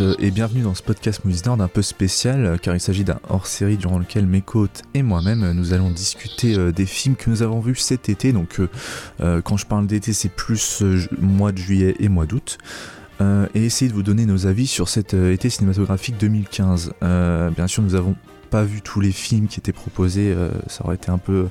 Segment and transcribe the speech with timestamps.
[0.00, 3.04] euh, et bienvenue dans ce podcast Movies Nord un peu spécial euh, car il s'agit
[3.04, 7.28] d'un hors-série durant lequel mes côtes et moi-même euh, nous allons discuter des films que
[7.28, 8.32] nous avons vus cet été.
[8.32, 8.60] Donc
[9.18, 10.82] quand je parle d'été c'est plus
[11.20, 12.58] mois de juillet et mois d'août.
[13.20, 17.94] Et essayer de vous donner nos avis sur cet été cinématographique 2015 bien sûr nous
[17.94, 18.14] avons
[18.50, 20.34] pas vu tous les films qui étaient proposés
[20.66, 21.48] ça aurait été un peu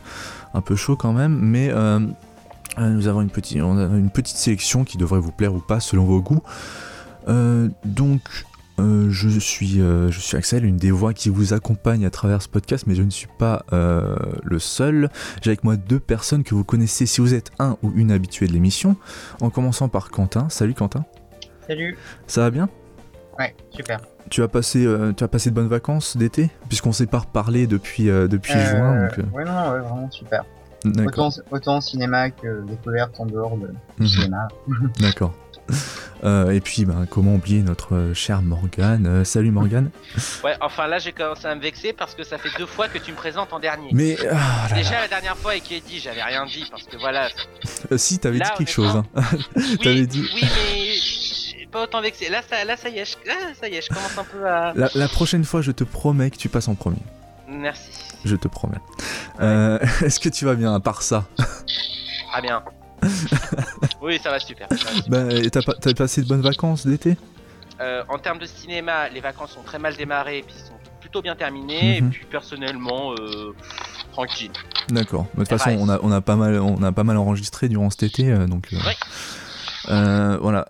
[0.53, 1.71] un peu chaud quand même mais
[2.79, 6.21] nous avons une petite, une petite sélection qui devrait vous plaire ou pas selon vos
[6.21, 6.41] goûts.
[7.27, 8.21] Euh, donc,
[8.79, 12.41] euh, je, suis, euh, je suis Axel, une des voix qui vous accompagne à travers
[12.41, 15.09] ce podcast, mais je ne suis pas le seul.
[15.41, 18.47] J'ai avec moi deux personnes que vous connaissez si vous êtes un ou une habituée
[18.47, 18.95] de l'émission.
[19.41, 20.49] En commençant par Quentin.
[20.49, 21.05] Salut Quentin.
[21.67, 21.97] Salut.
[22.27, 22.69] Ça va bien?
[23.39, 23.99] Ouais, super.
[24.29, 26.49] Tu as passé, tu as passé de bonnes vacances d'été?
[26.67, 29.07] Puisqu'on s'est pas reparlé depuis, depuis juin.
[29.07, 30.45] Donc, Ouais, non, ouais, vraiment super.
[30.85, 34.07] Autant, autant cinéma que découverte en dehors de, du mhm.
[34.07, 34.47] cinéma.
[34.99, 35.33] D'accord.
[36.23, 39.05] Euh, et puis, bah, comment oublier notre euh, cher Morgane?
[39.05, 39.91] Euh, Salut Morgane.
[40.43, 42.97] Ouais, enfin là, j'ai commencé à me vexer parce que ça fait deux fois que
[42.97, 43.89] tu me présentes en dernier.
[43.91, 47.29] Mais ah, déjà la dernière fois avec Eddie, j'avais rien dit parce que voilà.
[47.95, 48.95] si, t'avais dit quelque chose.
[48.95, 49.05] Hein.
[49.55, 50.27] oui, dit.
[50.33, 50.43] Oui,
[51.59, 52.29] mais pas autant vexé.
[52.29, 53.05] Là, ça, là, ça y est,
[53.59, 54.73] ça y est, je commence un peu à.
[54.73, 57.03] La, prochaine fois, je te promets que tu passes en premier.
[57.47, 57.91] Merci.
[58.23, 58.79] Je te promets.
[59.39, 61.25] Est-ce que tu vas bien à part ça?
[62.33, 62.63] Ah bien.
[64.01, 64.67] Oui, ça va super.
[65.07, 67.17] Bah, t'as passé de bonnes vacances d'été?
[67.81, 71.21] Euh, En termes de cinéma, les vacances sont très mal démarrées et puis sont plutôt
[71.21, 71.97] bien terminées.
[71.97, 72.09] Et mhm.
[72.09, 73.53] puis personnellement, euh,
[74.11, 74.51] tranquille.
[74.89, 75.25] D'accord.
[75.33, 77.89] De toute façon, on a, on a, pas mal, on a pas mal enregistré durant
[77.89, 78.73] cet été, euh, donc.
[79.87, 80.67] voilà.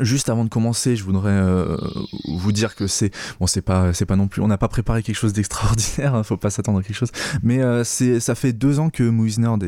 [0.00, 1.78] Juste avant de commencer, je voudrais euh,
[2.26, 3.10] vous dire que c'est
[3.40, 6.22] bon, c'est pas c'est pas non plus, on n'a pas préparé quelque chose d'extraordinaire, hein,
[6.22, 7.10] faut pas s'attendre à quelque chose.
[7.42, 9.64] Mais euh, c'est ça fait deux ans que Movies Nerd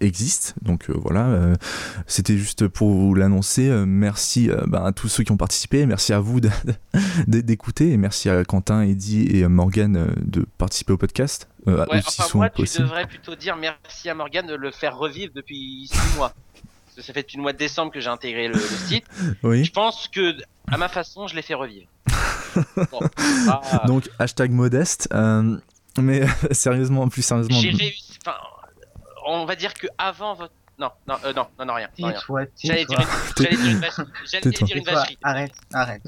[0.00, 1.54] existe, donc euh, voilà,
[2.06, 3.68] c'était juste pour vous l'annoncer.
[3.86, 6.40] merci bah, à tous ceux qui ont participé, merci à vous
[7.26, 11.48] d'écouter et merci à Quentin, Eddy et Morgan de participer au podcast.
[11.66, 15.86] ouais, enfin, moi, tu devrais plutôt dire merci à Morgan de le faire revivre depuis
[15.92, 16.34] six mois
[17.00, 19.04] ça fait depuis le mois de décembre que j'ai intégré le, site.
[19.42, 19.64] Oui.
[19.64, 20.36] Je pense que,
[20.70, 21.88] à ma façon, je l'ai fait revivre.
[23.48, 23.84] Ah.
[23.86, 25.08] Donc, hashtag modeste.
[25.12, 25.56] Euh,
[25.98, 27.60] mais sérieusement, plus sérieusement.
[27.60, 28.18] J'ai réussi.
[28.24, 28.36] Enfin,
[29.26, 30.52] on va dire que avant votre.
[30.78, 31.88] Non, non, euh, non, non, non, rien.
[32.64, 32.98] J'allais dire,
[34.42, 35.18] une, vacherie.
[35.22, 36.02] Arrête, arrête.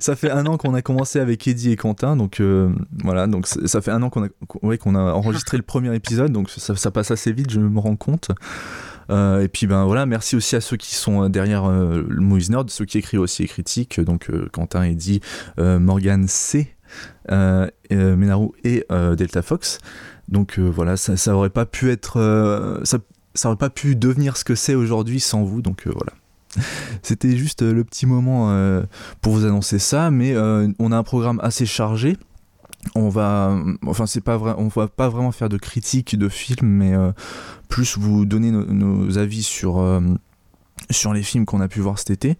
[0.00, 2.70] ça fait un an qu'on a commencé avec Eddie et Quentin, donc euh,
[3.02, 6.50] voilà, donc ça fait un an qu'on a, qu'on a enregistré le premier épisode, donc
[6.50, 8.30] ça, ça, passe assez vite, je me rends compte.
[9.10, 12.20] Euh, et puis ben voilà, merci aussi à ceux qui sont euh, derrière euh, le
[12.20, 15.20] Movies Nerd, ceux qui écrivent aussi les critiques, donc Quentin, Eddy,
[15.56, 16.74] Morgan C,
[17.30, 18.84] Menaru et
[19.16, 19.78] Delta Fox.
[20.28, 24.54] Donc voilà, ça, ça, aurait pas pu être, ça aurait pas pu devenir ce que
[24.54, 25.62] c'est aujourd'hui sans vous.
[25.62, 26.12] Donc voilà.
[27.02, 28.52] C'était juste le petit moment
[29.20, 32.16] pour vous annoncer ça, mais on a un programme assez chargé
[32.94, 33.56] on va
[33.86, 36.94] enfin c'est pas vrai on va pas vraiment faire de critique de film mais
[37.68, 40.00] plus vous donner nos avis sur, euh,
[40.90, 42.38] sur les films qu'on a pu voir cet été.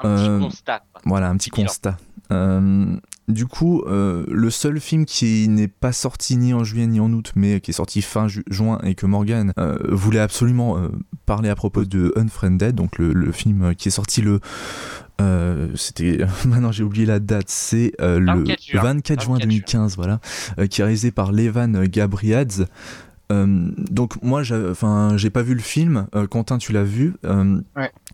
[0.00, 0.82] Un petit euh, constat.
[1.04, 1.96] Voilà, un petit constat.
[2.32, 2.96] Euh,
[3.28, 7.32] du coup, le seul film qui n'est pas sorti ni en juillet ni en août,
[7.34, 9.52] mais qui est sorti fin juin et que Morgan
[9.88, 10.78] voulait absolument
[11.24, 14.40] parler à propos de Unfriended, donc le, film qui est sorti le.
[15.74, 18.44] C'était maintenant j'ai oublié la date, c'est le
[18.74, 20.20] 24 juin, 2015, voilà,
[20.70, 22.66] qui est réalisé par Levan Gabriadze.
[23.32, 26.06] Euh, donc moi, enfin, j'ai pas vu le film.
[26.14, 27.14] Euh, Quentin, tu l'as vu.
[27.24, 27.60] Euh,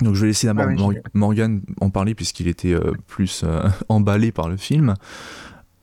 [0.00, 2.74] donc je vais laisser d'abord Morgan en parler puisqu'il était
[3.06, 3.44] plus
[3.88, 4.94] emballé par le film.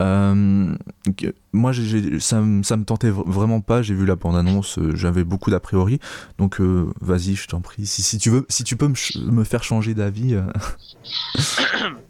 [0.00, 3.82] Moi, ça, ça, me tentait vraiment pas.
[3.82, 5.98] J'ai vu la bande-annonce, j'avais beaucoup d'a priori.
[6.38, 7.86] Donc, vas-y, je t'en prie.
[7.86, 10.36] Si, si, tu veux, si tu peux me, faire changer d'avis,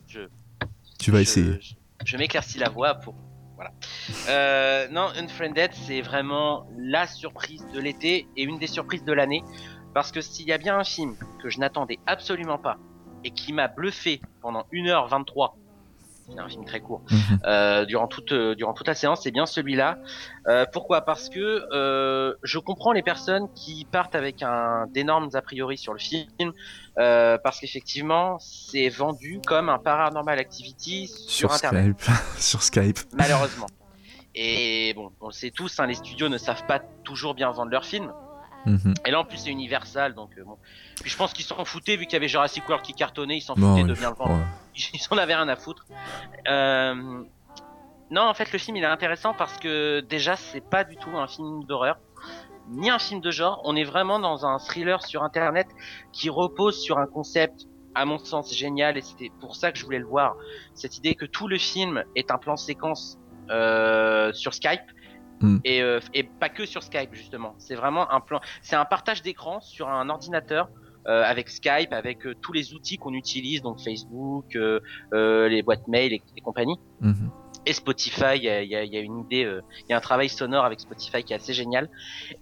[0.99, 1.59] tu vas essayer.
[1.61, 3.15] Je, je m'éclaircis la voix pour
[3.61, 3.75] voilà.
[4.31, 9.45] Euh, non, Unfriended, c'est vraiment la surprise de l'été et une des surprises de l'année.
[9.93, 12.79] Parce que s'il y a bien un film que je n'attendais absolument pas
[13.23, 15.53] et qui m'a bluffé pendant 1h23
[16.32, 17.41] c'est un film très court, mhm.
[17.44, 19.99] euh, durant, toute, euh, durant toute la séance, c'est bien celui-là.
[20.47, 21.03] Euh, pourquoi?
[21.03, 25.93] Parce que euh, je comprends les personnes qui partent avec un d'énormes a priori sur
[25.93, 26.53] le film,
[26.97, 32.00] parce qu'effectivement, c'est vendu comme un paranormal activity sur, Internet.
[32.00, 32.17] Skype.
[32.38, 32.99] sur Skype.
[33.15, 33.67] Malheureusement.
[34.35, 37.71] Et bon, on le sait tous, hein, les studios ne savent pas toujours bien vendre
[37.71, 38.12] leurs films.
[38.67, 38.95] Mhm.
[39.07, 40.57] Et là en plus c'est Universal donc bon.
[41.01, 43.43] Puis je pense qu'ils s'en foutaient vu qu'il y avait Jurassic World qui cartonnait, ils
[43.43, 44.45] s'en foutaient de bien le vendre.
[44.75, 45.87] ils en avaient rien à foutre.
[46.49, 47.23] Euh...
[48.12, 51.17] Non, en fait, le film il est intéressant parce que déjà c'est pas du tout
[51.17, 51.97] un film d'horreur
[52.71, 53.61] ni un film de genre.
[53.65, 55.67] On est vraiment dans un thriller sur internet
[56.12, 59.85] qui repose sur un concept à mon sens génial et c'était pour ça que je
[59.85, 60.37] voulais le voir.
[60.75, 63.19] Cette idée que tout le film est un plan séquence
[63.51, 64.83] euh, sur Skype
[65.65, 67.55] et, euh, et, pas que sur Skype justement.
[67.59, 70.69] C'est vraiment un plan, c'est un partage d'écran sur un ordinateur
[71.09, 74.57] euh, avec Skype, avec euh, tous les outils qu'on utilise, donc Facebook,
[75.13, 76.79] les boîtes mail et, compagnie.
[77.01, 77.31] Mhm.
[77.67, 79.43] Et Spotify, il y a, y a, une idée,
[79.81, 81.91] il y a un travail sonore avec Spotify qui est assez génial.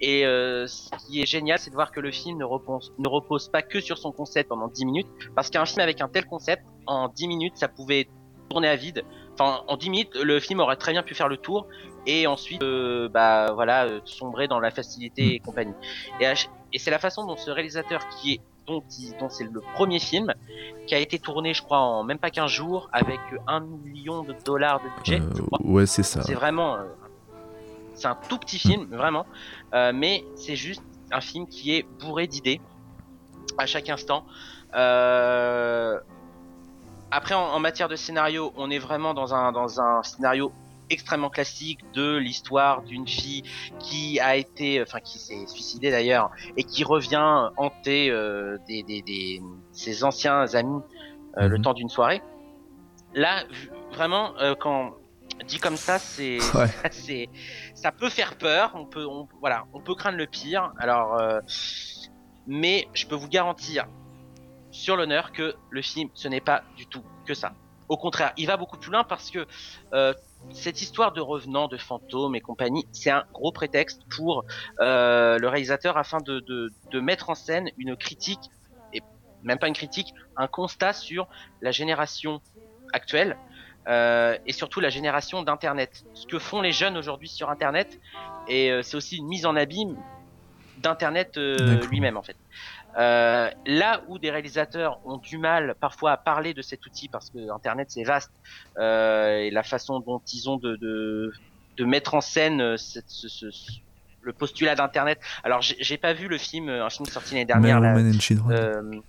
[0.01, 3.49] Et ce qui est génial, c'est de voir que le film ne repose, ne repose
[3.49, 6.63] pas que sur son concept pendant 10 minutes, parce qu'un film avec un tel concept,
[6.87, 8.09] en 10 minutes, ça pouvait
[8.49, 9.05] tourner à vide.
[9.35, 11.67] Enfin, en 10 minutes, le film aurait très bien pu faire le tour
[12.09, 12.65] et ensuite,
[13.13, 15.75] bah voilà, sombrer dans la facilité et compagnie.
[16.21, 16.25] Et,
[16.73, 18.41] et c'est la façon dont ce réalisateur qui est
[19.19, 20.35] dont, c'est le premier film
[20.87, 24.35] qui a été tourné je crois en même pas 15 jours avec un million de
[24.45, 26.23] dollars de budget euh, ouais c'est ça.
[26.23, 26.85] C'est vraiment euh,
[27.95, 29.27] c'est un tout petit film vraiment.
[29.75, 32.61] Euh, mais c'est juste un film qui est bourré d'idées
[33.57, 34.25] à chaque instant.
[37.11, 40.53] Après en, en, matière de scénario on est vraiment dans un dans un scénario
[40.91, 43.43] extrêmement classique de l'histoire d'une fille
[43.79, 49.03] qui a été, enfin qui s'est suicidée d'ailleurs, et qui revient hanter euh, des, des,
[49.03, 49.43] des,
[49.73, 50.83] ses anciens amis
[51.37, 51.63] euh, le mhm.
[51.63, 52.23] temps d'une soirée.
[53.15, 53.45] Là,
[53.93, 54.95] vraiment, euh, quand
[55.47, 56.39] dit comme ça, c'est,
[56.91, 57.29] c'est,
[57.75, 58.73] ça peut faire peur.
[58.75, 60.73] On peut, on, voilà, on peut craindre le pire.
[60.79, 61.19] Alors,
[62.47, 63.87] mais je peux vous garantir
[64.71, 67.53] sur l'honneur que le film, ce n'est pas du tout que ça.
[67.89, 69.47] Au contraire, il va beaucoup plus loin parce que
[69.93, 70.13] euh,
[70.51, 74.45] cette histoire de revenants, de fantômes et compagnie, c'est un gros prétexte pour
[74.81, 78.51] euh, le réalisateur afin de, de, de, mettre en scène une critique,
[78.93, 79.03] et
[79.43, 81.29] même pas une critique, un constat sur
[81.61, 82.41] la génération
[82.93, 83.37] actuelle
[83.89, 86.05] euh, et surtout la génération d'Internet.
[86.15, 88.01] Ce que font les jeunes aujourd'hui sur Internet,
[88.49, 89.97] et euh, c'est aussi une mise en abîme
[90.79, 91.37] d'Internet
[91.91, 92.37] lui-même en fait.
[92.97, 97.31] Euh, là où des réalisateurs ont du mal parfois à parler de cet outil parce
[97.31, 98.33] que Internet c'est vaste
[98.79, 101.33] euh, et la façon dont ils ont de, de,
[101.77, 103.47] de mettre en scène euh, cette, ce, ce,
[104.23, 105.21] le postulat d'Internet.
[105.45, 107.79] Alors j'ai pas vu le film, un film sorti l'année dernière.
[107.79, 109.01] Là, euh,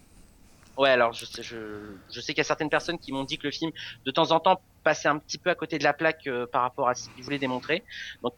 [0.77, 1.55] ouais, alors je sais, je,
[2.11, 3.71] je sais qu'il y a certaines personnes qui m'ont dit que le film
[4.05, 6.61] de temps en temps passait un petit peu à côté de la plaque euh, par
[6.63, 7.83] rapport à ce qu'il voulait démontrer.
[8.23, 8.33] Donc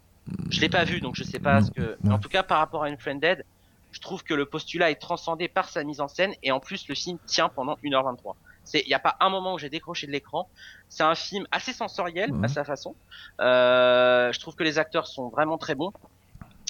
[0.50, 1.98] je l'ai pas vu, donc je sais pas ce que.
[2.04, 3.44] Mais en tout cas, par rapport à Unfriended,
[3.92, 6.88] je trouve que le postulat est transcendé par sa mise en scène et en plus
[6.88, 8.36] le film tient pendant 1h23.
[8.74, 10.48] Il n'y a pas un moment où j'ai décroché de l'écran.
[10.88, 12.96] C'est un film assez sensoriel à sa façon.
[13.40, 15.92] Euh, je trouve que les acteurs sont vraiment très bons,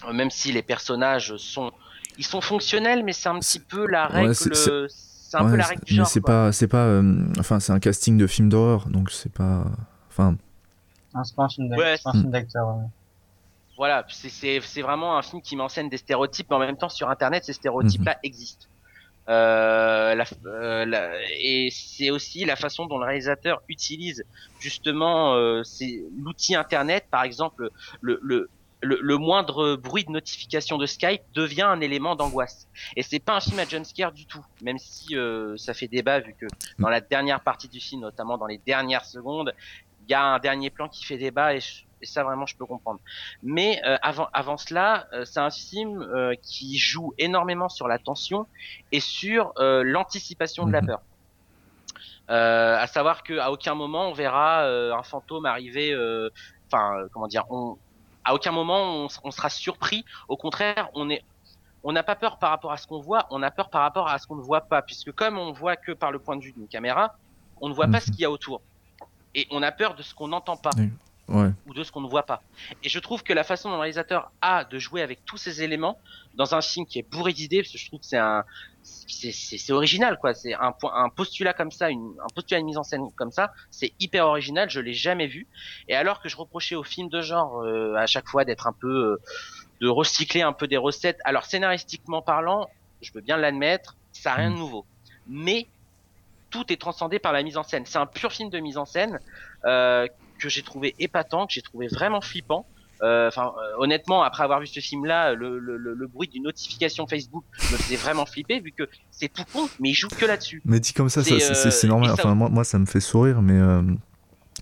[0.07, 1.71] euh, même si les personnages sont,
[2.17, 4.33] ils sont fonctionnels, mais c'est un petit peu la règle.
[4.33, 6.05] c'est un peu la règle du genre.
[6.05, 9.31] Mais c'est pas, c'est pas, euh, enfin c'est un casting de film d'horreur, donc c'est
[9.31, 9.65] pas,
[10.09, 10.35] enfin.
[11.23, 12.77] c'est pas un film d'acteur
[13.81, 17.45] voilà, c'est vraiment un film qui m'enseigne des stéréotypes, mais en même temps sur Internet,
[17.45, 18.19] ces stéréotypes-là mhm.
[18.21, 18.67] existent.
[19.27, 24.23] Euh, euh, et c'est aussi la façon dont le réalisateur utilise
[24.59, 25.63] justement euh,
[26.15, 28.51] l'outil Internet, par exemple le, le,
[28.83, 32.67] le, moindre bruit de notification de Skype devient un élément d'angoisse.
[32.95, 35.15] Et c'est pas un film à jumpscare du tout, même si
[35.57, 36.45] ça fait débat vu que
[36.77, 39.55] dans la dernière partie du film, notamment dans les dernières secondes,
[40.07, 41.61] il y a un dernier plan qui fait débat et
[42.01, 42.99] et ça vraiment je peux comprendre.
[43.43, 47.99] Mais euh, avant avant cela, euh, c'est un film euh, qui joue énormément sur la
[47.99, 48.47] tension
[48.91, 50.87] et sur l'anticipation de la mhm.
[50.87, 51.01] peur.
[52.27, 55.95] à savoir que à aucun moment on verra un fantôme arriver.
[56.67, 57.77] Enfin, comment dire on,
[58.23, 60.05] À aucun moment on, sera surpris.
[60.27, 61.23] Au contraire, on est
[61.83, 64.07] on n'a pas peur par rapport à ce qu'on voit, on a peur par rapport
[64.07, 66.43] à ce qu'on ne voit pas, puisque comme on voit que par le point de
[66.43, 67.15] vue d'une caméra,
[67.59, 68.15] on ne voit pas ce mhm.
[68.15, 68.61] qu'il y a autour.
[69.33, 70.71] Et on a peur de ce qu'on n'entend pas
[71.67, 72.41] ou de ce qu'on ne voit pas.
[72.83, 75.63] Et je trouve que la façon dont le réalisateur a de jouer avec tous ces
[75.63, 75.97] éléments
[76.35, 78.43] dans un film qui est bourré d'idées, parce que je trouve que c'est un,
[78.83, 80.33] c'est original quoi.
[80.33, 83.31] C'est un point, un postulat comme ça, une, un postulat de mise en scène comme
[83.31, 84.69] ça, c'est hyper original.
[84.69, 85.47] Je l'ai jamais vu.
[85.87, 88.73] Et alors que je reprochais aux films de genre euh, à chaque fois d'être un
[88.73, 89.21] peu, euh,
[89.81, 91.19] de recycler un peu des recettes.
[91.23, 92.69] Alors scénaristiquement parlant,
[93.01, 94.59] je peux bien l'admettre, ça a rien de mm.
[94.59, 94.85] nouveau.
[95.27, 95.67] Mais
[96.49, 97.85] tout est transcendé par la mise en scène.
[97.85, 99.19] C'est un pur film de mise en scène
[99.65, 100.05] euh,
[100.41, 102.65] que j'ai trouvé épatant, que j'ai trouvé vraiment flippant.
[103.01, 107.07] Euh, enfin, euh, honnêtement, après avoir vu ce film-là, le, le, le, bruit d'une notification
[107.07, 110.61] Facebook me faisait vraiment flipper, vu que c'est tout con, mais il joue que là-dessus.
[110.65, 112.11] Mais dit comme ça, c'est euh, normal.
[112.11, 113.59] Enfin, moi, moi, ça me fait sourire, mais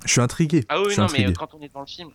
[0.05, 0.63] je suis intrigué.
[0.69, 2.09] Ah oui, non, mais quand on est dans le film,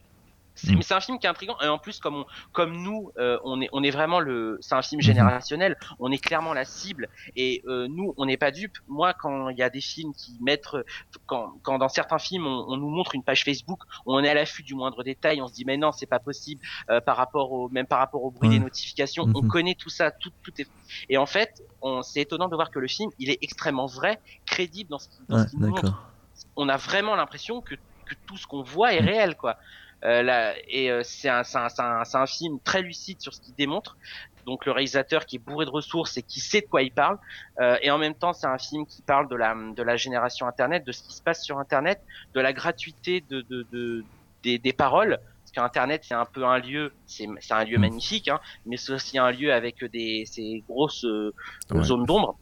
[0.63, 0.77] Mm.
[0.77, 3.39] Mais c'est un film qui est intriguant et en plus comme on, comme nous euh,
[3.45, 7.09] on est on est vraiment le c'est un film générationnel on est clairement la cible
[7.35, 10.39] et euh, nous on n'est pas dupes moi quand il y a des films qui
[10.41, 10.69] mettent
[11.27, 14.63] quand, quand dans certains films on, nous montre une page Facebook on est à l'affût
[14.63, 17.69] du moindre détail on se dit mais non c'est pas possible euh, par rapport au
[17.69, 19.49] même par rapport au bruit des notifications on mhm.
[19.49, 20.69] connaît tout ça tout tout est
[21.09, 24.21] et en fait on c'est étonnant de voir que le film il est extrêmement vrai
[24.47, 26.01] crédible dans ce qu'il montre
[26.55, 29.07] on a vraiment l'impression que que tout ce qu'on voit est mm.
[29.07, 29.57] réel quoi
[30.23, 33.97] là, et euh, c'est un, un, un, film très lucide sur ce qu'il démontre.
[34.45, 37.19] Donc le réalisateur qui est bourré de ressources et qui sait de quoi il parle.
[37.59, 40.47] Euh, et en même temps, c'est un film qui parle de la, de la génération
[40.47, 42.03] Internet, de ce qui se passe sur Internet,
[42.35, 44.05] de la gratuité de, de, de
[44.43, 47.81] des, des paroles parce qu'Internet c'est un peu un lieu, c'est un lieu mm.
[47.81, 51.07] magnifique, hein, mais c'est aussi un lieu avec des ces grosses
[51.83, 52.37] zones d'ombre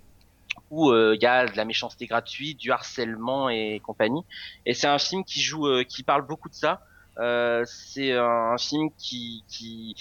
[0.70, 4.24] où il y a de la méchanceté gratuite, du harcèlement et compagnie.
[4.66, 6.80] Et c'est un film qui joue, qui parle beaucoup de ça.
[7.18, 9.94] Euh, c'est un film qui, qui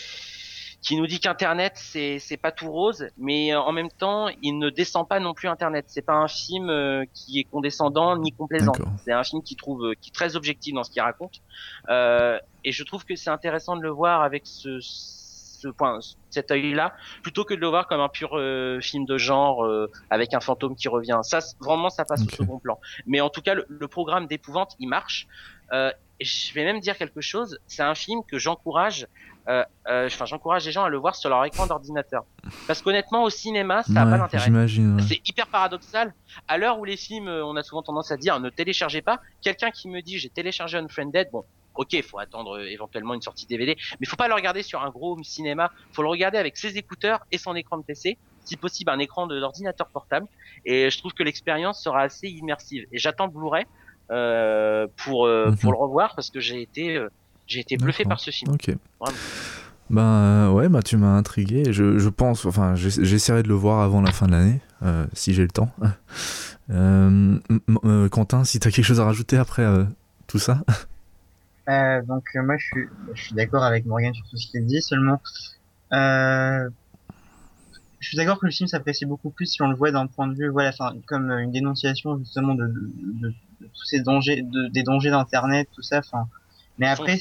[0.82, 4.58] qui nous dit qu'Internet c'est c'est pas tout rose, mais euh, en même temps il
[4.58, 5.86] ne descend pas non plus Internet.
[5.88, 8.72] C'est pas un film euh, qui est condescendant ni complaisant.
[9.04, 11.42] C'est un film qui trouve qui est très objectif dans ce qu'il raconte.
[11.90, 16.00] Euh, et je trouve que c'est intéressant de le voir avec ce, ce point,
[16.32, 18.32] cet œil-là, plutôt que de le voir comme un pur
[18.82, 19.68] film de genre
[20.10, 21.20] avec un fantôme qui revient.
[21.24, 22.80] Ça, vraiment, ça passe au second plan.
[23.06, 25.28] Mais en tout cas, le, le programme d'épouvante, il marche.
[26.22, 27.60] Euh, je vais même dire quelque chose.
[27.68, 29.08] C'est un film que j'encourage.
[29.48, 32.24] Euh, euh, enfin, j'encourage les gens à le voir sur leur écran d'ordinateur.
[32.68, 34.68] Parce qu'honnêtement, au cinéma, ça n'a pas d'intérêt.
[35.08, 36.14] C'est hyper paradoxal.
[36.48, 39.20] À l'heure où les films, euh, on a souvent tendance à dire ne téléchargez pas.
[39.42, 41.44] Quelqu'un qui me dit j'ai téléchargé Unfriended, bon,
[41.76, 44.64] ok, il faut attendre euh, éventuellement une sortie DVD, mais il faut pas le regarder
[44.64, 45.72] sur un gros cinéma.
[45.92, 49.28] faut le regarder avec ses écouteurs et son écran de PC, si possible un écran
[49.28, 50.28] d'ordinateur portable.
[50.66, 52.86] Et je trouve que l'expérience sera assez immersive.
[52.92, 53.66] Et j'attends Blu-ray
[54.12, 55.78] euh, pour euh, pour mhm.
[55.78, 57.10] le revoir parce que j'ai été euh,
[57.48, 58.52] j'ai été bluffé par ce film.
[58.52, 58.76] Ok.
[59.90, 61.72] Ben ouais, bah tu m'as intrigué.
[61.72, 64.62] Je, je pense, enfin, j'essaierai de le voir avant la fin de l'année,
[65.14, 65.70] si j'ai le temps.
[68.10, 69.66] Quentin, si tu as quelque chose à rajouter après
[70.28, 70.64] tout ça?
[72.08, 74.82] donc moi, je suis, je suis d'accord avec Morgan sur tout ce qu'il dit.
[74.82, 75.22] Seulement,
[75.92, 76.70] je
[78.08, 80.36] suis d'accord que le film s'apprécie beaucoup plus si on le voit d'un point de
[80.36, 83.34] vue, voilà, enfin, comme une dénonciation justement de, de,
[83.74, 86.00] tous ces dangers, de, des dangers d'internet, tout ça.
[86.00, 86.28] Enfin,
[86.78, 87.20] mais après,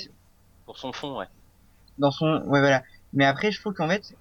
[0.70, 1.26] pour son fond, ouais.
[1.99, 2.82] Dans son, ouais, voilà.
[3.12, 4.14] Mais après, je trouve qu'en fait,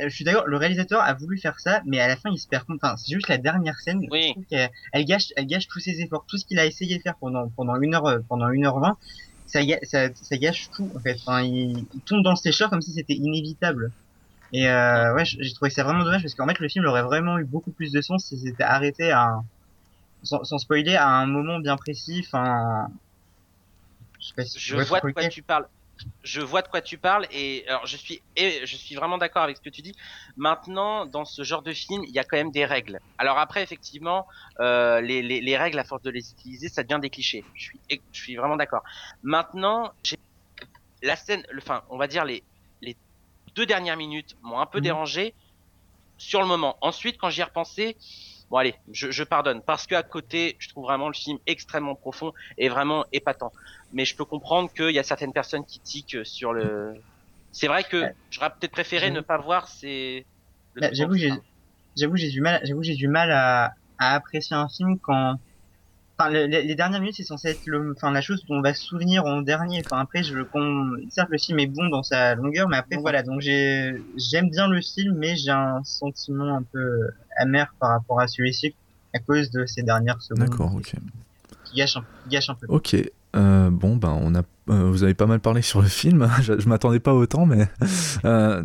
[0.00, 2.38] euh, je suis d'accord, le réalisateur a voulu faire ça, mais à la fin, il
[2.38, 2.80] se perd compte.
[2.82, 4.06] Enfin, c'est juste la dernière scène.
[4.10, 4.34] Oui.
[4.50, 7.48] elle, gâche, elle gâche tous ses efforts, tout ce qu'il a essayé de faire pendant
[7.48, 8.96] pendant une heure, pendant une heure vingt.
[9.46, 11.16] Ça, ça, ça, gâche tout en fait.
[11.20, 13.92] Enfin, il, tombe dans le sécheur comme si c'était inévitable.
[14.52, 17.38] Et euh, ouais, j'ai trouvé ça vraiment dommage parce qu'en fait, le film aurait vraiment
[17.38, 19.42] eu beaucoup plus de sens si c'était arrêté à
[20.24, 22.24] sans, spoiler, à un moment bien précis.
[22.26, 22.88] Enfin,
[24.18, 25.68] je, vois de quoi tu parles.
[26.22, 29.42] Je vois de quoi tu parles et alors je suis et je suis vraiment d'accord
[29.42, 29.94] avec ce que tu dis.
[30.36, 33.00] Maintenant, dans ce genre de film, il y a quand même des règles.
[33.18, 34.26] Alors après, effectivement,
[34.60, 37.44] euh, les, les, les, règles, à force de les utiliser, ça devient des clichés.
[37.54, 38.82] Je suis je suis vraiment d'accord.
[39.22, 39.92] Maintenant,
[41.02, 42.42] la scène, enfin, on va dire les
[42.82, 42.96] les
[43.54, 44.84] deux dernières minutes m'ont un peu mhm.
[44.84, 45.34] dérangé
[46.18, 46.76] sur le moment.
[46.80, 47.96] Ensuite, quand j'y ai repensé,
[48.50, 52.32] Bon allez, je, je pardonne parce qu'à côté, je trouve vraiment le film extrêmement profond
[52.58, 53.52] et vraiment épatant.
[53.92, 56.94] Mais je peux comprendre qu'il y a certaines personnes qui tiquent sur le.
[57.52, 60.26] C'est vrai que j'aurais peut-être préféré ne pas voir ces.
[60.92, 61.30] J'avoue, j'ai,
[61.96, 65.36] j'avoue, j'ai du mal, j'avoue, j'ai du mal à, à apprécier un film quand
[66.16, 68.84] enfin les, dernières minutes c'est censé être le enfin la chose dont on va se
[68.84, 70.34] souvenir en dernier enfin après je
[71.10, 73.22] certes le film est bon dans sa longueur mais après voilà.
[73.22, 78.20] Donc j'ai j'aime bien le film mais j'ai un sentiment un peu amer par rapport
[78.20, 78.74] à celui-ci
[79.12, 80.94] à cause de ces dernières secondes d'accord ok.
[81.64, 82.66] qui gâche un, gâche un peu.
[82.68, 82.96] Ok
[83.36, 86.30] euh, bon ben on a euh, vous avez pas mal parlé sur le film.
[86.42, 87.68] Je, je m'attendais pas autant mais
[88.24, 88.62] euh,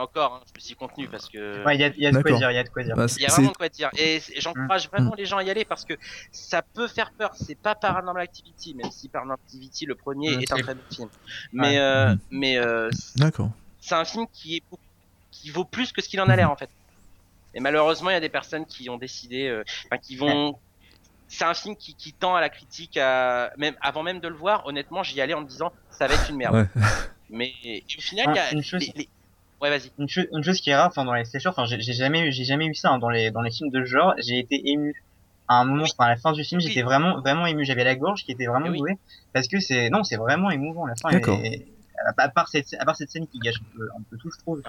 [0.00, 1.64] encore, hein, je me suis contenu parce que.
[1.64, 2.96] Ouais, il y a, y a de quoi dire, il y a de quoi dire.
[2.96, 3.90] Bah, il y a vraiment de quoi dire.
[3.96, 4.90] Et j'encourage mm.
[4.90, 5.94] vraiment les gens à y aller parce que
[6.32, 7.32] ça peut faire peur.
[7.34, 11.08] C'est pas Paranormal Activity, même si Paranormal Activity, le premier, est un très bon film.
[11.52, 12.18] Mais, euh, mm.
[12.30, 13.50] mais euh, D'accord.
[13.80, 14.62] c'est un film qui, est,
[15.30, 16.70] qui vaut plus que ce qu'il en a l'air en fait.
[17.54, 20.58] Et malheureusement, il y a des personnes qui ont décidé, euh, enfin, qui vont.
[21.28, 23.52] C'est un film qui, qui tend à la critique, à...
[23.56, 24.66] même avant même de le voir.
[24.66, 26.54] Honnêtement, j'y allais en me disant, ça va être une merde.
[26.56, 26.82] Ouais.
[27.30, 27.52] Mais
[27.96, 29.08] au final, il y a les,
[29.60, 29.90] Ouais, vas-y.
[29.98, 32.44] Une, une, chose qui est rare, enfin dans les slashers, enfin j'ai jamais eu, j'ai
[32.44, 34.14] jamais eu ça hein, dans les dans les films de genre.
[34.18, 34.94] J'ai été ému
[35.48, 37.64] à un moment, enfin à la fin du film, j'étais vraiment vraiment ému.
[37.64, 38.96] J'avais la gorge qui était vraiment nouée
[39.34, 40.86] parce que c'est non, c'est vraiment émouvant.
[40.86, 41.66] La fin est,
[42.06, 44.38] à part cette à part cette scène qui gâche un peu, un peu tout, je
[44.38, 44.62] trouve.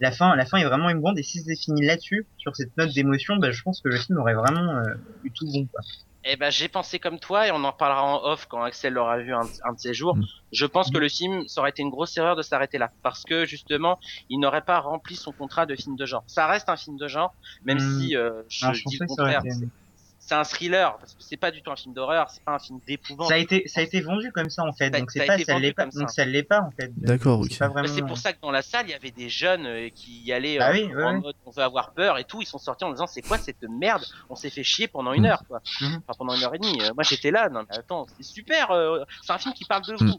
[0.00, 2.94] La fin la fin est vraiment émouvante et si c'était fini là-dessus sur cette note
[2.94, 4.94] d'émotion, bah, je pense que le film aurait vraiment euh,
[5.24, 5.66] eu tout bon.
[5.66, 5.82] Quoi.
[6.24, 9.18] Eh ben, j'ai pensé comme toi et on en parlera en off quand Axel l'aura
[9.18, 10.16] vu un, un, de ces jours.
[10.16, 10.24] Mm.
[10.52, 12.90] Je pense que le film, ça aurait été une grosse erreur de s'arrêter là.
[13.02, 13.98] Parce que, justement,
[14.28, 16.22] il n'aurait pas rempli son contrat de film de genre.
[16.26, 17.34] Ça reste un film de genre,
[17.64, 18.00] même Mm.
[18.00, 19.40] si euh, je, Non, je dis le contraire.
[19.44, 19.66] été-
[20.30, 22.58] C'est- un thriller, parce que c'est pas du tout un film d'horreur, c'est pas un
[22.58, 23.28] film d'épouvante.
[23.28, 25.30] Ça a été, ça a été vendu comme ça en fait, Ça- donc ça c'est
[25.30, 26.24] a pas, ça l'est pas, comme donc ça.
[26.24, 26.90] l'est pas en fait.
[26.96, 27.58] D'accord, C'est ok.
[27.60, 27.94] Bah, vraiment.
[27.94, 30.32] C'est pour ça que dans la salle, il y avait des jeunes euh, qui y
[30.32, 31.20] allaient Ah euh, oui, ouais, en ouais.
[31.20, 32.40] mode on veut avoir peur et tout.
[32.40, 34.04] Ils sont sortis en disant c'est quoi cette merde?
[34.28, 35.26] On s'est fait chier pendant une Mm.
[35.26, 35.60] heure, quoi.
[35.80, 36.00] Mhm.
[36.06, 36.80] Enfin, pendant une heure et demie.
[36.82, 38.70] Euh, moi j'étais là, non mais attends, c'est super.
[38.70, 39.96] euh, c'est un film qui parle de Mm.
[40.10, 40.18] vous.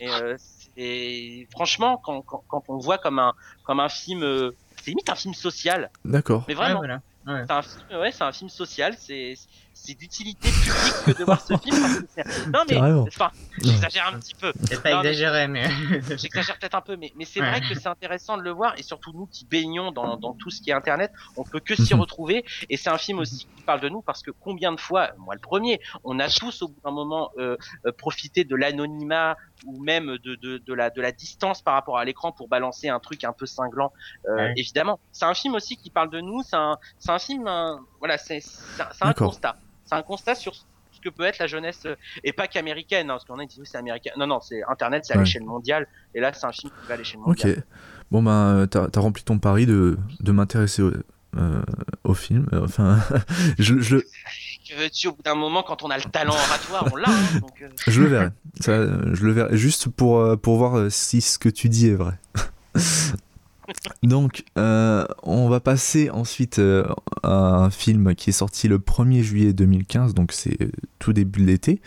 [0.00, 3.32] Et, euh, franchement, quand, quand, quand on voit comme un,
[3.64, 5.90] comme un film, euh, c'est limite un film social.
[6.04, 6.44] D'accord.
[6.46, 7.00] Mais Ouais, vraiment, voilà.
[7.28, 7.44] Ouais.
[7.46, 8.94] c'est un film, ouais, c'est un film social.
[8.98, 9.34] C'est
[9.80, 11.80] c'est d'utilité publique que de voir ce film.
[11.80, 13.30] Parce que c'est- non mais, enfin,
[13.62, 14.52] j'exagère un petit peu.
[14.68, 15.68] C'est pas Non, exagéré, mais.
[16.16, 17.48] J'exagère peut-être un peu, mais, mais c'est Ouais.
[17.48, 20.50] vrai que c'est intéressant de le voir, et surtout nous qui baignons dans, dans tout
[20.50, 22.00] ce qui est Internet, on peut que s'y Mhm.
[22.00, 25.10] retrouver, et c'est un film aussi qui parle de nous, parce que combien de fois,
[25.18, 27.56] moi le premier, on a tous au bout d'un moment euh,
[27.86, 31.98] euh, profité de l'anonymat, ou même de, de, de, la, de la distance par rapport
[31.98, 33.92] à l'écran pour balancer un truc un peu cinglant,
[34.28, 34.52] euh, Ouais.
[34.56, 34.98] évidemment.
[35.12, 38.18] C'est un film aussi qui parle de nous, c'est un, c'est un film, un- voilà,
[38.18, 39.28] c'est c'est un, c'est un D'accord.
[39.30, 39.56] constat.
[39.84, 43.14] C'est un constat sur ce que peut être la jeunesse, euh, et pas qu'américaine, hein,
[43.14, 44.10] parce qu'on a dit oui, c'est américain.
[44.16, 45.22] Non, non, c'est Internet, c'est à Ouais.
[45.24, 47.26] l'échelle mondiale, et là, c'est un film qui va à l'échelle Ok.
[47.44, 47.64] mondiale.
[48.10, 50.90] Bon, ben, t'as as rempli ton pari de, de m'intéresser au,
[51.36, 51.62] euh,
[52.04, 52.48] au film.
[52.52, 52.98] Enfin,
[53.58, 53.98] je, je,
[54.70, 57.08] le- Que veux-tu, au bout d'un moment, quand on a le talent oratoire, on l'a.
[57.08, 58.28] Hein, donc, euh, je le verrai.
[58.60, 58.72] Ça,
[59.14, 61.94] je le verrai juste pour, euh, pour voir euh, si ce que tu dis est
[61.94, 62.14] vrai.
[64.02, 66.86] Donc, euh, on va passer ensuite euh,
[67.22, 70.56] à un film qui est sorti le 1er juillet 2015, donc c'est
[70.98, 71.82] tout début de l'été.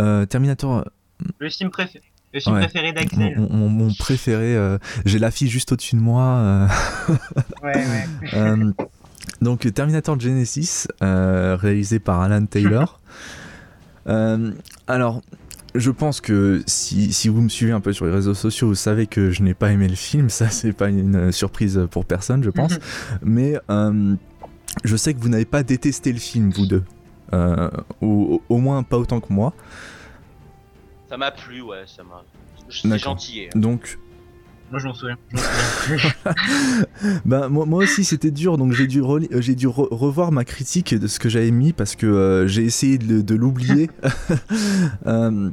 [0.00, 0.84] Euh, Terminator,
[1.38, 2.00] Le film, préfé-
[2.34, 2.62] le film Ouais.
[2.62, 3.38] préféré d'Axel.
[3.38, 6.22] mon- mon préféré, euh, j'ai l'affiche juste au-dessus de moi.
[6.24, 6.66] euh,
[7.62, 8.06] Ouais, ouais.
[9.40, 13.00] Donc Terminator Genesis, euh, réalisé par Alan Taylor.
[14.08, 14.52] Euh,
[14.86, 15.20] alors,
[15.74, 18.76] je pense que si, si vous me suivez un peu sur les réseaux sociaux, vous
[18.76, 20.30] savez que je n'ai pas aimé le film.
[20.30, 22.78] Ça, c'est pas une surprise pour personne, je pense.
[23.22, 24.14] Mais euh,
[24.84, 26.84] je sais que vous n'avez pas détesté le film, vous deux.
[27.32, 27.68] Euh,
[28.00, 29.52] ou au moins pas autant que moi.
[31.08, 32.22] ça m'a plu, ouais, ça m'a.
[32.68, 33.48] C'est gentil.
[33.54, 33.98] Donc,
[34.70, 35.16] Moi, je m'en souviens.
[37.24, 40.44] Bah, moi, moi aussi c'était dur donc j'ai dû, euh, j'ai dû re- revoir ma
[40.44, 43.90] critique de ce que j'avais mis parce que euh, j'ai essayé de, de l'oublier.
[45.06, 45.50] Euh,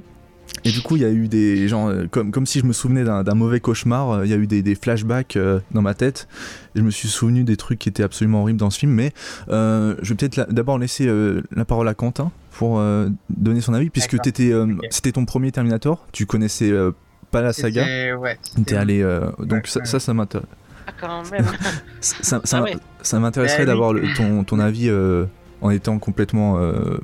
[0.66, 3.04] et du coup il y a eu des gens comme, comme si je me souvenais
[3.04, 6.28] d'un mauvais cauchemar il y a eu des, des flashbacks euh, dans ma tête.
[6.76, 9.14] Et je me suis souvenu des trucs qui étaient absolument horribles dans ce film mais
[9.50, 13.62] euh, je vais peut-être la- d'abord laisser euh, la parole à Quentin pour euh, donner
[13.62, 16.92] son avis puisque euh, c'était ton premier Terminator tu connaissais euh,
[17.34, 17.84] pas la saga
[18.18, 18.38] Ouais.
[18.66, 19.86] T'es allé euh, donc Ouais, ça, ouais.
[19.86, 20.48] ça, ça m'intéresse
[20.88, 21.46] Ah, quand même.
[22.00, 22.76] ça, ça, ça- Ah ouais.
[23.02, 25.26] ça m'intéresserait Bah d'avoir le- ton, ton avis euh,
[25.62, 26.98] en étant complètement euh,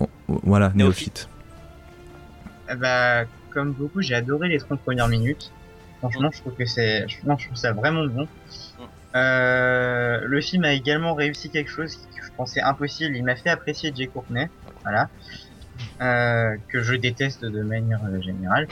[0.00, 1.28] en- voilà, néophyte.
[2.70, 5.50] Eh Bah, comme beaucoup, j'ai adoré les 30 premières minutes.
[5.98, 8.26] Franchement, je trouve que c'est, je- non, je trouve ça vraiment bon.
[9.16, 13.16] Euh, le film a également réussi quelque chose que je pensais impossible.
[13.16, 14.48] Il m'a fait apprécier Jay Courtney,
[14.84, 15.08] voilà,
[16.00, 18.68] euh, que je déteste de manière euh, générale.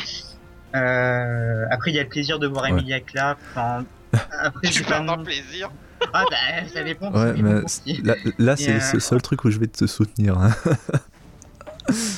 [0.76, 2.70] Euh, après, il y a le plaisir de voir Ouais.
[2.70, 3.40] Emilia Clarke.
[3.54, 3.84] Enfin,
[4.30, 5.70] après, Tu non- le plaisir.
[6.12, 7.10] Ah bah, ça dépend.
[7.12, 7.60] Ouais, mais
[8.02, 10.38] là, là, c'est le euh, seul truc où je vais te soutenir.
[10.38, 10.50] hein.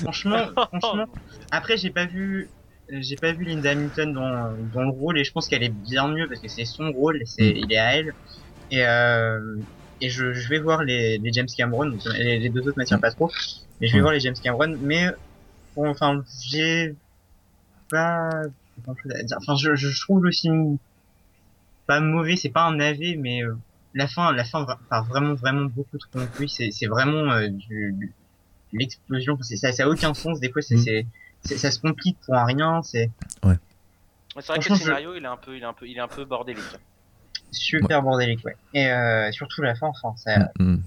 [0.03, 1.07] Franchement, franchement,
[1.51, 2.51] Après, j'ai pas vu,
[2.89, 6.09] j'ai pas vu Linda Hamilton dans, dans le rôle et je pense qu'elle est bien
[6.09, 7.57] mieux parce que c'est son rôle, c'est, Mm.
[7.57, 8.13] il est à elle.
[8.71, 9.41] Et, euh,
[10.01, 13.11] et je, je vais voir les, les James Cameron, les, les deux autres m'attirent pas
[13.13, 13.31] trop,
[13.81, 14.03] mais je vais Mm.
[14.03, 15.07] voir les James Cameron, mais
[15.77, 16.97] bon, enfin, j'ai
[17.91, 18.31] pas
[18.85, 19.37] grand chose à dire.
[19.41, 20.79] Enfin, je, je trouve le film
[21.87, 23.55] pas mauvais, c'est pas un navet, mais euh,
[23.95, 26.49] la fin, la fin part vraiment, vraiment beaucoup trop en couille.
[26.49, 28.13] C'est, c'est vraiment euh, du, du-
[28.73, 29.37] l'explosion.
[29.43, 30.39] Ça, ça a aucun sens.
[30.41, 30.85] Des fois, c'est, Mm.
[30.85, 31.07] c'est,
[31.43, 32.83] c'est- ça se complique pour un rien.
[32.83, 33.11] C'est
[33.43, 35.97] C'est vrai que le je- scénario, il est un peu, il est un peu, il
[35.97, 36.63] est un peu bordélique.
[37.51, 38.57] super bordélique, ouais.
[38.75, 40.83] Et euh, surtout la fin, enfin, ça, Mm, mm.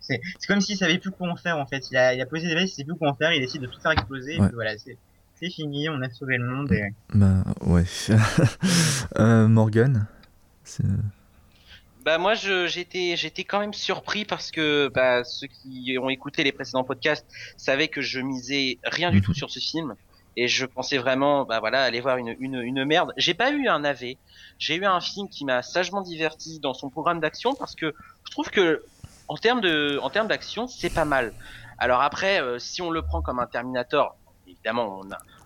[0.00, 1.90] c'est, c'est comme s'il savait plus quoi en faire en fait.
[1.90, 3.32] Il a, il a posé des bases, il sait plus quoi en faire.
[3.34, 4.36] Il décide de tout faire exploser.
[4.36, 4.46] Et Ouais.
[4.46, 4.96] puis voilà, c'est,
[5.40, 5.88] c'est fini.
[5.88, 6.72] On a sauvé le monde.
[6.72, 6.88] Et...
[7.14, 7.84] Bah ouais.
[9.18, 10.06] euh, Morgan.
[12.04, 16.52] Bah moi j'étais j'étais quand même surpris parce que bah ceux qui ont écouté les
[16.52, 19.22] précédents podcasts savaient que je misais rien du Mhm.
[19.24, 19.94] tout sur ce film
[20.36, 23.12] et je pensais vraiment bah voilà aller voir une une une merde.
[23.16, 24.14] J'ai pas eu un AV.
[24.58, 27.92] J'ai eu un film qui m'a sagement diverti dans son programme d'action parce que
[28.24, 28.84] je trouve que
[29.28, 31.32] en termes de en termes d'action, c'est pas mal.
[31.78, 34.16] Alors après euh, si on le prend comme un Terminator,
[34.46, 35.02] évidemment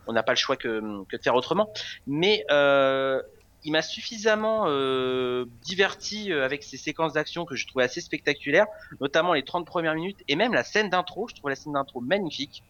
[0.07, 1.71] on n'a pas le choix que que de faire autrement,
[2.07, 3.21] mais euh,
[3.65, 8.67] il m'a suffisamment euh, diverti euh, avec ses séquences d'action que je trouvais assez spectaculaires,
[9.01, 11.29] notamment les 30 premières minutes et même la scène d'intro.
[11.29, 12.63] Je trouve la scène d'intro magnifique.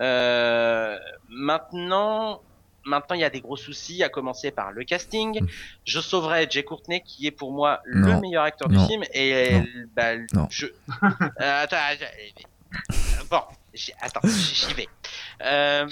[0.00, 0.98] Euh,
[1.30, 2.42] maintenant,
[2.84, 5.42] maintenant il y a des gros soucis, à commencer par le casting.
[5.42, 5.48] Mm.
[5.84, 8.14] Je sauverai Jay Courtney, qui est pour moi Non.
[8.16, 9.02] le meilleur acteur du film.
[9.14, 9.64] Et Non.
[9.96, 10.16] bah,
[10.50, 10.66] je.
[10.66, 12.06] Euh, attends, attends,
[13.30, 13.40] bon,
[13.72, 14.88] j'y vais.
[15.42, 15.86] Euh,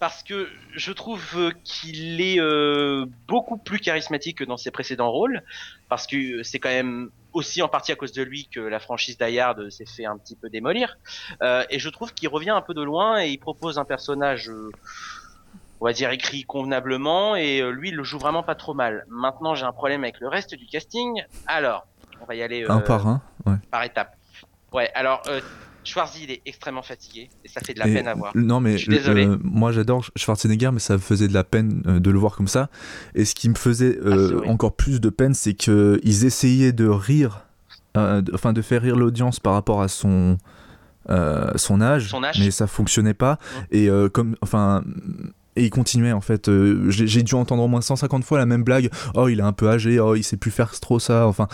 [0.00, 5.42] parce que je trouve qu'il est euh, beaucoup plus charismatique que dans ses précédents rôles,
[5.90, 9.18] parce que c'est quand même aussi en partie à cause de lui que la franchise
[9.18, 10.96] Die Hard s'est fait un petit peu démolir.
[11.42, 14.48] Euh, et je trouve qu'il revient un peu de loin et il propose un personnage,
[14.48, 14.70] euh,
[15.82, 19.04] on va dire écrit convenablement, et lui il le joue vraiment pas trop mal.
[19.08, 21.22] Maintenant j'ai un problème avec le reste du casting.
[21.46, 21.86] Alors,
[22.22, 23.20] on va y aller Un par un.
[23.44, 23.56] Ouais.
[23.70, 24.16] par étapes.
[24.72, 25.22] Ouais, alors
[25.84, 28.32] Schwarzy il est extrêmement fatigué et ça fait de la Et- peine à voir.
[28.36, 29.26] Non, mais Je suis désolé.
[29.26, 32.36] euh, moi j'adore Schwarzenegger, mais ça me faisait de la peine euh, de le voir
[32.36, 32.68] comme ça.
[33.14, 36.86] Et ce qui me faisait euh, Ah, encore plus de peine, c'est qu'ils essayaient de
[36.86, 37.46] rire,
[37.96, 40.38] enfin de faire rire l'audience par rapport à son.
[41.56, 42.38] son âge, Son âge.
[42.38, 43.38] mais ça fonctionnait pas
[43.72, 44.84] et comme enfin
[45.56, 48.46] et il continuait en fait Euh, j'ai j'ai dû entendre au moins 150 fois la
[48.46, 51.26] même blague oh il est un peu âgé oh il sait plus faire trop ça
[51.26, 51.48] enfin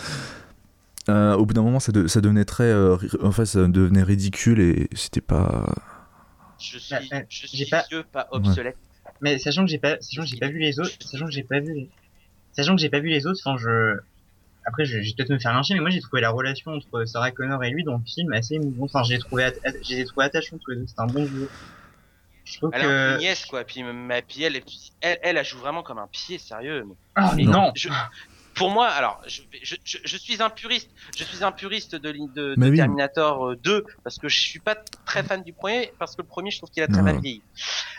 [1.08, 4.60] euh, au bout d'un moment ça, de- ça devenait très euh, enfin ça devenait ridicule
[4.60, 5.66] et c'était pas
[6.58, 8.76] Je suis, Bah, euh, je suis pas- vieux, pas obsolète.
[9.20, 11.44] Mais sachant que j'ai pas, sachant que j'ai pas vu les autres, sachant que j'ai
[11.44, 11.90] pas vu les,
[12.52, 13.96] sachant que j'ai pas vu les autres, enfin je,
[14.64, 17.04] après je, je vais peut-être me faire lyncher, mais moi j'ai trouvé la relation entre
[17.04, 18.90] Sarah Connor et lui dans le film assez émouvante.
[18.92, 19.48] Enfin, j'ai trouvé,
[19.82, 20.86] j'ai trouvé attachant tous les deux.
[20.86, 21.48] C'était un bon duo.
[22.44, 24.62] Je trouve Elle que, peu nièce quoi, puis ma elle, elle,
[25.00, 26.84] elle, elle joue vraiment comme un pied sérieux.
[26.86, 27.88] mais- ah mais non, je-
[28.56, 30.90] pour moi, alors, je, je, je, je suis un puriste.
[31.16, 32.76] Je suis un puriste de, l'in- de, de Mais oui.
[32.78, 36.26] Terminator euh, 2 parce que je suis pas très fan du premier parce que le
[36.28, 37.42] premier, je trouve qu'il a très mal vieilli.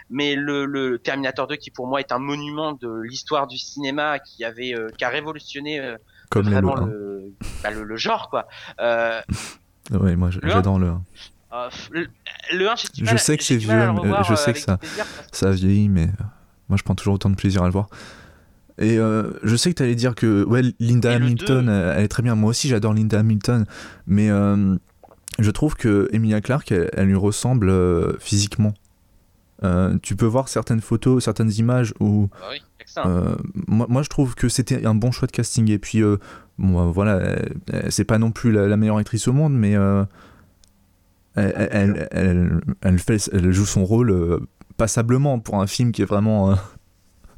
[0.10, 4.20] Mais le, le Terminator 2 qui pour moi est un monument de l'histoire du cinéma
[4.20, 5.98] qui avait euh, qui a révolutionné euh,
[6.30, 6.86] comme vraiment hein.
[6.88, 8.48] le, bah, le, le genre quoi.
[8.80, 9.22] Euh,
[9.92, 11.02] ouais moi j'adore le 1
[11.54, 12.08] euh, le,
[12.54, 14.78] le 1, j'ai du Je sais que c'est vieux, mais je euh, sais que ça-
[14.78, 16.24] plaisir ça a vieilli mais euh,
[16.70, 17.88] moi je prends toujours autant de plaisir à le voir
[18.80, 21.72] et euh, je sais que tu allais dire que ouais, Linda Et Hamilton deux.
[21.72, 23.66] elle, est très bien moi aussi j'adore Linda Hamilton
[24.06, 24.76] mais euh,
[25.40, 28.74] je trouve que Emilia Clarke elle, elle lui ressemble euh, physiquement
[29.64, 32.62] Euh, tu peux voir certaines photos certaines images où Bah oui,
[33.68, 35.70] moi, moi, je trouve que c'était un bon choix de casting.
[35.72, 36.18] Et puis, euh,
[36.58, 37.38] bon, euh, voilà,
[37.90, 40.06] c'est pas non plus la, la meilleure actrice au monde, mais euh,
[41.36, 44.40] elle, elle, elle, elle fait, elle joue son rôle euh,
[44.78, 46.56] passablement pour un film qui est vraiment euh,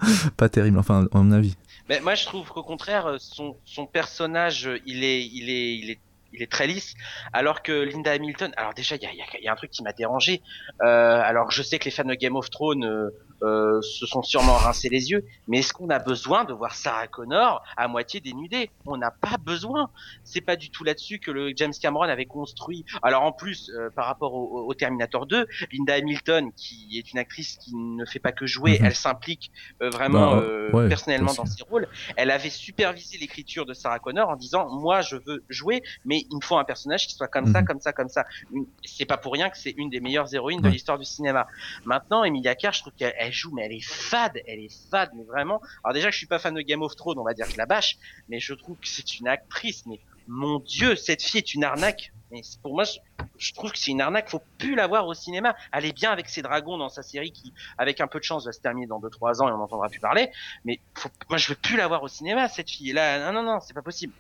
[0.38, 1.56] pas terrible, enfin, à mon avis.
[1.88, 5.76] Mais moi, je trouve qu'au contraire, euh, son, son personnage, euh, il est, il est,
[5.76, 6.00] il est,
[6.34, 6.94] il est très lisse,
[7.34, 8.52] alors que Linda Hamilton.
[8.58, 10.42] Alors déjà, il y a, un truc qui m'a dérangé.
[10.82, 13.12] Euh, alors, je sais que les fans de Game of Thrones
[13.44, 17.08] euh, se sont sûrement rincés les yeux, mais est-ce qu'on a besoin de voir Sarah
[17.08, 18.70] Connor à moitié dénudée?
[18.86, 19.90] On n'a pas besoin.
[20.24, 22.86] C'est pas du tout là-dessus que le James Cameron avait construit.
[23.02, 27.20] Alors en plus, euh, par rapport au, au Terminator 2, Linda Hamilton, qui est une
[27.20, 28.86] actrice qui ne fait pas que jouer, Mhm.
[28.86, 31.88] elle s'implique euh, vraiment Bah, ouais, personnellement dans ses rôles.
[32.18, 36.36] Elle avait supervisé l'écriture de Sarah Connor en disant moi je veux jouer, mais il
[36.36, 37.68] me faut un personnage qui soit comme ça, Mhm.
[37.68, 38.26] comme ça, comme ça.
[38.54, 41.48] Une- C'est pas pour rien que c'est une des meilleures héroïnes de l'histoire du cinéma.
[41.86, 45.12] Maintenant, Emilia Clarke, je trouve qu'elle elle joue, mais elle est fade, elle est fade,
[45.14, 45.62] mais vraiment.
[45.84, 47.54] Alors déjà, que je suis pas fan de Game of Thrones, on va dire que
[47.54, 49.86] je la bâche, mais je trouve que c'est une actrice.
[49.86, 52.12] Mais mon Dieu, cette fille est une arnaque.
[52.32, 53.00] Mais pour moi, je,
[53.38, 54.30] je trouve que c'est une arnaque.
[54.30, 55.56] Faut plus la voir au cinéma.
[55.72, 58.46] Elle est bien avec ses dragons dans sa série qui, avec un peu de chance,
[58.46, 60.30] va se terminer dans 2-3 ans et on n'entendra plus parler.
[60.66, 62.94] Mais faut, moi, je veux plus la voir au cinéma, cette fille.
[62.94, 64.14] Là, non, non, non, c'est pas possible.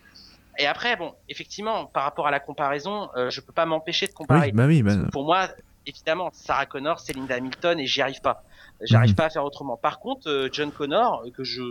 [0.57, 4.11] Et après, bon, effectivement, par rapport à la comparaison, euh, je peux pas m'empêcher de
[4.11, 4.47] comparer.
[4.47, 5.49] Oui, bah oui, bah, Pour moi,
[5.89, 8.43] évidemment, Sarah Connor, c'est Linda Hamilton et j'y arrive pas.
[8.81, 9.15] J'arrive Mhm.
[9.15, 9.75] pas à faire autrement.
[9.75, 11.61] Par contre, euh, John Connor, que je,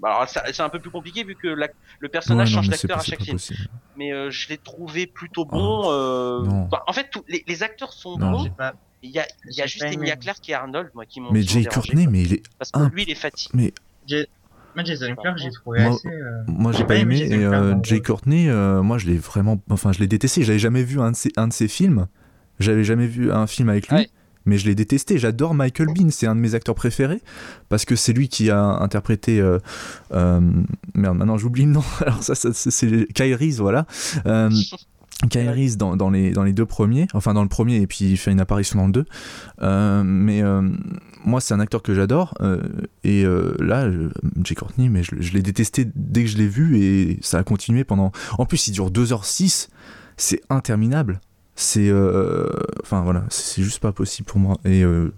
[0.00, 1.68] bah, alors, c'est un peu plus compliqué vu que la-
[2.00, 3.36] le personnage ouais, non, change d'acteur à chaque film.
[3.36, 3.68] possible.
[3.96, 5.90] Mais euh, je l'ai trouvé plutôt bon.
[5.92, 8.30] euh, bah, en fait, les, les acteurs sont Non.
[8.32, 8.50] bons.
[8.50, 9.94] pas, Il y a, il y a J'ai juste.
[9.94, 11.30] Emilia Clarke et Arnold, moi, qui m'ont.
[11.30, 12.42] Mais Jay Courtney, mais il est.
[12.58, 13.72] Parce que un- lui, il est fatigué.
[14.74, 17.16] moi Jason Clarke, j'ai trouvé Moi- assez, euh, Moi, j'ai pas aimé.
[17.16, 18.00] Jason Et euh, Jay.
[18.00, 19.60] Courtney, euh, moi, je l'ai vraiment.
[19.70, 20.42] Enfin, je l'ai détesté.
[20.42, 22.06] J'avais jamais vu un de ses, un de ses films.
[22.60, 23.96] J'avais jamais vu un film avec lui.
[23.96, 24.08] Ouais.
[24.46, 25.18] Mais je l'ai détesté.
[25.18, 26.08] J'adore Michael Bean.
[26.10, 27.20] C'est un de mes acteurs préférés.
[27.68, 29.40] Parce que c'est lui qui a interprété.
[29.40, 29.58] euh,
[30.12, 30.40] euh,
[30.94, 31.82] merde, maintenant j'oublie le nom.
[32.00, 33.86] Alors, ça, ça, c'est- Kyle Reese, voilà.
[34.26, 34.48] Euh,
[35.30, 38.04] Kyle Reese dans, dans, les, dans les deux premiers, enfin dans le premier et puis
[38.04, 39.04] il fait une apparition dans le deux.
[39.62, 40.42] Euh, mais
[41.24, 42.34] moi c'est un acteur que j'adore
[43.02, 43.24] et
[43.58, 43.90] là
[44.44, 47.42] Jay Courtney mais je, je l'ai détesté dès que je l'ai vu et ça a
[47.42, 48.12] continué pendant...
[48.38, 49.68] En plus il dure 2h06,
[50.16, 51.18] c'est interminable.
[51.58, 51.88] C'est...
[51.88, 52.48] euh,
[52.82, 54.56] Enfin voilà, c'est juste pas possible pour moi.
[54.64, 55.12] Et euh,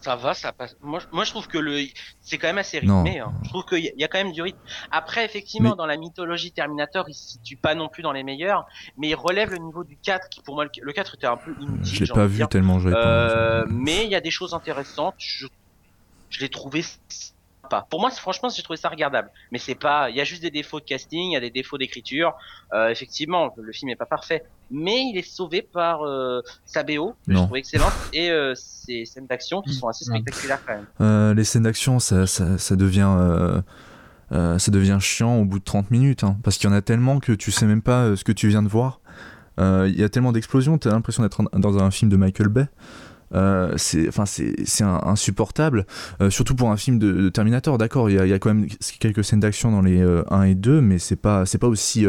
[0.00, 0.76] Ça va, ça passe.
[0.82, 1.78] Moi, moi je trouve que le,
[2.20, 3.20] c'est quand même assez rythmé.
[3.20, 3.32] Hein.
[3.44, 4.58] Je trouve qu'il y a quand même du rythme.
[4.90, 8.66] Après, effectivement, dans la mythologie Terminator, il se situe pas non plus dans les meilleurs,
[8.98, 11.54] mais il relève le niveau du 4, qui pour moi, le 4 était un peu
[11.60, 11.94] inutile.
[11.98, 15.14] Je l'ai pas vu tellement je euh, Mais il y a des choses intéressantes.
[15.18, 15.46] Je,
[16.30, 16.82] je l'ai trouvé
[17.88, 19.30] pour moi, franchement, j'ai trouvé ça regardable.
[19.52, 21.50] Mais c'est pas, il y a juste des défauts de casting, il y a des
[21.50, 22.34] défauts d'écriture.
[22.72, 27.14] Euh, effectivement, le film est pas parfait, mais il est sauvé par euh, sa BO,
[27.26, 30.86] que je trouve excellente, et euh, ses scènes d'action qui sont assez spectaculaires quand même.
[31.00, 33.62] Euh, les scènes d'action, ça, ça, ça, devient.
[34.30, 37.18] Ça devient chiant au bout de 30 minutes, hein, parce qu'il y en a tellement
[37.18, 39.00] que tu sais même pas ce que tu viens de voir.
[39.58, 42.66] Il y a tellement d'explosions, tu as l'impression d'être dans un film de Michael Bay.
[43.32, 44.10] Euh, c'est
[44.82, 45.86] insupportable
[46.20, 48.66] euh, surtout pour un film de, Terminator d'accord il y, a quand même
[48.98, 52.06] quelques scènes d'action dans les 1 euh, et 2 mais c'est pas pas aussi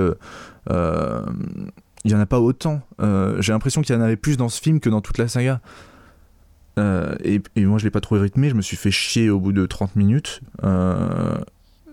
[2.03, 2.81] il y en a pas autant.
[3.39, 5.61] J'ai l'impression qu'il y en avait plus dans ce film que dans toute la saga.
[6.79, 9.53] Et, et, moi je l'ai pas trouvé rythmé je me suis fait chier au bout
[9.53, 10.41] de 30 minutes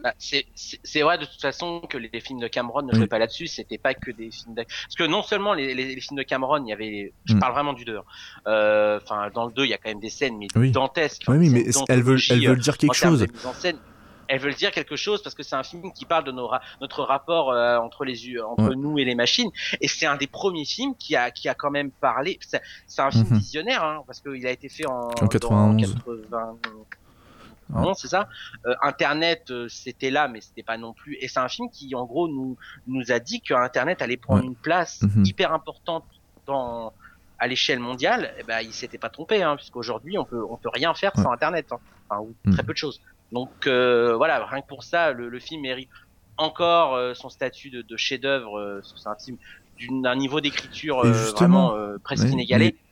[0.09, 3.47] bah, c'est vrai de toute façon que les, films de Cameron ne jouaient pas là-dessus,
[3.47, 4.77] c'était pas que des films d'action.
[4.87, 7.39] Parce que non seulement les, les, films de Cameron, il y avait, je mm.
[7.39, 7.99] parle vraiment du 2.
[7.99, 8.03] Hein.
[8.47, 11.25] Euh, enfin, dans le 2, il y a quand même des scènes mais dantesques.
[11.29, 13.27] Oui, mais elles veulent, elles veulent dire quelque chose.
[14.29, 17.03] elles veulent dire quelque chose parce que c'est un film qui parle de nos notre
[17.03, 20.95] rapport euh, entre les entre nous et les machines et c'est un des premiers films
[20.99, 22.39] qui a qui a quand même parlé
[22.87, 23.39] c'est un film mhm.
[23.39, 25.97] visionnaire hein, parce qu'il a été fait en, en 91
[27.71, 28.29] non, c'est ça.
[28.67, 31.17] Euh, Internet, euh, c'était là, mais c'était pas non plus.
[31.21, 34.45] Et c'est un film qui, en gros, nous nous a dit que Internet allait prendre
[34.45, 35.25] une place mhm.
[35.25, 36.05] hyper importante
[36.47, 36.93] dans
[37.39, 38.33] à l'échelle mondiale.
[38.37, 41.13] Et eh ben, il s'était pas trompé, hein, puisqu'aujourd'hui, on peut on peut rien faire
[41.15, 41.79] sans Internet, hein.
[42.09, 42.67] enfin, ou très mhm.
[42.67, 43.01] peu de choses.
[43.33, 45.91] Donc euh, voilà, rien que pour ça, le, le film mérite
[46.39, 48.81] encore euh, son statut de, de chef-d'œuvre.
[48.83, 52.75] c'est un film d'un niveau d'écriture vraiment presque inégalé.
[52.75, 52.88] Mais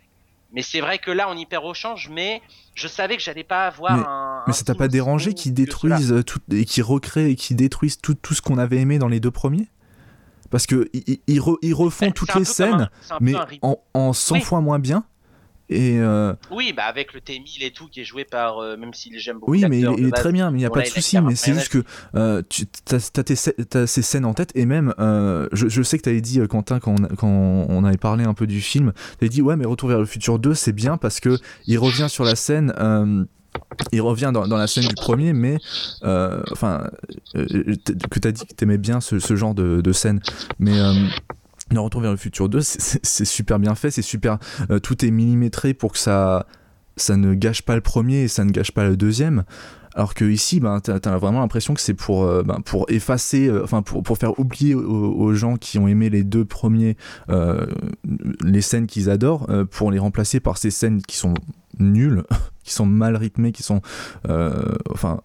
[0.62, 2.40] c'est vrai que là, on y perd au change, mais
[2.75, 4.45] je savais que j'allais pas avoir un.
[4.47, 8.14] Mais ça t'a pas dérangé qu'ils détruisent tout, et qu'ils recréent et qu'ils détruisent tout,
[8.14, 9.69] tout ce qu'on avait aimé dans les deux premiers?
[10.51, 10.88] Parce que
[11.27, 12.88] ils, refont toutes les scènes,
[13.21, 15.05] mais en, en 100 fois moins bien.
[15.68, 18.94] Et euh, Oui, bah avec le T1000 et tout qui est joué par, euh, même
[18.94, 19.50] si j'aime beaucoup.
[19.50, 21.20] Oui, mais il, est très bien, mais il n'y a pas de souci.
[21.20, 21.83] Mais c'est juste que
[22.14, 26.20] euh, tu as, ces scènes en tête et même, je, je, sais que tu avais
[26.20, 29.42] dit, Quentin, quand on, quand on avait parlé un peu du film, tu avais dit,
[29.42, 32.37] ouais, mais Retour vers le futur 2, c'est bien parce que il revient sur la
[32.37, 32.72] scène.
[33.90, 35.59] il revient dans, dans, la scène du premier, mais
[36.02, 36.88] enfin,
[37.35, 40.20] que tu as dit que tu aimais bien ce, ce genre de, de scène.
[40.61, 40.79] Mais
[41.72, 44.38] le Retour vers le futur 2, c'est super bien fait, c'est super.
[44.70, 46.46] Euh, tout est millimétré pour que ça,
[46.96, 49.44] ça ne gâche pas le premier et ça ne gâche pas le deuxième.
[49.94, 53.48] Alors que ici, ben, tu as, vraiment l'impression que c'est pour, euh, ben, pour effacer,
[53.48, 56.96] euh, enfin pour, pour, faire oublier aux, gens qui ont aimé les deux premiers
[58.44, 61.35] les scènes qu'ils adorent, pour les remplacer par ces scènes qui sont
[61.79, 62.24] nulles,
[62.62, 63.81] qui sont mal rythmées, qui sont,
[64.90, 65.20] enfin,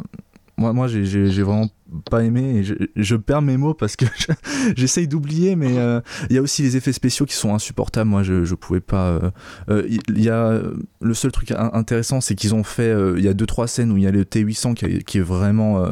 [0.58, 1.70] moi, moi j'ai vraiment
[2.10, 4.06] pas aimé et je, perds mes mots parce que
[4.76, 8.10] j'essaye d'oublier mais euh, il y a aussi les effets spéciaux qui sont insupportables.
[8.10, 9.32] Moi je, je pouvais pas euh,
[9.70, 10.62] euh, il y, a
[11.02, 13.98] le seul truc intéressant c'est qu'ils ont fait il y a deux trois scènes où
[13.98, 15.84] il y a le T800 qui, est vraiment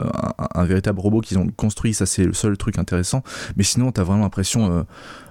[0.55, 1.93] un, véritable robot qu'ils ont construit.
[1.93, 3.23] Ça c'est le seul truc intéressant.
[3.57, 4.85] Mais sinon t'as vraiment l'impression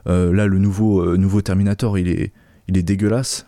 [0.07, 2.33] là le nouveau nouveau Terminator il est
[2.69, 3.47] il est dégueulasse.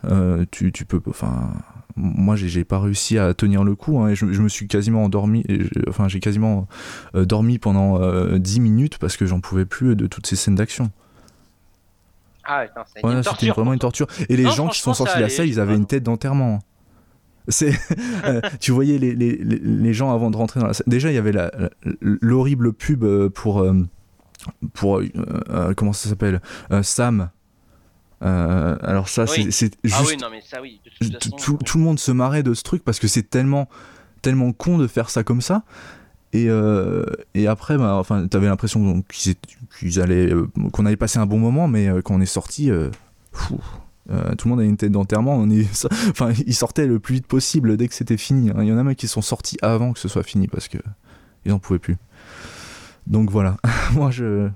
[0.50, 1.52] Tu, tu peux enfin
[2.00, 5.44] moi j'ai pas réussi à tenir le coup hein, et je, me suis quasiment endormi
[5.48, 6.66] et enfin j'ai quasiment
[7.14, 7.98] euh, dormi pendant
[8.38, 10.90] 10 euh, minutes parce que j'en pouvais plus de toutes ces scènes d'action.
[12.44, 12.64] Ah
[13.26, 14.06] c'était vraiment une torture.
[14.28, 16.60] Et les gens qui sont sortis de la salle ils avaient une tête d'enterrement
[17.48, 17.72] c'est
[18.24, 20.86] euh, tu voyais les, les, les, gens avant de rentrer dans la salle.
[20.86, 21.32] Déjà il y avait
[22.00, 23.66] l'horrible pub pour
[24.72, 25.02] pour
[25.76, 26.40] comment ça s'appelle?
[26.82, 27.30] Sam
[28.22, 29.78] euh, alors ça, c'est juste...
[29.92, 30.80] Ah oui, non, mais ça, oui.
[31.38, 33.68] tout, le monde se marrait de ce truc parce que c'est tellement,
[34.22, 35.62] tellement con de faire ça comme ça.
[36.32, 37.04] Et, euh,
[37.34, 41.66] et après, bah, enfin, t'avais l'impression qu'ils allaient, euh, qu'on allait passer un bon moment,
[41.66, 42.70] mais quand on est sorti,
[43.32, 43.50] tout
[44.08, 45.36] le monde avait une tête d'enterrement.
[45.36, 45.66] On est,
[46.10, 48.50] enfin, ils sortaient le plus vite possible dès que c'était fini.
[48.50, 48.58] Hein.
[48.60, 50.78] Il y en a même qui sont sortis avant que ce soit fini parce que
[51.46, 51.96] ils en pouvaient plus.
[53.06, 53.56] Donc voilà,
[53.94, 54.50] moi je,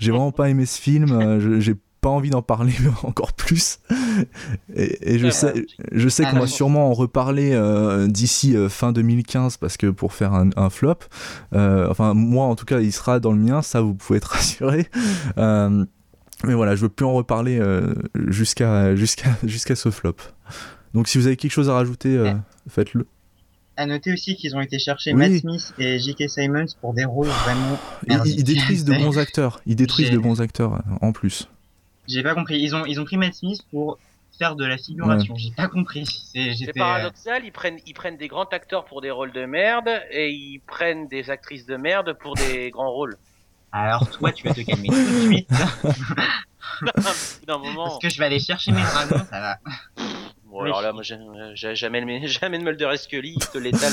[0.00, 1.60] j'ai vraiment pas aimé ce film.
[1.60, 3.78] J'ai pas envie d'en parler encore plus.
[4.76, 9.56] Et, je, sais, je sais qu'on va sûrement en reparler euh, d'ici euh, fin 2015
[9.56, 10.98] parce que pour faire un, flop,
[11.54, 14.24] euh, enfin moi en tout cas il sera dans le mien, ça vous pouvez être
[14.32, 14.86] rassuré.
[15.38, 17.58] mais voilà, je veux plus en reparler
[18.26, 20.16] jusqu'à jusqu'à jusqu'à ce flop.
[20.92, 22.34] Donc si vous avez quelque chose à rajouter,
[22.68, 23.06] faites-le.
[23.76, 26.28] À noter aussi qu'ils ont été chercher Matt Smith et J.K.
[26.28, 27.78] Simons pour des rôles vraiment.
[28.08, 29.62] Ils, ils détruisent de bons acteurs.
[29.64, 31.48] Ils détruisent de bons acteurs en plus.
[32.08, 32.58] J'ai pas compris.
[32.60, 33.98] Ils ont, ils ont pris Matt Smith pour
[34.38, 35.34] faire de la figuration.
[35.36, 36.04] J'ai pas compris.
[36.06, 40.30] C'est paradoxal, ils prennent, ils prennent des grands acteurs pour des rôles de merde et
[40.30, 43.16] ils prennent des actrices de merde pour des grands rôles.
[43.72, 45.48] Alors toi, tu vas te calmer tout de suite.
[47.46, 47.84] D'un moment.
[47.84, 49.58] Parce que je vais aller chercher mes dragons, ça va.
[50.44, 51.18] Bon, alors là, moi, j'ai-
[51.54, 53.92] j'ai- j'amène mes- j'amène Mulder et Scully, il te l'étale,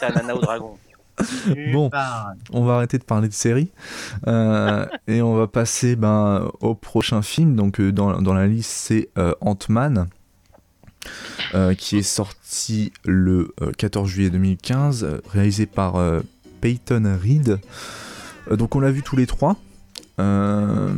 [0.00, 0.78] un nana au dragon.
[1.72, 1.90] Bon.
[2.52, 3.70] On va arrêter de parler de séries
[4.26, 7.54] euh, et on va passer ben, au prochain film.
[7.56, 10.08] Donc euh, dans, dans la liste c'est euh, Ant-Man
[11.54, 16.20] euh, qui est sorti le euh, 14 juillet 2015, euh, réalisé par euh,
[16.60, 17.60] Peyton Reed.
[18.50, 19.56] Euh, donc on l'a vu tous les trois.
[20.20, 20.92] Euh,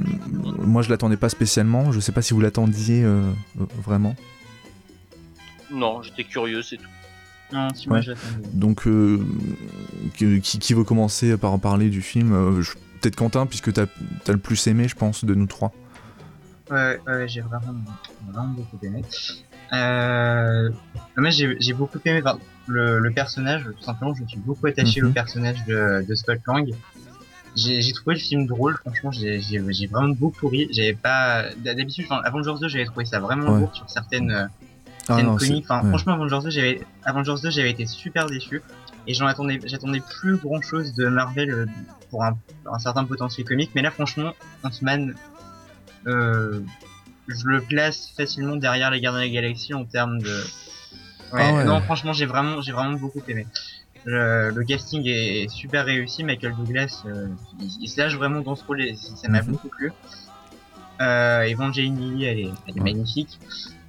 [0.58, 1.92] moi je l'attendais pas spécialement.
[1.92, 3.06] Je sais pas si vous l'attendiez
[3.84, 4.14] vraiment.
[5.70, 6.88] Non, j'étais curieux, c'est tout.
[7.52, 8.14] Non, si moi Ouais.
[8.52, 9.20] Donc, euh,
[10.16, 13.84] qui, qui veut commencer par en parler du film Euh, je- Peut-être Quentin, puisque t'as
[14.26, 15.72] as le plus aimé, je pense, de nous trois.
[16.70, 17.74] Ouais, ouais, j'ai vraiment,
[18.32, 19.02] vraiment beaucoup aimé.
[19.74, 20.70] Euh,
[21.16, 23.64] moi, j'ai beaucoup aimé enfin, le, le personnage.
[23.78, 25.08] Tout simplement, je me suis beaucoup attaché Mhm.
[25.08, 26.70] au personnage de, de Scott Lang.
[27.56, 28.76] J'ai trouvé le film drôle.
[28.78, 30.68] Franchement, j'ai vraiment beaucoup ri.
[30.72, 32.06] J'avais pas d'habitude.
[32.08, 33.60] enfin, Avengers 2, j'avais trouvé ça vraiment Ouais.
[33.60, 34.46] lourd sur certaines euh,
[35.08, 35.34] Ah non.
[35.34, 35.88] Enfin, ouais.
[35.88, 38.62] franchement, Avengers 2, j'avais Avengers 2, j'avais été super déçu.
[39.06, 41.66] Et j'en attendais, j'attendais plus grand chose de Marvel euh,
[42.10, 42.38] pour un,
[42.72, 43.70] un certain potentiel comique.
[43.74, 45.14] Mais là, franchement, Ant-Man,
[46.06, 46.60] euh,
[47.28, 50.44] je le place facilement derrière les Gardiens de la Galaxie en termes de.
[51.32, 51.64] Ouais, Ah ouais.
[51.64, 53.46] Non, franchement, j'ai vraiment, j'ai vraiment beaucoup aimé.
[54.06, 56.24] Le, le casting est super réussi.
[56.24, 57.28] Michael Douglas, euh,
[57.60, 59.52] il, il se lâche vraiment dans ce rôle et ça m'a Mhm.
[59.52, 59.92] beaucoup plu.
[61.04, 63.38] Euh, Evangeline, elle est, magnifique.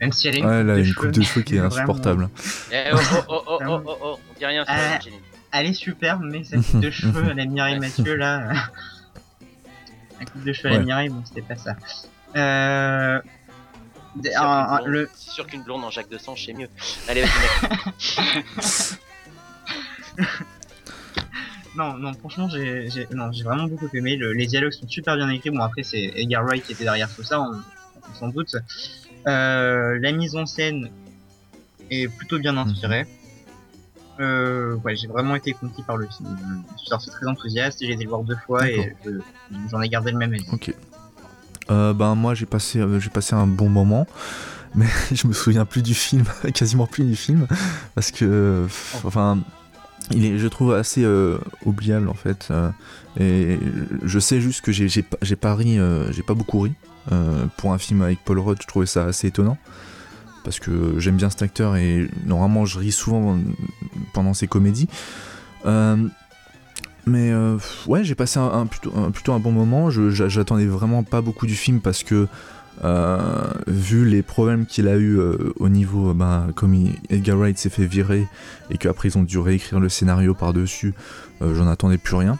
[0.01, 1.56] Même si elle a une, ouais, coupe, là, de une cheveux, coupe de cheveux qui
[1.56, 2.30] est insupportable.
[2.71, 2.97] eh, oh,
[3.30, 4.65] oh, oh, oh dit rien.
[4.67, 4.97] Euh,
[5.51, 8.49] elle est superbe, mais sa coupe de cheveux à la Mireille Mathieu, là.
[10.19, 10.75] la coupe de cheveux ouais.
[10.75, 11.75] à la Mireille, bon, c'était pas ça.
[12.36, 13.21] Euh.
[14.23, 15.10] C'est sûr, le...
[15.13, 16.69] sûr qu'une blonde en Jacques de Sang, c'est mieux.
[17.10, 18.95] Allez, vas-y,
[21.77, 24.15] Non, non, franchement, j'ai j'ai- non, j'ai vraiment beaucoup aimé.
[24.15, 25.49] Le- les dialogues sont super bien écrits.
[25.49, 27.51] Bon, après, c'est Edgar Wright qui était derrière tout ça, on,
[28.09, 28.55] on s'en doute.
[29.27, 30.89] Euh, la mise en scène
[31.91, 33.05] est plutôt bien inspirée.
[34.19, 36.38] Euh, ouais, j'ai vraiment été conquis par le film.
[36.73, 39.19] Je suis sorti très enthousiaste j'ai été le voir deux fois et je-
[39.69, 40.45] j'en ai gardé le même avis.
[40.53, 40.73] Ok.
[41.71, 44.05] Euh, ben moi j'ai passé euh, j'ai passé un bon moment,
[44.73, 47.45] mais je me souviens plus du film, quasiment plus du film,
[47.95, 49.39] parce que pff, enfin
[50.11, 52.69] il est je trouve assez euh, oubliable en fait, euh,
[53.19, 53.59] et
[54.03, 56.73] je sais juste que j'ai pas ri, euh, j'ai pas beaucoup ri
[57.57, 59.57] pour un film avec Paul Rudd, je trouvais ça assez étonnant.
[60.43, 63.37] Parce que j'aime bien cet acteur et normalement je ris souvent
[64.13, 64.87] pendant ses comédies.
[67.07, 67.31] Mais
[67.85, 69.91] ouais, j'ai passé un, plutôt, plutôt un bon moment.
[69.91, 72.27] J'attendais vraiment pas beaucoup du film parce que,
[72.83, 76.75] euh, vu les problèmes qu'il a eu euh, au niveau, euh, ben, comme
[77.09, 78.27] Edgar Wright s'est fait virer
[78.69, 80.93] et qu'après ils ont dû réécrire le scénario par-dessus,
[81.41, 82.38] j'en attendais plus rien.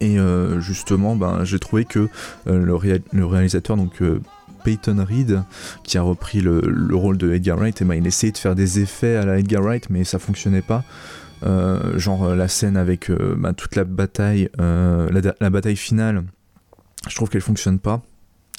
[0.00, 0.16] Et
[0.58, 2.08] justement, ben, j'ai trouvé que
[2.46, 4.02] le, réa- le réalisateur, donc
[4.64, 5.42] Peyton Reed,
[5.82, 8.54] qui a repris le, le rôle de Edgar Wright, et ben, il essayait de faire
[8.54, 10.84] des effets à la Edgar Wright, mais ça fonctionnait pas.
[11.96, 13.10] Genre la scène avec
[13.56, 16.24] toute la bataille, la bataille finale,
[17.08, 18.02] je trouve qu'elle fonctionne pas.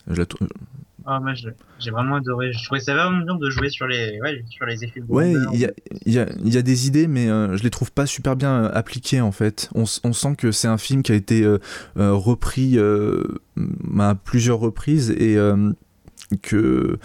[0.07, 0.45] Je la trou-
[1.07, 2.51] Ah, moi, j'ai vraiment adoré.
[2.51, 5.33] Je trouvais ça vraiment bien de jouer sur les, ouais, sur les effets de Ouais,
[5.53, 5.71] il y a,
[6.07, 8.71] y a- y a des idées, mais euh, je les trouve pas super bien euh,
[8.73, 9.69] appliquées en fait.
[9.75, 11.59] On, on sent que c'est un film qui a été euh,
[11.97, 15.37] euh, repris à plusieurs reprises et
[16.41, 16.97] que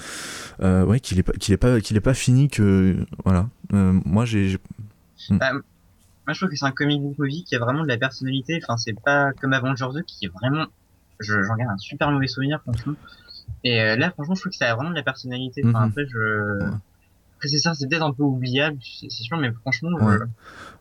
[0.60, 3.48] ouais qu'il est pas qu'il est pas qu'il est pas fini que voilà.
[3.70, 4.58] Moi j'ai j'ai-
[5.36, 7.96] Bah, moi, je trouve que c'est un comic book movie qui a vraiment de la
[7.98, 8.60] personnalité.
[8.62, 10.66] Enfin, c'est pas comme Avengers 2 qui est vraiment.
[11.20, 12.94] Je, j'en garde un super mauvais souvenir, franchement.
[13.64, 15.62] Et euh, là, franchement, je trouve que ça a vraiment de la personnalité.
[15.66, 15.88] Enfin, Mhm.
[15.90, 16.64] après, je.
[17.36, 20.16] Après, c'est ça, c'est peut-être un peu oubliable, c'est sûr, mais franchement, je- Ouais.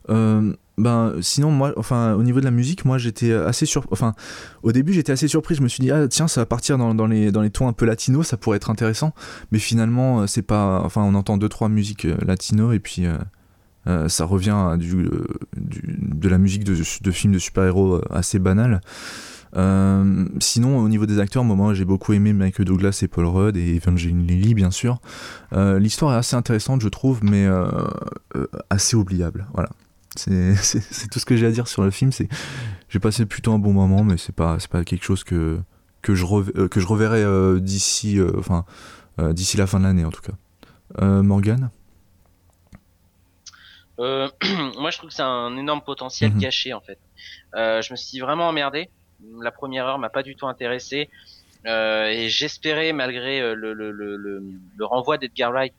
[0.08, 4.14] Euh, ben sinon moi enfin au niveau de la musique moi j'étais assez sur enfin
[4.62, 6.94] au début j'étais assez surpris je me suis dit ah tiens ça va partir dans,
[6.94, 9.12] dans les dans les tons un peu latinos ça pourrait être intéressant
[9.52, 13.18] mais finalement euh, c'est pas enfin on entend deux trois musiques latino et puis euh,
[13.88, 15.26] euh, ça revient à du, euh,
[15.58, 18.80] du- de la musique de, de films de super-héros assez banal
[19.56, 23.26] Euh, sinon au niveau des acteurs moi, moi j'ai beaucoup aimé Michael Douglas et Paul
[23.26, 25.00] Rudd et Evangeline Lilly bien sûr
[25.52, 27.68] Euh, l'histoire est assez intéressante je trouve mais euh,
[28.70, 29.70] assez oubliable voilà
[30.16, 30.54] c'est
[31.10, 32.10] tout ce que j'ai à dire sur le film.
[32.88, 35.60] J'ai passé plutôt un bon moment, mais c'est pas pas quelque chose que
[36.02, 38.64] que je rev- que je reverrai d'ici enfin
[39.32, 40.34] d'ici la fin de l'année en tout cas.
[41.22, 41.70] Morgan.
[44.00, 44.28] Euh,
[44.80, 46.38] moi, je trouve que c'est un énorme potentiel Mhm.
[46.40, 46.98] gâché en fait.
[47.54, 48.88] Je me suis vraiment emmerdé.
[49.40, 51.08] La première heure m'a pas du tout intéressé.
[51.64, 55.74] et j'espérais, malgré le, le, le, le, renvoi d'Edgar Wright,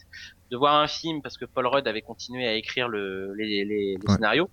[0.52, 3.66] de voir un film parce que Paul Rudd avait continué à écrire le, les, les,
[3.66, 4.50] les scénarios.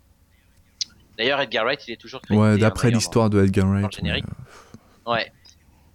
[1.18, 2.40] D'ailleurs, Edgar Wright, il est toujours crédité.
[2.40, 3.92] Ouais, d'après l'histoire de Edgar Wright.
[3.92, 4.24] générique.
[5.04, 5.32] Ouais.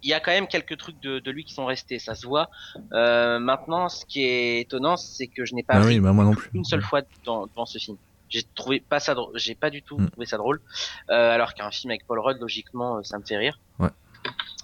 [0.02, 2.26] Il y a quand même quelques trucs de, de, lui qui sont restés, ça se
[2.26, 2.50] voit.
[2.92, 6.24] Euh, maintenant, ce qui est étonnant, c'est que je n'ai pas ah oui, bah moi
[6.24, 6.50] non plus.
[6.52, 7.96] une seule fois dans, dans ce film.
[8.34, 10.10] J'ai trouvé pas ça, j'ai pas du tout mm.
[10.10, 10.60] trouvé ça drôle.
[11.08, 13.60] Euh, alors qu'un film avec Paul Rudd, logiquement, euh, ça me fait rire.
[13.78, 13.90] Ouais.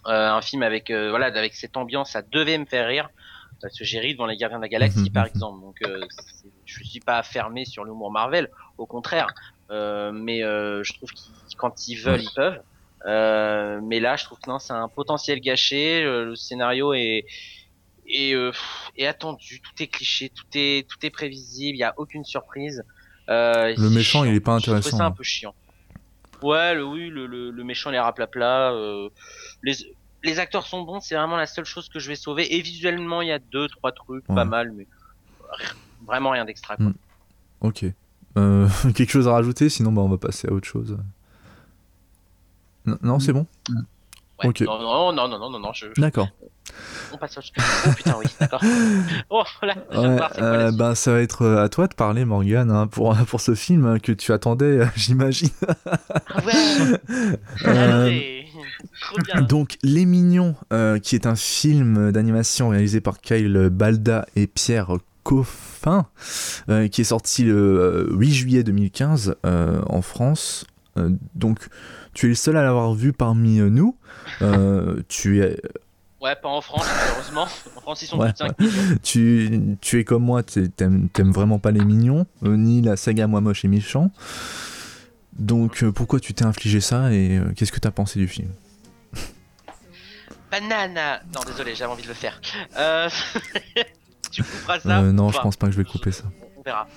[0.06, 3.10] Euh, un film avec voilà, avec cette ambiance, ça devait me faire rire.
[3.62, 5.34] Parce que j'ai ri devant les Gardiens de la Galaxie, mm-hmm, par mm-hmm.
[5.34, 5.60] exemple.
[5.60, 5.76] Donc,
[6.64, 8.50] je suis pas fermé sur l'humour Marvel.
[8.76, 9.28] Au contraire,
[9.70, 12.60] mais je trouve qu'ils quand ils veulent, ils peuvent.
[13.06, 16.02] Euh, mais là, je trouve que non, c'est un potentiel gâché.
[16.02, 17.24] Le scénario est
[18.06, 18.34] est,
[18.96, 22.82] est attendu, tout est cliché, tout est tout est prévisible, il y a aucune surprise.
[23.30, 24.96] Le méchant, il est pas intéressant.
[24.96, 25.54] C'est un peu chiant.
[26.42, 28.72] Ouais, le, oui, le, le, le méchant, les raplapla.
[28.72, 29.08] Euh,
[29.62, 29.74] les,
[30.22, 32.54] les acteurs sont bons, c'est vraiment la seule chose que je vais sauver.
[32.54, 34.86] Et visuellement, il y a deux, trois trucs, pas mal, mais
[36.06, 36.76] vraiment rien d'extra.
[36.78, 36.92] Hmm.
[37.60, 37.84] Ok.
[38.38, 39.68] Euh, quelque chose à rajouter?
[39.68, 40.98] Sinon, bah, on va passer à autre chose.
[42.86, 43.46] Non, c'est bon?
[44.42, 44.62] Ok.
[44.62, 45.86] Non, non, non, non, non, non, je...
[46.00, 46.28] D'accord.
[47.12, 47.38] On passe.
[47.38, 48.62] Oh putain, oui, d'accord.
[49.30, 49.74] Oh, là,
[50.38, 53.54] euh, bah, ça va être euh, à toi de parler, Morgan, hein, pour, pour ce
[53.54, 55.50] film que tu attendais, j'imagine.
[57.64, 58.44] ah ouais
[59.24, 59.42] bien.
[59.42, 60.54] Donc, Les Mignons,
[61.02, 66.06] qui est un film d'animation réalisé par Kyle Balda et Pierre Coffin,
[66.68, 70.66] euh, qui est sorti le 8 euh, juillet 2015 euh, en France.
[71.34, 71.60] donc,
[72.12, 73.96] tu es le seul à l'avoir vu parmi nous.
[75.08, 75.60] tu es.
[76.20, 77.46] Ouais, pas en France, malheureusement.
[77.76, 78.52] En France, ils sont ouais, 5
[79.02, 83.64] Tu, tu es comme moi, t'aimes vraiment pas les mignons, ni la saga Moi Moche
[83.64, 84.10] et Méchant.
[85.32, 88.50] Donc, pourquoi tu t'es infligé ça et qu'est-ce que t'as pensé du film?
[90.50, 92.40] Banana Non, désolé, j'avais envie de le faire.
[92.76, 93.08] Euh...
[94.32, 96.24] tu couperas ça euh, Non, je pense pas que je vais couper ça.
[96.56, 96.88] On verra.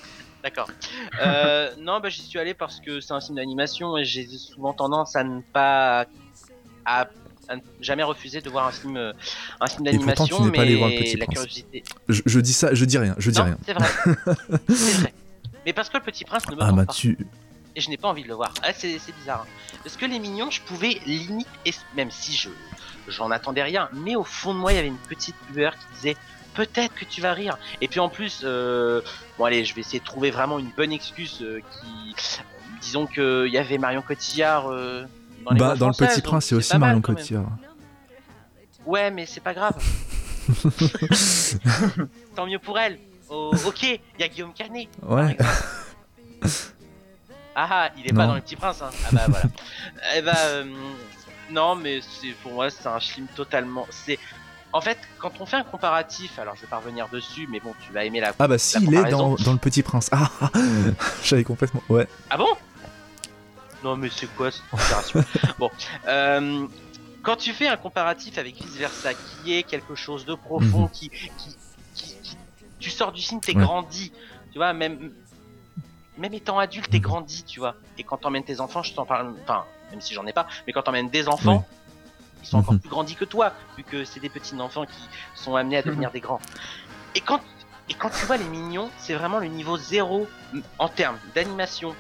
[0.44, 0.68] D'accord.
[1.22, 4.74] Euh, non, bah, j'y suis allé parce que c'est un film d'animation et j'ai souvent
[4.74, 6.06] tendance à ne pas.
[6.86, 7.08] à,
[7.82, 9.14] jamais refuser de voir un film, euh,
[9.60, 10.44] un film d'animation.
[10.46, 11.84] Mais pas allé voir le petit la curiosité.
[12.08, 13.58] Je, dis ça, je dis rien, je dis rien.
[13.66, 13.88] C'est vrai.
[14.68, 15.14] vrai.
[15.66, 16.94] Mais parce que le petit prince ne me ah, bah, pas.
[16.94, 17.18] Tu...
[17.76, 18.54] Et je n'ai pas envie de le voir.
[18.62, 19.46] Ah, c'est bizarre.
[19.48, 19.78] Hein.
[19.84, 21.48] Parce que les mignons, je pouvais limite,
[21.96, 22.50] même si je
[23.08, 25.86] j'en attendais rien, mais au fond de moi, il y avait une petite lueur qui
[25.96, 26.18] disait
[26.54, 27.58] peut-être que tu vas rire.
[27.82, 29.02] Et puis en plus, euh,
[29.38, 32.16] bon allez, je vais essayer de trouver vraiment une bonne excuse euh, qui,
[32.82, 35.06] disons que il y avait Marion Cotillard euh,
[35.52, 37.50] dans Bah dans le Petit Prince, c'est aussi Marion Cotillard.
[38.86, 39.76] Ouais, mais c'est pas grave.
[42.36, 43.00] Tant mieux pour elle.
[43.30, 44.90] Oh, ok, il y a Guillaume Canet.
[45.02, 45.38] Ouais.
[47.56, 48.82] Ah, ah, il est pas dans le Petit Prince.
[48.82, 48.90] Hein.
[49.06, 49.46] Ah bah voilà.
[50.18, 50.64] eh bah
[51.52, 53.86] non, mais c'est pour moi c'est un film totalement.
[53.90, 54.20] C'est
[54.74, 57.74] en fait, quand on fait un comparatif, alors je vais pas revenir dessus, mais bon,
[57.86, 58.34] tu vas aimer la.
[58.40, 60.10] Ah bah si, il est dans, dans, le Petit Prince.
[60.12, 60.60] Ah, ah, ah.
[61.24, 61.84] j'avais complètement.
[61.90, 62.08] Ouais.
[62.32, 62.50] Ah bon?
[63.84, 65.24] Non, mais c'est quoi cette comparaison?
[65.60, 65.70] Bon,
[66.08, 66.68] euh,
[67.22, 70.90] quand tu fais un comparatif avec vice versa, qui est quelque chose de profond, mhm.
[70.90, 71.32] qui, qui,
[71.96, 72.38] qui,
[72.80, 74.12] tu sors du film, t'es grandi,
[74.52, 75.12] tu vois, même
[76.18, 77.04] même étant adulte, t'es mhm.
[77.04, 77.76] grandi, tu vois.
[77.98, 80.74] Et quand t'emmènes tes enfants, je t'en parle, enfin, même si j'en ai pas, mais
[80.74, 81.66] quand t'emmènes des enfants
[82.44, 82.80] ils sont encore mhm.
[82.82, 85.00] plus grandis que toi, vu que c'est des petits enfants qui
[85.34, 86.42] sont amenés à devenir des grands.
[87.16, 87.40] Et quand,
[87.90, 90.28] et quand tu vois les mignons, c'est vraiment le niveau zéro
[90.78, 91.96] en termes d'animation,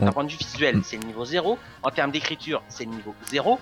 [0.00, 1.58] d'un point de vue visuel, c'est le niveau zéro.
[1.82, 3.58] En termes d'écriture, c'est le niveau zéro.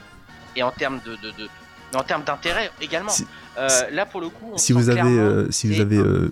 [0.57, 1.49] Et en termes de, de, de
[1.95, 3.13] en termes d'intérêt également.
[3.57, 6.29] Euh, là pour le coup, si vous, avez, euh, si vous avez, euh,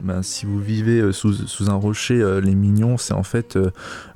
[0.00, 3.58] ben, si vous vivez sous, sous un rocher, les mignons, c'est en fait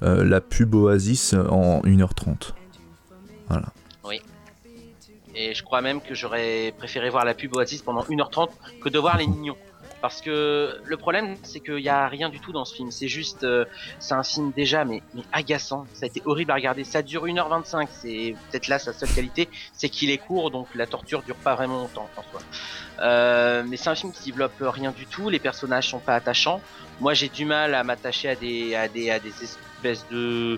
[0.03, 2.53] la pub Oasis en 1h30.
[3.49, 3.67] Voilà.
[5.39, 8.49] Et je crois même que j'aurais préféré voir la pub Oasis pendant 1h30
[8.83, 9.57] que de voir les mignons.
[10.07, 12.93] Parce que le problème, c'est qu'il n'y a rien du tout dans ce film.
[12.93, 13.65] C'est juste, euh,
[13.99, 15.03] c'est un film déjà, mais,
[15.33, 15.85] agaçant.
[15.95, 16.85] Ça a été horrible à regarder.
[16.85, 17.89] Ça dure 1h25.
[17.91, 21.57] C'est peut-être là sa seule qualité, c'est qu'il est court, donc la torture dure pas
[21.57, 22.23] vraiment longtemps en.
[23.01, 25.29] Euh, mais c'est un film qui développe rien du tout.
[25.29, 26.61] Les personnages sont pas attachants.
[27.01, 30.57] Moi, j'ai du mal à m'attacher à des, des, espèces de,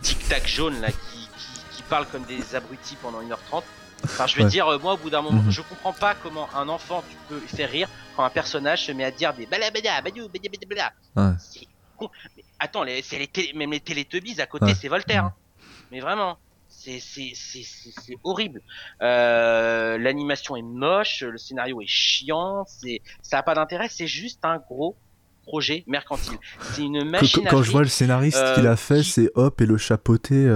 [0.00, 3.62] tic-tac jaunes là qui parlent comme des abrutis pendant 1h30.
[4.04, 5.50] Enfin, je veux dire, euh, moi, au bout d'un moment, mhm.
[5.50, 9.04] je comprends pas comment un enfant tu peux faire rire quand un personnage se met
[9.04, 11.22] à dire des balabada, badou, ouais.
[11.38, 12.10] C'est con.
[12.36, 15.26] Mais attends, les, les même les Télétubbies à côté, c'est Voltaire.
[15.26, 15.34] Hein.
[15.90, 16.38] Mais vraiment,
[16.68, 17.02] c'est
[18.24, 18.60] horrible.
[19.02, 24.40] Euh, L'animation est moche, le scénario est chiant, c'est ça a pas d'intérêt, c'est juste
[24.44, 24.96] un gros
[25.46, 26.38] projet mercantile.
[26.72, 27.46] C'est une machine.
[27.48, 30.48] Quand, je vois le scénariste qu'il a euh, fait, c'est Hop et le chapeauté.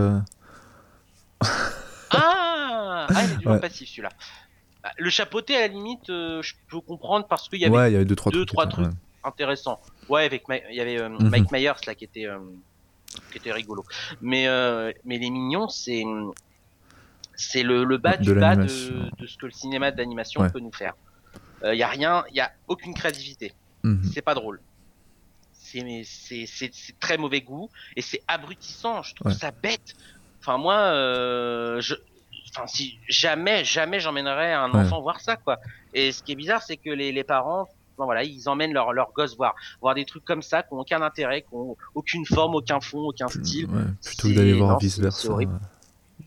[3.14, 3.60] Ah il est toujours Ouais.
[3.60, 4.10] passif celui-là.
[4.82, 7.90] Bah, Le chapeauté, à la limite, euh, je peux comprendre parce qu'il y avait ouais,
[7.90, 8.48] il y avait deux trois deux, trucs.
[8.56, 8.66] trois
[10.08, 10.24] ouais.
[10.24, 11.28] avec Ma- il y avait euh, Mhm.
[11.30, 12.38] Mike Myers là qui était euh,
[13.32, 13.84] qui était rigolo.
[14.20, 14.46] Mais
[15.04, 16.04] mais les mignons c'est
[17.34, 18.62] c'est le, le bas De du bas de,
[19.18, 20.94] de ce que le cinéma d'animation peut nous faire.
[21.64, 23.52] Il y a rien, il y a aucune créativité.
[23.82, 24.02] Mhm.
[24.12, 24.60] C'est pas drôle.
[25.52, 29.02] C'est très mauvais goût et c'est abrutissant.
[29.02, 29.36] Je trouve Ouais.
[29.38, 29.94] ça bête.
[30.40, 31.94] Enfin moi euh, je
[32.56, 34.80] Enfin, si jamais, jamais j'emmènerais un Ouais.
[34.80, 35.58] enfant voir ça, quoi.
[35.92, 39.12] Et ce qui est bizarre, c'est que les, les parents, voilà, ils emmènent leur, leur
[39.12, 42.54] gosse voir, voir des trucs comme ça, qui ont aucun intérêt, qui ont aucune forme,
[42.54, 43.66] aucun fond, aucun style.
[43.66, 45.58] Ouais, plutôt que d'aller voir vice versa horrible.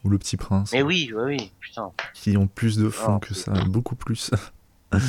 [0.03, 1.91] ou le petit prince Mais oui, oui, oui, putain.
[2.13, 4.31] qui ont plus de fond que ça beaucoup plus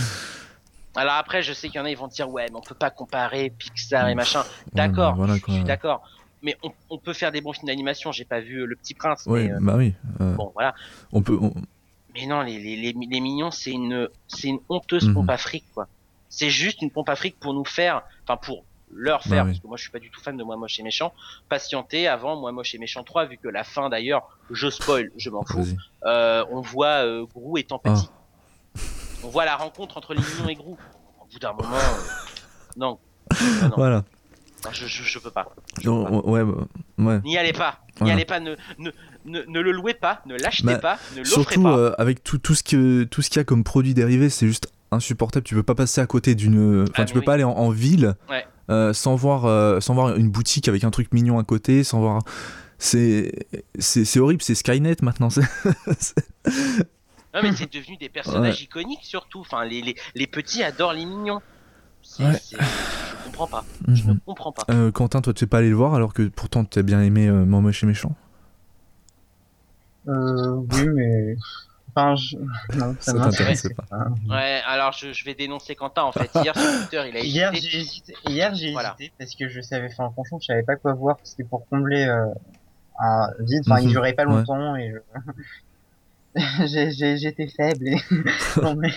[0.97, 2.75] Alors après, je sais qu'il y en a, ils vont dire, ouais, mais on peut
[2.75, 4.41] pas comparer Pixar et machin.
[4.41, 6.03] Ouais, D'accord, voilà, je suis d'accord.
[6.43, 8.13] Mais on, on peut faire des bons films d'animation.
[8.13, 10.75] J'ai pas vu Le Petit Prince, ouais mais euh, bah oui euh, bon, voilà.
[11.13, 11.53] on peut on-
[12.15, 15.15] Mais non, les, les, les, les mignons, c'est une, c'est une honteuse Mhm.
[15.15, 15.87] pompe à fric, quoi.
[16.29, 19.51] C'est juste une pompe à fric pour nous faire, enfin pour leur Bah faire, oui.
[19.51, 21.13] parce que moi je suis pas du tout fan de Moi Moche et Méchant,
[21.49, 25.31] patienter avant Moi Moche et Méchant 3, vu que la fin d'ailleurs, je spoil, je
[25.31, 25.65] m'en fous,
[26.07, 28.09] euh, on voit euh, Grou étant petit.
[28.11, 28.81] Ah.
[29.23, 30.77] On voit la rencontre entre les mignons et Grou.
[31.21, 32.99] Au bout d'un moment, euh, non,
[33.77, 34.05] voilà
[34.65, 35.53] non, je, je, je peux pas.
[35.85, 36.67] Ouais bah,
[36.99, 38.15] ouais N'y allez pas, n'y Voilà.
[38.15, 38.91] allez pas, ne, ne,
[39.25, 41.77] ne, ne le louez pas, ne l'achetez Bah, pas, ne l'offrez surtout pas.
[41.79, 44.47] euh, avec tout, tout ce que tout ce qu'il y a comme produit dérivé c'est
[44.47, 47.35] juste insupportable tu peux pas passer à côté d'une enfin Ah, tu mais peux pas
[47.35, 48.45] aller en, en ville Ouais.
[48.71, 52.01] euh, sans voir euh, sans voir une boutique avec un truc mignon à côté sans
[52.01, 52.23] voir
[52.79, 53.33] c'est
[53.79, 55.43] c'est horrible c'est Skynet maintenant c'est
[57.35, 59.41] Non mais c'est devenu des personnages iconiques surtout.
[59.41, 61.41] Enfin les, les, les petits adorent les mignons.
[62.19, 62.33] Ouais.
[62.51, 63.65] Je comprends pas.
[63.89, 64.21] Je ne Mhm.
[64.27, 64.65] comprends pas.
[64.71, 67.29] Euh, Quentin toi tu es pas allé le voir alors que pourtant t'as bien aimé
[67.29, 68.15] euh, moche et méchant
[70.09, 71.37] Euh, oui, mais.
[71.95, 72.37] Enfin, je...
[72.77, 74.09] non, ça ça m'intéresse pas pas.
[74.29, 76.31] Ouais, alors je, je vais dénoncer Quentin en fait.
[76.37, 77.69] Hier sur Twitter, il a Hier, hésité.
[77.71, 78.15] j'ai hésité.
[78.29, 78.95] Hier, j'ai Voilà.
[78.99, 81.19] hésité parce que je savais, enfin, franchement, je savais pas quoi voir.
[81.25, 82.27] C'était pour combler euh,
[83.01, 83.63] un vide.
[83.67, 83.93] Enfin, il Mhm.
[83.93, 84.35] durait pas Ouais.
[84.37, 84.99] longtemps et je...
[87.17, 87.89] j'étais faible.
[87.89, 87.97] Et...
[88.63, 88.91] non, mais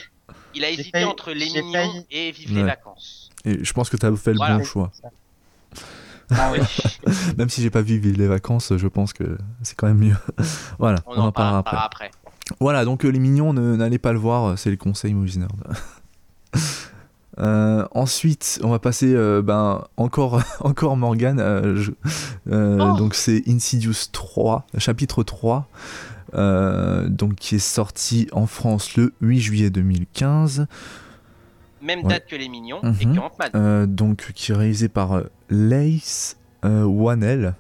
[0.56, 2.68] Il a hésité failli- entre les mignons failli- et Vive les Ouais.
[2.68, 3.30] vacances.
[3.46, 4.58] et je pense que t'as fait le Voilà.
[4.58, 4.92] bon choix
[6.30, 6.60] Ah oui.
[7.38, 10.16] même si j'ai pas vu Vive les vacances je pense que c'est quand même mieux
[10.80, 12.12] voilà On, on, en en parlera après après.
[12.60, 15.52] Voilà, donc euh, les mignons, n'allez pas le voir, euh, c'est le conseil Movies Nerd.
[17.40, 21.40] Euh, ensuite, on va passer euh, ben, encore, encore Morgan.
[21.40, 21.92] euh, je-
[22.52, 22.96] euh, Oh.
[22.98, 25.68] Donc c'est Insidious 3, chapitre 3,
[26.36, 30.68] euh, donc qui est sorti en France le 8 juillet 2015.
[31.82, 32.10] Même Ouais.
[32.14, 33.16] date que les mignons et Mhm.
[33.16, 33.50] que Ant-Man.
[33.56, 37.56] euh, donc qui est réalisé par euh, Lace Whannell.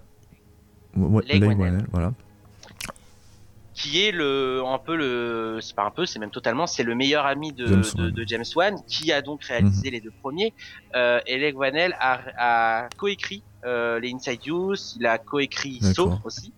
[0.95, 2.13] Whannell, voilà.
[3.73, 6.93] qui est le un peu le c'est pas un peu c'est même totalement c'est le
[6.93, 8.11] meilleur ami de James de, Wan.
[8.11, 10.53] de James Wan qui a donc réalisé les deux premiers
[10.93, 16.21] et Whannell a, a coécrit euh, les Inside Use il a coécrit Saw D'accord.
[16.25, 16.53] aussi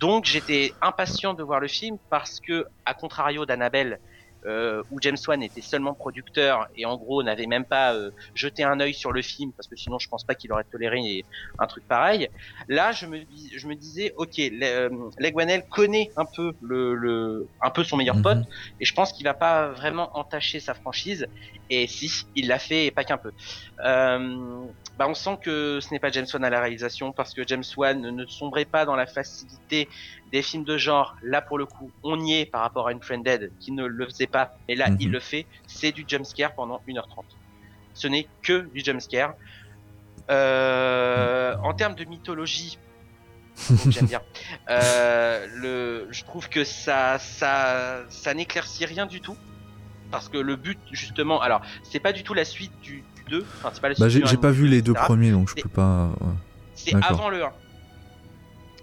[0.00, 3.98] donc j'étais impatient de voir le film parce que à contrario d'Annabelle
[4.46, 8.62] euh, où James Wan était seulement producteur et en gros n'avait même pas euh, jeté
[8.62, 11.26] un œil sur le film parce que sinon je pense pas qu'il aurait toléré
[11.58, 12.28] un truc pareil.
[12.68, 16.94] Là, je me, dis- je me disais, ok, Le- Leigh Whannell connaît un peu le,
[16.94, 18.22] le, un peu son meilleur Mhm.
[18.22, 18.38] pote
[18.78, 21.26] et je pense qu'il va pas vraiment entacher sa franchise.
[21.68, 23.32] Et si, il l'a fait et pas qu'un peu.
[23.84, 24.66] Euh,
[24.98, 27.62] bah, on sent que ce n'est pas James Wan à la réalisation parce que James
[27.76, 29.88] Wan ne sombrait pas dans la facilité
[30.32, 31.16] des films de genre.
[31.22, 34.06] Là, pour le coup, on y est par rapport à une Friended qui ne le
[34.06, 34.96] faisait pas, mais là, Mhm.
[35.00, 35.46] il le fait.
[35.68, 37.24] C'est du jumpscare pendant 1h30.
[37.94, 39.34] Ce n'est que du jumpscare.
[40.30, 42.78] Euh, en termes de mythologie,
[43.88, 44.20] j'aime bien.
[44.68, 49.36] Euh, le, je trouve que ça, ça, ça n'éclaircit rien du tout.
[50.10, 53.44] Parce que le but, justement, alors, c'est pas du tout la suite du 2.
[53.58, 55.30] Enfin, c'est pas la suite Bah, j'ai du j'ai 1, pas vu les deux premiers,
[55.30, 56.06] donc je peux pas.
[56.20, 56.32] ouais.
[56.74, 57.50] C'est avant le 1.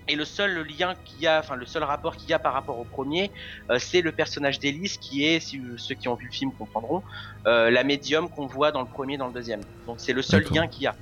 [0.08, 2.54] Et le seul lien qu'il y a, enfin le seul rapport qu'il y a par
[2.54, 3.32] rapport au premier,
[3.72, 7.02] euh, c'est le personnage d'Elise qui est, si ceux qui ont vu le film comprendront,
[7.48, 9.62] euh, la médium qu'on voit dans le premier, dans le deuxième.
[9.88, 10.96] Donc c'est le seul lien qu'il y a.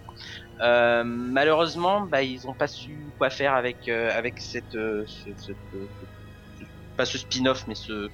[0.62, 5.30] Euh, malheureusement, bah, ils ont pas su quoi faire avec euh, avec cette, euh, ce,
[5.38, 5.54] ce- ce-
[6.60, 6.66] ce-
[6.96, 8.08] pas ce spin-off, mais ce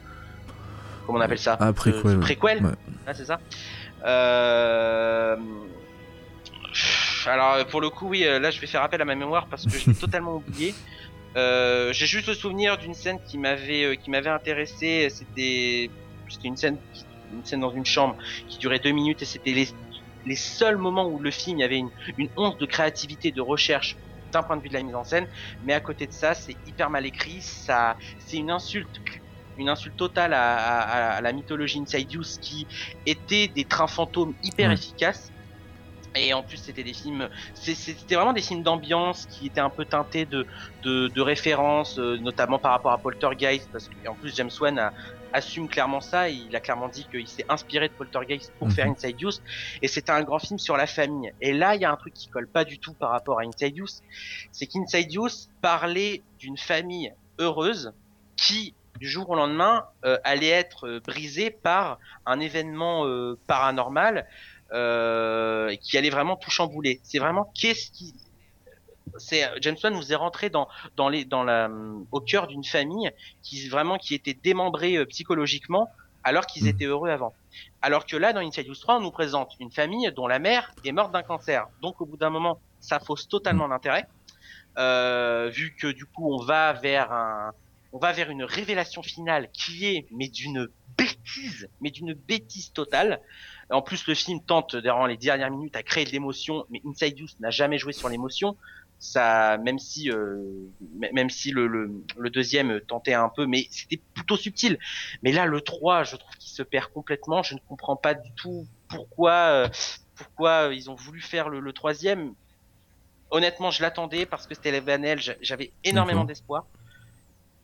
[1.05, 1.55] comment on appelle ça?
[1.59, 2.65] Ah, Ce- préquel, préquel.
[2.65, 2.71] Ouais.
[3.05, 3.39] Ah, c'est ça.
[4.05, 5.35] Euh...
[7.25, 9.65] Alors pour le coup, oui, euh, là je vais faire appel à ma mémoire parce
[9.65, 10.73] que j'ai totalement oublié.
[11.35, 15.09] Euh, j'ai juste le souvenir d'une scène qui m'avait qui m'avait intéressé.
[15.09, 15.89] C'était
[16.27, 16.77] c'était une scène
[17.33, 18.15] une scène dans une chambre
[18.47, 19.67] qui durait deux minutes et c'était les
[20.25, 23.41] les seuls moments où le film il y avait une une once de créativité, de
[23.41, 23.95] recherche
[24.31, 25.27] d'un point de vue de la mise en scène.
[25.65, 27.41] Mais à côté de ça, c'est hyper mal écrit.
[27.41, 29.01] Ça c'est une insulte
[29.59, 32.67] une insulte totale à, la mythologie Insidious qui
[33.05, 35.31] était des trains fantômes hyper efficaces.
[36.15, 39.85] Et en plus, c'était des films, c'était vraiment des films d'ambiance qui étaient un peu
[39.85, 40.47] teintés de,
[40.83, 44.91] de, références, euh, notamment par rapport à Poltergeist, parce qu'en plus James Wan
[45.33, 46.27] assume clairement ça.
[46.29, 48.93] Il a clairement dit qu'il s'est inspiré de Poltergeist pour faire mhm.
[48.93, 49.41] Insidious,
[49.83, 51.31] et c'était un grand film sur la famille.
[51.41, 53.43] Et là, il y a un truc qui colle pas du tout par rapport à
[53.43, 54.01] Insidious,
[54.51, 57.93] c'est qu'Insidious parlait d'une famille heureuse
[58.35, 63.05] qui du jour au lendemain euh, allait être euh, brisée par un événement
[63.47, 64.27] paranormal
[64.71, 66.99] euh, qui allait vraiment tout chambouler.
[67.03, 68.13] C'est vraiment qu'est-ce qui
[69.17, 71.69] c'est James Wan nous est rentré dans dans les dans la
[72.11, 73.11] au cœur d'une famille
[73.41, 75.89] qui vraiment qui était démembrée psychologiquement
[76.23, 76.67] alors qu'ils mmh.
[76.67, 77.33] étaient heureux avant.
[77.81, 80.91] Alors que là dans Inside 3 on nous présente une famille dont la mère est
[80.91, 81.67] morte d'un cancer.
[81.81, 83.71] Donc au bout d'un moment ça fausse totalement mmh.
[83.71, 84.07] l'intérêt
[84.77, 87.51] euh, vu que du coup on va vers un
[87.91, 90.67] on va vers une révélation finale qui est mais d'une
[90.97, 93.21] bêtise mais d'une bêtise totale
[93.71, 97.19] en plus, le film tente, durant les dernières minutes, à créer de l'émotion, mais Inside
[97.19, 98.57] Youth n'a jamais joué sur l'émotion.
[98.97, 100.43] Ça, même si, euh,
[101.13, 104.77] même si le, le, deuxième tentait un peu, mais c'était plutôt subtil.
[105.21, 107.41] Mais là, le 3, je trouve qu'il se perd complètement.
[107.43, 109.69] Je ne comprends pas du tout pourquoi, euh,
[110.15, 112.33] pourquoi ils ont voulu faire le, le troisième.
[113.29, 115.21] Honnêtement, je l'attendais parce que c'était Vanel.
[115.39, 116.65] J'avais énormément d'espoir.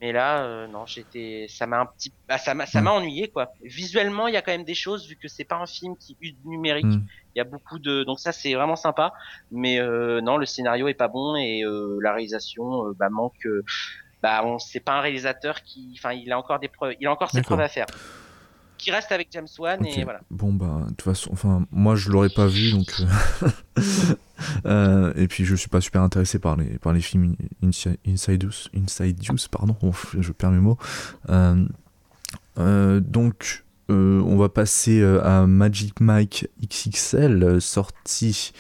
[0.02, 3.30] Mais là, euh, non, j'étais, ça m'a un petit, bah, ça m'a, ça m'a ennuyé
[3.30, 3.54] quoi.
[3.64, 6.18] Visuellement, il y a quand même des choses vu que c'est pas un film qui
[6.20, 6.86] use numérique.
[6.86, 7.06] Hmm.
[7.34, 9.14] Il y a beaucoup de, donc ça c'est vraiment sympa.
[9.52, 13.48] Mais euh, non, le scénario est pas bon et euh, la réalisation bah, manque.
[14.22, 17.12] bah, on, c'est pas un réalisateur qui, enfin, il a encore des preuves, il a
[17.12, 17.88] encore ses preuves à faire
[18.86, 20.22] qui reste avec James Wan et voilà.
[20.30, 23.02] Bon bah de toute façon, enfin moi je l'aurais pas vu donc
[24.68, 29.28] euh, et puis je suis pas super intéressé par les par les films Inside Inside
[29.28, 29.76] Use pardon,
[30.20, 30.78] je perds mes mots.
[31.30, 31.66] Euh,
[32.60, 38.52] euh, donc on va passer à Magic Mike XXL sorti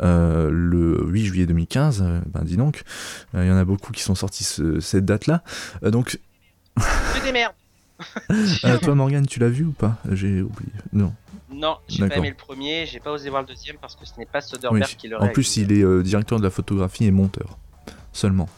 [0.00, 2.22] le 8 juillet 2015.
[2.26, 2.82] ben dis donc,
[3.32, 4.44] il y en a beaucoup qui sont sortis
[4.80, 5.42] cette date là.
[5.82, 6.18] donc
[6.76, 7.54] que des merdes.
[8.64, 10.72] Euh, toi, Morgan, tu l'as vu ou pas J'ai oublié.
[10.92, 11.12] Non.
[11.52, 14.12] Non, j'ai pas aimé le premier, j'ai pas osé voir le deuxième parce que ce
[14.18, 17.12] n'est pas Soderbergh qui le En plus, il est euh, directeur de la photographie et
[17.12, 17.58] monteur
[18.12, 18.48] seulement.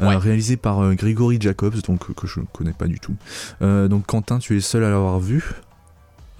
[0.00, 3.14] Euh, réalisé par Grigory Jacobs, donc que je ne connais pas du tout.
[3.60, 5.44] donc Quentin, tu es le seul à l'avoir vu?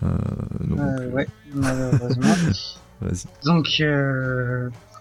[0.03, 2.35] ouais, malheureusement.
[3.01, 3.27] Vas-y.
[3.45, 3.65] Donc,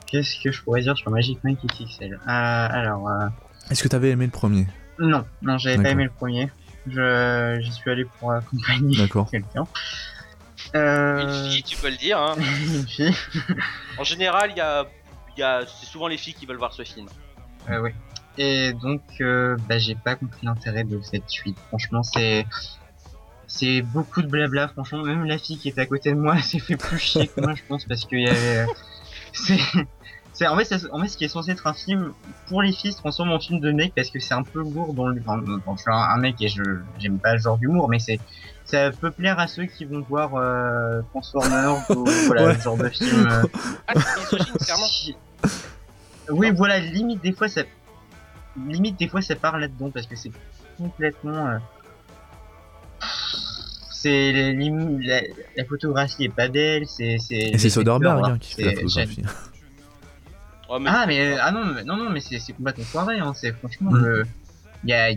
[0.08, 3.10] qu'est-ce que je pourrais dire sur Magic Mike XXL Alors.
[3.70, 4.68] Est-ce que tu avais aimé le premier?
[4.98, 6.50] Non, non, j'avais pas aimé le premier.
[6.88, 8.96] Je, j'y suis allé pour accompagner
[9.32, 9.68] quelqu'un.
[10.76, 11.22] Euh...
[11.22, 12.20] Une fille, tu peux le dire.
[12.20, 12.36] Hein.
[12.74, 13.16] une fille.
[13.98, 14.86] en général, il y a,
[15.38, 17.08] y a, c'est souvent les filles qui veulent voir ce film.
[17.70, 17.92] Euh, oui.
[18.38, 21.58] Et donc, euh, bah, j'ai pas compris l'intérêt de cette suite.
[21.70, 22.46] Franchement, c'est
[23.48, 24.68] c'est beaucoup de blabla.
[24.70, 27.42] Franchement, même la fille qui était à côté de moi s'est fait plus chier que
[27.42, 28.66] moi, je pense, parce qu'il y avait.
[29.34, 29.60] c'est
[30.48, 32.14] en fait, en fait, ce qui est censé être un film
[32.48, 34.94] pour les filles se transforme en film de mec parce que c'est un peu lourd
[34.94, 35.22] dans le.
[35.28, 35.42] Enfin,
[35.76, 36.64] je suis un, mec et je
[37.00, 38.20] j'aime pas le genre d'humour, mais c'est
[38.66, 42.90] ça peut plaire à ceux qui vont voir euh, Transformers ou voilà ce genre de
[42.90, 43.28] film.
[43.28, 43.44] Euh.
[43.88, 43.94] Ah.
[46.30, 47.64] Oui, voilà, limite des fois ça,
[48.68, 50.32] limite des fois ça part là-dedans parce que c'est
[50.78, 51.48] complètement.
[51.48, 51.58] Euh,
[53.92, 55.22] c'est la,
[55.58, 57.36] la, photographie est pas belle, c'est c'est.
[57.36, 59.24] Et c'est Soderbergh hein, qui fait la photographie.
[60.70, 63.34] Ah mais ah non non non mais c'est complètement foiré hein.
[63.36, 63.98] c'est franchement mm.
[63.98, 64.26] le
[64.86, 65.12] y, a,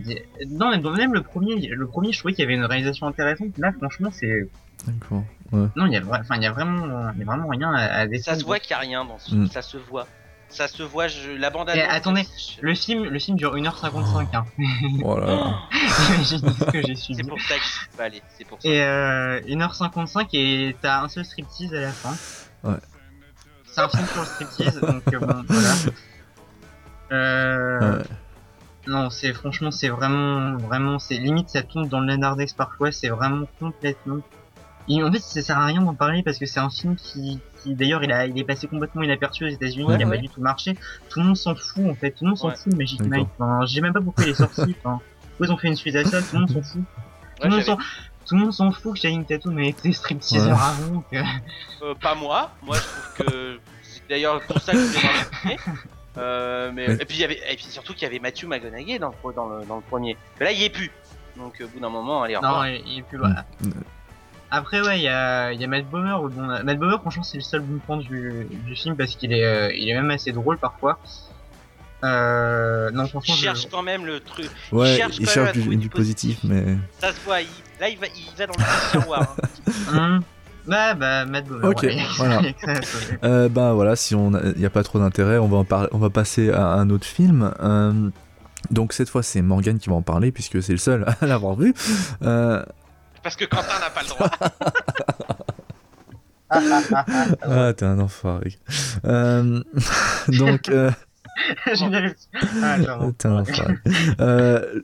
[0.49, 3.71] non même, le premier le premier je trouvais qu'il y avait une réalisation intéressante là
[3.71, 4.49] franchement c'est
[4.85, 5.23] D'accord.
[5.51, 5.67] Ouais.
[5.75, 8.01] Non, il y a enfin il y a vraiment il y a vraiment rien à,
[8.01, 9.47] à Ça se voit qu'il y a rien dans ce film, mm.
[9.47, 10.07] ça se voit.
[10.49, 11.31] Ça se voit, je...
[11.31, 11.85] la bande annonce.
[11.89, 12.27] attendez,
[12.61, 14.45] le film le film dure 1h55 hein.
[15.01, 15.55] Voilà.
[16.23, 17.15] c'est pour ça que je suis
[17.97, 18.67] pas allé, c'est pour ça.
[18.67, 22.15] Et euh, 1h55 et t'as un seul striptease à la fin.
[22.63, 22.77] Ouais
[23.73, 25.73] c'est un film sur le striptease, donc euh, bon, voilà.
[27.11, 28.03] Euh...
[28.85, 33.09] Non, c'est franchement, c'est vraiment, vraiment, c'est limite, ça tombe dans le Leonardex parfois, c'est
[33.09, 34.19] vraiment complètement.
[34.89, 37.39] Et en fait, ça sert à rien d'en parler parce que c'est un film qui,
[37.61, 40.27] qui d'ailleurs, il a, il est passé complètement inaperçu aux États-Unis, il a pas du
[40.27, 40.77] tout marché.
[41.09, 43.29] Tout le monde s'en fout en fait, tout le monde s'en fout de Magic Mike.
[43.39, 44.75] Enfin, j'ai même pas pourquoi il est sorti.
[44.83, 44.99] Enfin,
[45.39, 46.81] ils ont fait une suite à ça, tout le monde s'en fout.
[47.39, 47.77] Tout le monde s'en
[48.25, 51.03] tout le monde s'en fout que Shining Tatum ait été stripteaseur avant.
[51.11, 51.17] Que...
[51.83, 52.51] Euh, pas moi.
[52.61, 55.57] Moi, je trouve que c'est d'ailleurs pour ça que je l'ai
[56.17, 58.99] euh, mais et puis il y avait et puis surtout qu'il y avait Matthew McConaughey
[58.99, 60.15] dans le dans le, dans le premier.
[60.39, 60.91] là, il y est plus.
[61.37, 62.37] Donc au bout d'un moment, allez.
[62.41, 63.45] Non, il, est plus là.
[64.51, 66.15] Après ouais, il y a, y a Matt Bomer.
[66.29, 69.43] Bon, Matt Bomer, franchement, c'est le seul bon point du, du film parce qu'il est,
[69.43, 70.99] euh, il est même assez drôle parfois.
[72.03, 74.51] Euh, non, franchement, Il je- cherche quand même le truc.
[74.71, 76.77] Ouais, cherche il quand cherche même du, trouver du du positif, mais.
[76.99, 77.47] Ça se voit, il-
[77.79, 79.35] là il va, il va dans le tiroir.
[79.91, 79.97] hein.
[79.97, 80.23] Hum.
[80.65, 81.43] Ouais, bah, Matt.
[81.61, 81.97] Ok, ouais.
[82.15, 82.41] voilà.
[83.25, 85.97] Euh, bah voilà, si on n'y a pas trop d'intérêt, on va en parler, on
[85.97, 87.53] va passer à un autre film.
[87.61, 88.09] Euh,
[88.71, 91.55] donc cette fois c'est Morgan qui va en parler puisque c'est le seul à l'avoir
[91.55, 91.73] vu.
[92.21, 92.63] Euh,
[93.23, 94.29] Parce que Quentin n'a pas le droit.
[97.41, 98.57] ah t'es un enfoiré.
[99.05, 99.61] Euh,
[100.29, 100.71] donc
[102.63, 103.11] euh.
[103.23, 104.21] Ah.
[104.21, 104.79] Euh,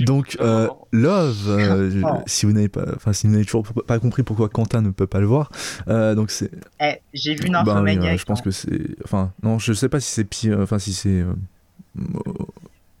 [0.00, 0.68] donc euh.
[0.92, 2.22] Love, euh, je- Oh.
[2.26, 5.06] si vous n'avez pas, enfin si vous n'avez toujours pas compris pourquoi Quentin ne peut
[5.06, 5.50] pas le voir,
[5.88, 6.50] euh, donc c'est
[6.80, 8.02] Eh, j'ai vu Ben oui, Nymphomaniac.
[8.02, 8.96] ouais, je pense que c'est.
[9.04, 10.58] Enfin, non, je sais pas si c'est pire.
[10.60, 11.08] Enfin, si c'est.
[11.20, 11.32] euh,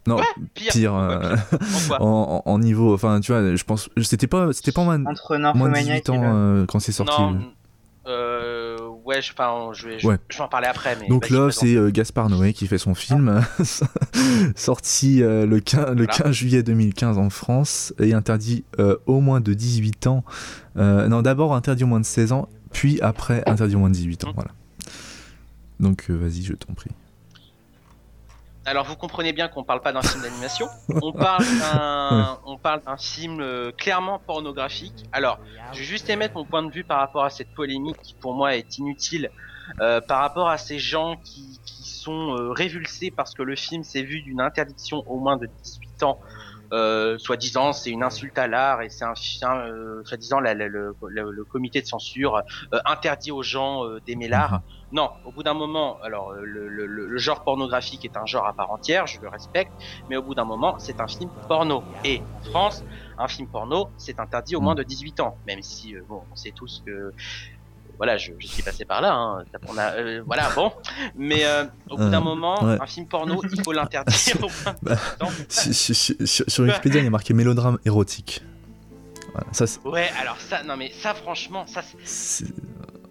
[0.06, 0.16] Non,
[0.54, 0.72] Pire?
[0.72, 0.94] pire.
[0.94, 1.58] Euh, pire
[1.88, 2.94] Pourquoi en, en- en niveau.
[2.94, 3.88] Enfin, tu vois, je pense.
[4.02, 6.28] C'était pas, c'était pas moins, Entre moins de Nymphomaniac 18 et ans le-
[6.62, 7.20] euh, quand c'est sorti.
[7.20, 7.38] Non,
[8.06, 8.76] euh,
[9.10, 10.16] ouais, je, enfin, je vais, je, Ouais.
[10.28, 10.96] je vais en parler après.
[11.00, 13.42] Mais Donc là, c'est euh, Gaspard Noé qui fait son film,
[14.56, 16.06] sorti euh, le, 15, le Voilà.
[16.06, 20.24] 15 juillet 2015 en France et interdit euh, au moins de 18 ans.
[20.76, 24.24] Non, d'abord interdit au moins de 16 ans, puis après interdit au moins de 18
[24.24, 24.28] ans.
[24.28, 24.34] Mhm.
[24.36, 24.50] Voilà.
[25.80, 26.90] Donc vas-y, je t'en prie.
[28.66, 30.68] Alors vous comprenez bien qu'on parle pas d'un film d'animation,
[31.00, 35.06] on parle d'un, on parle d'un film euh, clairement pornographique.
[35.12, 35.38] Alors,
[35.72, 38.34] je vais juste émettre mon point de vue par rapport à cette polémique qui pour
[38.34, 39.30] moi est inutile,
[39.80, 43.82] euh, par rapport à ces gens qui, qui sont euh, révulsés parce que le film
[43.82, 46.20] s'est vu d'une interdiction au moins de 18 ans.
[46.72, 50.68] Euh, soi-disant c'est une insulte à l'art et c'est un film, euh, soi-disant la- la-
[50.68, 52.42] le, le- le comité de censure
[52.74, 54.60] euh, interdit aux gens euh, d'aimer l'art.
[54.92, 58.26] Non, au bout d'un moment, alors euh, le, le- le- le genre pornographique est un
[58.26, 59.72] genre à part entière, je le respecte,
[60.08, 61.88] mais au bout d'un moment, c'est un film porno.
[62.04, 62.82] Et en France,
[63.18, 66.34] un film porno, c'est interdit au moins de 18 ans, même si euh, bon, on
[66.34, 67.12] sait tous que
[68.00, 70.72] voilà, je, je suis passé par là, hein, on a, euh, voilà, bon,
[71.16, 72.78] mais euh, au bout Euh, d'un moment, ouais.
[72.80, 75.30] un film porno, il faut l'interdire au moins de 18 ans.
[75.50, 75.94] Sur,
[76.26, 78.42] sur- sur- Wikipédia, il y a marqué mélodrame érotique.
[79.34, 82.46] Voilà, ça, Ouais, alors ça, non mais ça, franchement, ça, c'est-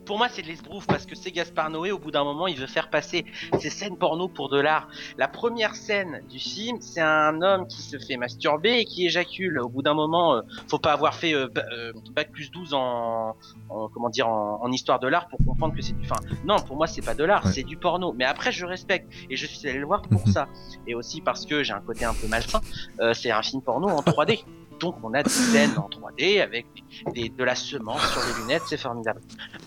[0.09, 2.57] pour moi c'est de l'esbrouf parce que c'est Gaspard Noé au bout d'un moment il
[2.57, 3.25] veut faire passer
[3.59, 4.87] ces scènes porno pour de l'art.
[5.19, 9.59] La première scène du film c'est un homme qui se fait masturber et qui éjacule.
[9.59, 13.35] Au bout d'un moment euh, faut pas avoir fait euh, euh, bac plus 12 en,
[13.69, 16.57] en- comment dire en, en histoire de l'art pour comprendre que c'est du enfin non
[16.59, 17.51] pour moi c'est pas de l'art Ouais.
[17.53, 20.33] c'est du porno mais après je respecte et je suis allé le voir pour Mhm.
[20.33, 20.47] ça
[20.87, 22.61] et aussi parce que j'ai un côté un peu malsain
[22.99, 24.43] euh, c'est un film porno en 3D
[24.79, 26.65] donc on a des scènes en 3D avec
[27.13, 29.21] des, de la semence sur les lunettes c'est formidable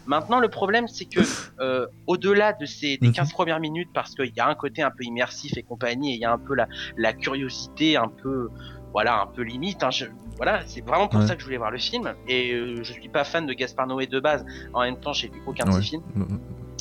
[0.07, 1.21] Maintenant, le problème, c'est que
[1.61, 3.13] euh, au-delà de ces des Mhm.
[3.15, 6.15] 15 premières minutes, parce qu'il y a un côté un peu immersif et compagnie, et
[6.17, 8.49] il y a un peu la, la curiosité, un peu
[8.93, 9.83] voilà, un peu limite.
[9.85, 10.07] Hein, je-
[10.37, 11.27] voilà, c'est vraiment pour Ouais.
[11.29, 12.13] ça que je voulais voir le film.
[12.27, 14.45] Et euh, je suis pas fan de Gaspard Noé de base.
[14.75, 15.77] En même temps, j'ai vu aucun de Ouais.
[15.77, 16.03] ses films.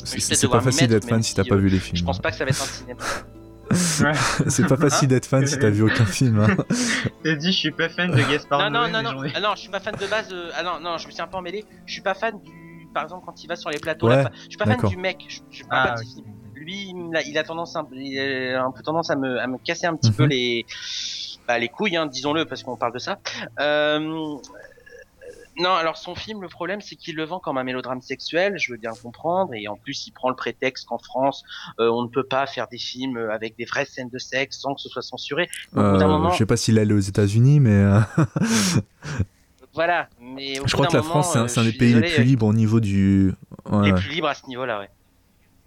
[0.04, 2.04] c'est pas facile d'être fan si t'as pas euh, vu les Je films.
[2.06, 3.00] pense pas que ça va être un cinéma.
[3.72, 4.12] Ouais.
[4.48, 6.40] C'est pas facile d'être fan si t'as vu aucun film.
[6.40, 6.56] hein.
[7.24, 9.40] T'as dit, je suis pas fan de Gaspard non, non, Noé, non, non, ai- ah
[9.40, 10.28] non, je suis pas fan de base.
[10.32, 11.64] euh, ah non, non, je me suis un peu emmêlé.
[11.86, 12.50] Je suis pas fan du.
[12.94, 14.96] Par exemple, quand il va sur les plateaux, Ouais, fa- je suis pas fan du
[14.96, 15.24] mec.
[15.28, 16.06] Je, je suis pas Ah, fan.
[16.54, 18.18] Lui, il a, il a tendance un, peu- il
[18.54, 20.16] a un peu tendance à me, à me casser un petit Mhm.
[20.16, 20.66] peu les,
[21.48, 23.18] bah, les couilles, hein, disons-le, parce qu'on parle de ça.
[23.60, 24.36] Euh,
[25.58, 28.54] non, alors son film, le problème, c'est qu'il le vend comme un mélodrame sexuel.
[28.58, 31.42] Je veux bien comprendre, et en plus, il prend le prétexte qu'en France,
[31.80, 34.74] euh, on ne peut pas faire des films avec des vraies scènes de sexe sans
[34.74, 35.48] que ce soit censuré.
[35.72, 38.00] D'un Euh, moment- je sais pas s'il allait aux États-Unis, mais euh,
[39.74, 41.88] Voilà, mais au je bout crois que la moment, France, c'est un, euh, des pays
[41.94, 43.32] désolé, les plus libres au niveau du.
[43.70, 44.90] Ouais, les plus libres à ce niveau-là, ouais.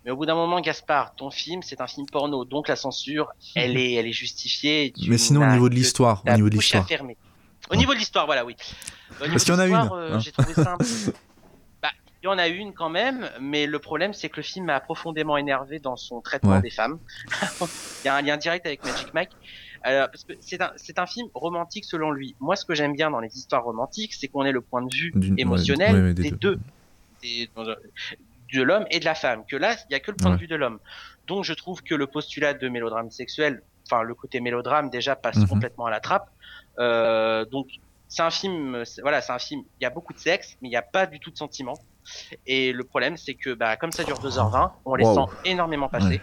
[0.03, 3.29] Mais au bout d'un moment, Gaspard, ton film, c'est un film porno, donc la censure,
[3.55, 4.93] elle est, elle est justifiée.
[5.07, 6.85] Mais sinon, au niveau de l'histoire, au niveau de l'histoire.
[7.69, 8.55] Au niveau de l'histoire, voilà, oui.
[9.21, 10.19] Au Parce qu'il y en a une, euh, hein.
[10.19, 10.85] J'ai trouvé ça un peu-
[11.81, 11.89] Bah,
[12.21, 14.79] il y en a une quand même, mais le problème, c'est que le film m'a
[14.79, 16.61] profondément énervé dans son traitement Ouais.
[16.61, 16.99] des femmes.
[18.03, 19.29] il y a un lien direct avec Magic Mike.
[19.87, 22.35] Euh, parce que c'est un, c'est un film romantique selon lui.
[22.39, 24.93] Moi, ce que j'aime bien dans les histoires romantiques, c'est qu'on ait le point de
[24.93, 26.57] vue émotionnel ouais, ouais, des, deux,
[27.21, 27.49] Des-
[28.53, 29.43] de l'homme et de la femme.
[29.47, 30.37] Que là, il y a que le point Ouais.
[30.37, 30.79] de vue de l'homme.
[31.27, 35.37] Donc, je trouve que le postulat de mélodrame sexuel, enfin le côté mélodrame déjà passe
[35.37, 35.47] Mhm.
[35.47, 36.29] complètement à la trappe.
[36.79, 37.67] Euh, donc,
[38.07, 39.63] c'est un film, voilà, c'est un film.
[39.79, 41.73] Il y a beaucoup de sexe, mais il n'y a pas du tout de sentiment.
[42.45, 45.15] Et le problème, c'est que, bah, comme ça dure 2h20, on les Wow.
[45.27, 46.07] sent énormément passer.
[46.07, 46.21] Ouais.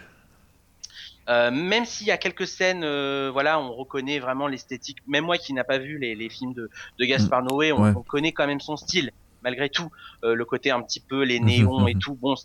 [1.29, 4.97] Euh, même s'il y a quelques scènes, euh, voilà, on reconnaît vraiment l'esthétique.
[5.07, 7.83] Même moi qui n'a pas vu les, les films de, de Gaspard Noé, on, Mm.
[7.83, 7.93] Ouais.
[7.97, 9.89] on connaît quand même son style, malgré tout.
[10.23, 11.99] Euh, le côté un petit peu les Mhm, néons et mhm.
[12.01, 12.15] tout.
[12.15, 12.35] Bon,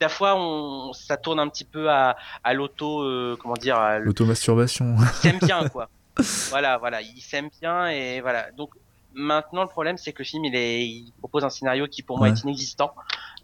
[0.00, 4.96] des fois, on, ça tourne un petit peu à, à l'auto, euh, comment dire, L'automasturbation.
[4.98, 5.88] il s'aime bien quoi.
[6.50, 8.50] voilà, voilà, il s'aime bien et voilà.
[8.52, 8.74] Donc
[9.14, 12.18] Maintenant, le problème, c'est que le film, il, est, il propose un scénario qui, pour
[12.18, 12.94] moi, est inexistant.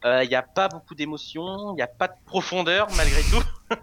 [0.04, 3.42] Euh, il n'y a pas beaucoup d'émotions, il n'y a pas de profondeur, malgré tout.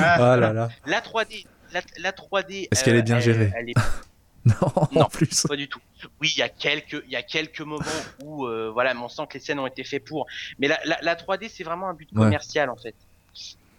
[0.00, 0.68] ah là là.
[0.86, 2.68] La 3D, la, 3D.
[2.70, 3.52] Est-ce qu'elle est bien gérée
[4.44, 5.46] non, non, plus.
[5.48, 5.80] pas du tout.
[6.20, 7.84] Oui, il y a quelques, il y a quelques moments
[8.22, 10.26] où, voilà, on sent que les scènes ont été faites pour.
[10.58, 12.94] Mais la, la, 3D, c'est vraiment un but commercial, en fait.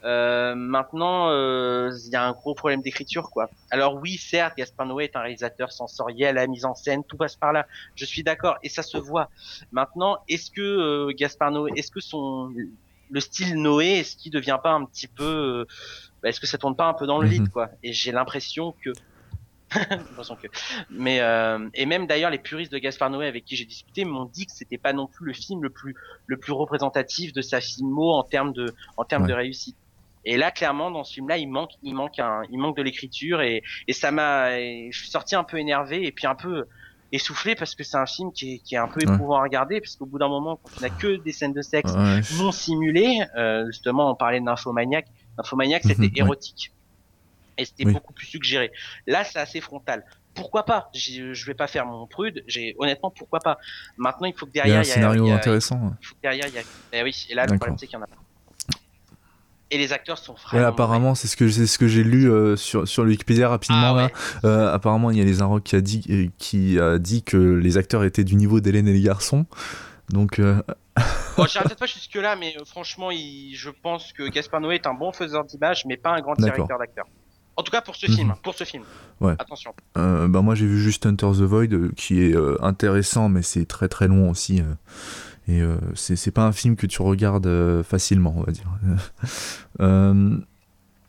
[0.03, 3.49] Euh, maintenant, euh, il y a un gros problème d'écriture, quoi.
[3.71, 7.35] Alors oui, certes, Gaspar Noé est un réalisateur sensoriel, la mise en scène, tout passe
[7.35, 7.65] par là.
[7.95, 9.29] Je suis d'accord, et ça se voit.
[9.71, 12.53] Maintenant, est-ce que euh, Gaspar Noé, est-ce que son
[13.11, 15.65] le style Noé, est-ce qu'il devient pas un petit peu,
[16.23, 17.49] bah, est-ce que ça tourne pas un peu dans le vide, mhm.
[17.49, 17.69] quoi?
[17.83, 18.91] Et j'ai l'impression que
[19.71, 20.47] que.
[20.89, 21.17] Mais
[21.73, 24.53] et même d'ailleurs les puristes de Gaspar Noé avec qui j'ai discuté m'ont dit que
[24.53, 25.95] c'était pas non plus le film le plus
[26.27, 29.75] le plus représentatif de sa filmo en termes de en termes de réussite.
[30.25, 33.41] Et là, clairement, dans ce film-là, il manque, il manque un, il manque de l'écriture
[33.41, 36.65] et, et ça m'a, je suis sorti un peu énervé et puis un peu
[37.11, 39.79] essoufflé parce que c'est un film qui est, qui est un peu éprouvant à regarder
[39.79, 41.93] parce qu'au bout d'un moment, quand on a que des scènes de sexe
[42.39, 45.07] non simulées, euh, justement, on parlait d'infomaniac.
[45.37, 46.71] Infomaniac, c'était mhm, érotique
[47.57, 48.71] et c'était beaucoup plus suggéré.
[49.07, 50.03] Là, c'est assez frontal
[50.35, 50.89] pourquoi pas?
[50.93, 52.43] Je vais pas faire mon prude.
[52.45, 53.57] J'ai honnêtement pourquoi pas?
[53.97, 55.93] Maintenant, il faut que derrière il y a un scénario intéressant.
[56.01, 56.61] Il faut que derrière il y a.
[56.91, 57.25] Eh oui.
[57.29, 58.24] Et là, le problème c'est qu'il y en a pas
[59.71, 60.35] et les acteurs sont.
[60.53, 63.97] Ouais, apparemment, c'est ce que c'est ce que j'ai lu euh, sur sur Wikipédia rapidement.
[63.97, 64.09] Ah,
[64.43, 67.37] euh, apparemment, il y a les Inrocks qui a dit euh, qui a dit que
[67.37, 69.45] les acteurs étaient du niveau d'Hélène et les garçons.
[70.09, 70.39] Donc.
[70.39, 70.61] Euh...
[71.35, 75.11] bon, peut-être pas jusque là, mais franchement, je pense que Gaspar Noé est un bon
[75.11, 77.07] faiseur d'image, mais pas un grand directeur d'acteurs.
[77.57, 78.35] En tout cas pour ce film, mhm.
[78.43, 78.83] pour ce film.
[79.21, 79.33] Ouais.
[79.39, 79.73] Attention.
[79.95, 84.07] bah moi j'ai vu juste Hunter the Void qui est intéressant mais c'est très très
[84.07, 84.61] long aussi.
[85.47, 88.69] Et euh, c'est pas un film que tu regardes euh, facilement, on va dire.
[89.81, 90.37] Euh,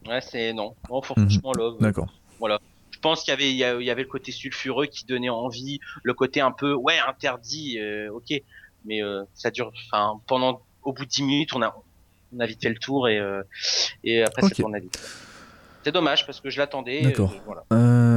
[0.09, 0.75] ouais, c'est non.
[0.91, 1.03] Non, mhm.
[1.05, 1.77] franchement, Love.
[1.79, 2.13] D'accord.
[2.41, 2.59] Voilà.
[2.91, 6.15] Je pense qu'il y avait il y avait le côté sulfureux qui donnait envie, le
[6.15, 7.79] côté un peu ouais interdit,
[8.13, 8.43] ok,
[8.85, 9.03] mais
[9.35, 9.71] ça dure.
[9.87, 11.77] Enfin, pendant au bout de 10 minutes, on a
[12.35, 13.21] on a vite fait le tour et
[14.03, 14.99] et après c'est on a vite.
[15.85, 17.03] C'est dommage parce que je l'attendais.
[17.03, 17.33] D'accord.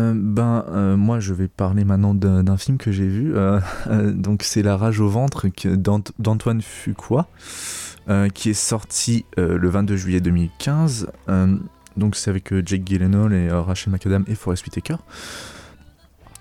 [0.10, 3.34] Euh, ben, euh, moi, je vais parler maintenant d'un film que j'ai vu.
[3.88, 5.48] Euh, donc, c'est La rage au ventre
[6.18, 7.28] d'Antoine Fuqua,
[8.34, 11.08] qui est sorti le 22 juillet 2015.
[11.98, 14.98] donc, c'est avec Jake Gyllenhaal et Rachel McAdam et Forest Whitaker.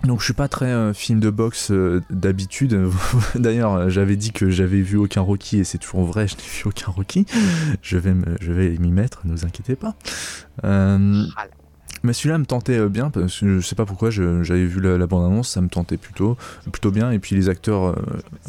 [0.04, 2.88] Donc je suis pas très euh, film de boxe euh, d'habitude.
[3.34, 6.62] D'ailleurs, j'avais dit que j'avais vu aucun Rocky et c'est toujours vrai, je n'ai vu
[6.66, 7.26] aucun Rocky.
[7.82, 9.96] Je vais je vais m'y mettre, ne vous inquiétez pas.
[12.02, 15.06] Mais celui-là me tentait euh, bien, parce que je sais pas pourquoi, j'avais vu la,
[15.06, 16.36] bande-annonce, ça me tentait plutôt,
[16.70, 17.94] plutôt bien, et puis les acteurs euh,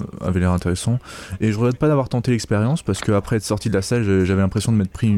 [0.02, 1.00] euh, avaient l'air intéressants.
[1.41, 4.41] Et je regrette pas d'avoir tenté l'expérience, parce qu'après être sorti de la salle, j'avais
[4.41, 5.16] l'impression de m'être pris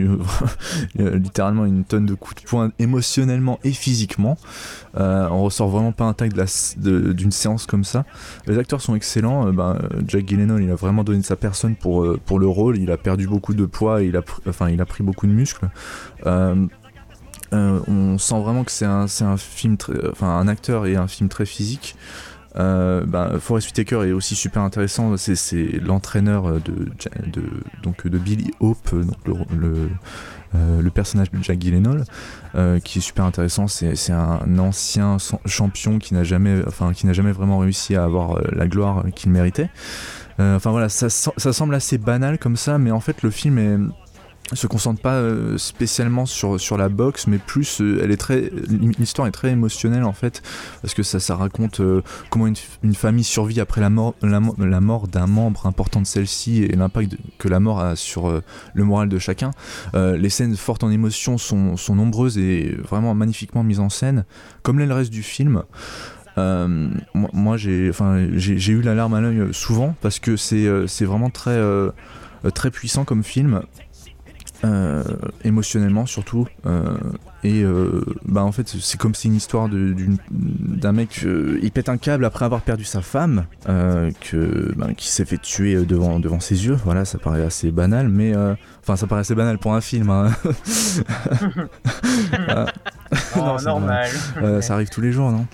[0.96, 4.38] littéralement une tonne de coups de poing émotionnellement et physiquement.
[4.96, 6.36] on ressort vraiment pas intact
[6.78, 8.06] d'une séance comme ça.
[8.48, 9.78] Les acteurs sont excellents, ben,
[10.08, 12.98] Jack Gyllenhaal, il a vraiment donné de sa personne pour, pour le rôle, il a
[12.98, 15.70] perdu beaucoup de poids, et il a, enfin, il a pris beaucoup de muscles.
[17.54, 21.96] Euh, on sent vraiment que c'est un, acteur et un film très physique.
[22.58, 25.16] Euh, bah, Forest Whitaker est aussi super intéressant.
[25.18, 29.18] C'est l'entraîneur de, Billy Hope, donc
[29.54, 29.90] le,
[30.82, 32.04] le, personnage de Jack Gyllenhaal,
[32.84, 33.68] qui est super intéressant.
[33.68, 39.70] C'est un ancien champion qui n'a jamais, vraiment réussi à avoir la gloire qu'il méritait.
[40.40, 43.78] enfin voilà, ça semble assez banal comme ça, mais en fait le film est
[44.56, 48.52] se concentre pas euh, spécialement sur, sur la boxe, mais plus euh, elle est très
[49.00, 50.42] l'histoire est très émotionnelle en fait
[50.82, 54.40] parce que ça, ça raconte euh, comment une, une, famille survit après la mort la,
[54.82, 58.42] mort d'un membre important de celle-ci et l'impact que la mort a sur
[58.74, 59.52] le moral de chacun.
[59.94, 64.26] les scènes fortes en émotion sont, sont, nombreuses et vraiment magnifiquement mises en scène,
[64.64, 65.64] comme le reste du film.
[66.38, 71.30] moi, j'ai enfin j'ai eu la larme à l'œil souvent parce que c'est c'est vraiment
[71.30, 71.60] très
[72.54, 73.62] très puissant comme film
[74.64, 75.04] euh,
[75.44, 76.48] émotionnellement surtout.
[76.66, 76.98] Euh,
[77.44, 81.26] et euh, bah en fait c'est comme si une histoire d'un mec
[81.62, 85.86] il pète un câble après avoir perdu sa femme que bah, qui s'est fait tuer
[85.86, 86.78] devant devant ses yeux.
[86.86, 88.34] Voilà ça paraît assez banal mais
[88.84, 90.10] enfin ça paraît assez banal pour un film.
[90.10, 90.32] Hein.
[93.36, 94.10] oh, normal.
[94.62, 95.48] ça arrive tous les jours non?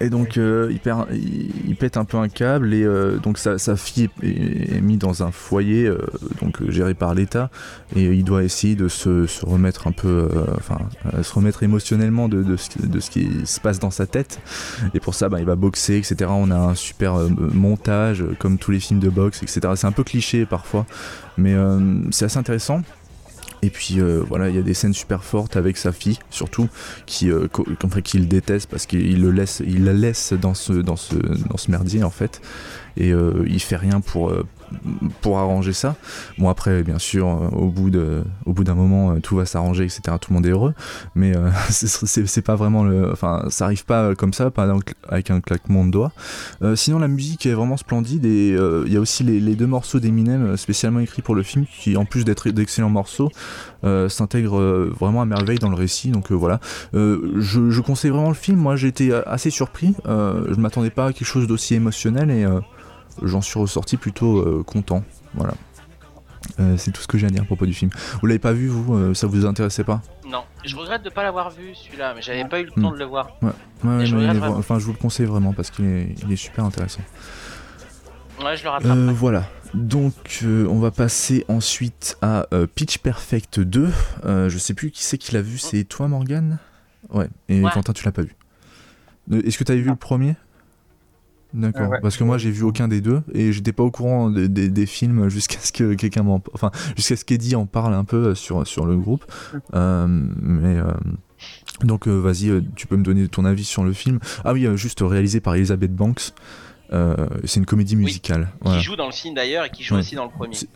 [0.00, 4.80] Et donc euh, il, pète un peu un câble et euh, donc sa, fille est,
[4.82, 5.98] mise dans un foyer euh,
[6.42, 7.50] donc géré par l'État
[7.94, 10.78] et il doit essayer de se, remettre un peu, enfin
[11.22, 14.40] se remettre émotionnellement de, ce, qui se passe dans sa tête.
[14.94, 16.30] Et pour ça, bah, il va boxer, etc.
[16.34, 19.60] On a un super montage comme tous les films de boxe, etc.
[19.76, 20.84] C'est un peu cliché parfois,
[21.38, 21.54] mais
[22.10, 22.82] c'est assez intéressant.
[23.62, 26.68] Et puis euh, voilà, il y a des scènes super fortes avec sa fille, surtout,
[27.06, 30.96] qui, euh, co- enfin, déteste parce qu'il le laisse, il la laisse dans ce, dans
[30.96, 32.40] ce, dans ce merdier en fait,
[32.96, 34.44] et euh, il fait rien pour, euh,
[35.20, 35.96] pour arranger ça.
[36.38, 40.02] Bon après, bien sûr, euh, au bout d'un moment, euh, tout va s'arranger, etc.
[40.20, 40.74] Tout le monde est heureux,
[41.14, 44.72] mais euh, c'est- pas vraiment le, enfin, ça arrive pas comme ça, pas
[45.08, 46.12] avec un claquement de doigts.
[46.74, 48.50] Sinon, la musique est vraiment splendide et
[48.86, 52.04] il y a aussi les, deux morceaux d'Eminem spécialement écrits pour le film qui, en
[52.04, 53.30] plus d'être d'excellents morceaux,
[53.82, 54.60] s'intègrent
[54.96, 56.10] vraiment à merveille dans le récit.
[56.10, 56.60] Donc voilà,
[56.92, 58.58] je, je conseille vraiment le film.
[58.58, 59.94] Moi, j'ai été assez surpris.
[60.06, 62.46] Je m'attendais pas à quelque chose d'aussi émotionnel et
[63.22, 65.02] j'en suis ressorti plutôt euh, content.
[65.34, 65.54] Voilà.
[66.60, 67.90] Euh, c'est tout ce que j'ai à dire à propos du film.
[68.20, 70.00] Vous l'avez pas vu, vous euh, Ça vous intéressait pas?
[70.30, 72.82] Non, je regrette de pas l'avoir vu celui-là, mais j'avais pas eu le Hmm.
[72.82, 73.36] temps de le voir.
[73.42, 73.50] Ouais,
[73.84, 74.56] ouais, je mais est- vraiment.
[74.56, 77.00] enfin, je vous le conseille vraiment parce qu'il est, il est super intéressant.
[78.44, 78.96] Ouais, je le rattrape.
[78.96, 79.44] Euh, voilà.
[79.74, 83.90] Donc, euh, on va passer ensuite à euh, Pitch Perfect 2.
[84.24, 85.58] Euh, je sais plus qui c'est qui l'a vu.
[85.58, 86.58] C'est toi, Morgan
[87.10, 87.28] Ouais.
[87.48, 87.70] Et Ouais.
[87.72, 88.34] Quentin, tu l'as pas vu.
[89.32, 90.36] Est-ce que tu avais vu le premier?
[91.56, 91.88] D'accord.
[91.90, 91.98] Ouais.
[92.02, 94.68] Parce que moi, j'ai vu aucun des deux et j'étais pas au courant des- des-
[94.68, 98.34] des films jusqu'à ce que quelqu'un m'en, enfin, jusqu'à ce qu'Eddie en parle un peu
[98.34, 99.24] sur sur le groupe.
[99.74, 100.92] Euh, mais euh,
[101.82, 104.18] donc, euh, vas-y, euh, tu peux me donner ton avis sur le film.
[104.44, 106.32] Ah oui, euh, juste réalisé par Elizabeth Banks.
[106.92, 108.48] Euh, c'est une comédie musicale.
[108.60, 108.78] Voilà.
[108.78, 110.00] Qui joue dans le film d'ailleurs et qui joue Ouais.
[110.00, 110.54] aussi dans le premier.
[110.54, 110.68] C'est-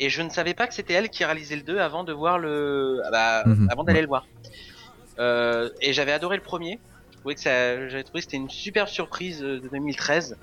[0.00, 2.38] Et je ne savais pas que c'était elle qui réalisait le 2 avant de voir
[2.38, 3.00] le.
[3.06, 4.02] ah bah, Mhm, avant d'aller ouais.
[4.02, 4.26] le voir.
[5.18, 6.78] Euh, et j'avais adoré le premier.
[7.20, 10.38] Je trouvais que ça, j'avais trouvé que c'était une super surprise euh, de 2013.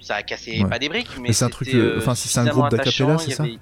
[0.00, 0.68] Ça a cassé Ouais.
[0.68, 3.30] pas des briques, mais Mais c'est un truc, euh, enfin, c'est un groupe d'acapella, c'est
[3.30, 3.58] ça avait-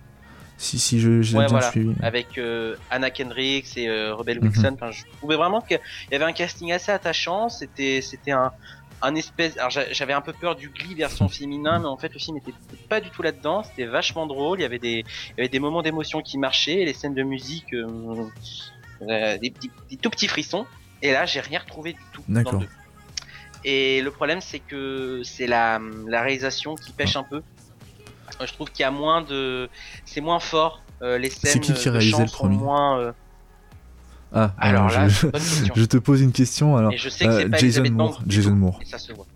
[0.56, 1.70] Si, si, je, j'ai Ouais, bien voilà.
[1.70, 1.94] suivi.
[2.02, 4.48] avec euh, Anna Kendrick et euh, Rebel Mhm.
[4.48, 4.70] Wilson.
[4.74, 5.78] Enfin, je trouvais vraiment qu'il
[6.10, 7.48] y avait un casting assez attachant.
[7.48, 8.52] C'était, c'était un,
[9.00, 9.56] un espèce.
[9.56, 12.36] Alors j'a- j'avais un peu peur du Glee version féminin, mais en fait le film
[12.38, 12.52] était
[12.90, 13.62] pas du tout là-dedans.
[13.62, 14.58] C'était vachement drôle.
[14.58, 17.14] Il y avait des, il y avait des moments d'émotion qui marchaient, et les scènes
[17.14, 20.66] de musique, euh, des, petits, des tout petits frissons.
[21.02, 22.22] Et là, j'ai rien retrouvé du tout.
[22.28, 22.62] dans le D'accord.
[23.64, 27.36] Et le problème, c'est que c'est la, la réalisation qui pêche un peu.
[28.40, 29.68] Euh, Je trouve qu'il y a moins de,
[30.04, 30.82] c'est moins fort.
[31.02, 32.98] euh, les scènes qui qui de réalisait le premier moins.
[32.98, 33.12] euh,
[34.32, 35.74] Ah, alors euh, là, je, c'est une bonne question.
[35.76, 36.92] je te pose une question alors.
[36.92, 38.78] Et je sais que euh, c'est pas Jason Moore, Jason Moore.
[38.82, 39.26] Et ça se voit.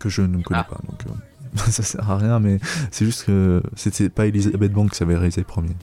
[0.00, 0.64] que je ne connais Ah.
[0.64, 2.58] pas, donc euh, ça sert à rien, mais
[2.90, 5.74] c'est juste que c'était pas Elizabeth Banks qui avait réalisé le premier.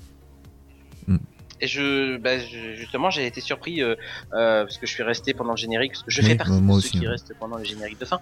[1.62, 3.96] Et je, bah, je- justement, j'ai été surpris euh,
[4.34, 5.92] euh, parce que je suis resté pendant le générique.
[5.94, 7.12] Parce que je Oui, fais partie bah, de ceux aussi, qui hein.
[7.12, 8.20] restent pendant le générique de fin.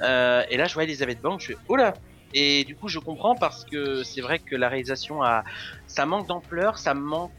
[0.00, 1.40] Euh, et là, je vois Elizabeth Banks.
[1.42, 1.92] Je fais oh là.
[2.34, 5.44] Et du coup, je comprends parce que c'est vrai que la réalisation a,
[5.86, 7.30] ça manque d'ampleur, ça manque,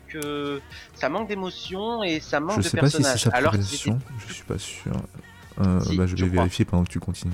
[0.93, 3.23] ça manque d'émotion et ça manque Je de sais pas si c'est personnages.
[3.23, 4.91] sa Alors que progression, je suis pas sûr.
[5.81, 6.43] Si, bah, je je vais crois.
[6.43, 7.31] vérifier pendant que tu continues.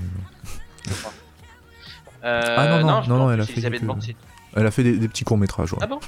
[2.24, 4.16] Euh, Ah, non, non, je non, non, elle a fait Elizabeth quelques- Banks, c'est-
[4.56, 5.76] Elle a fait des, des petits courts métrages.
[5.82, 6.00] Ah bon?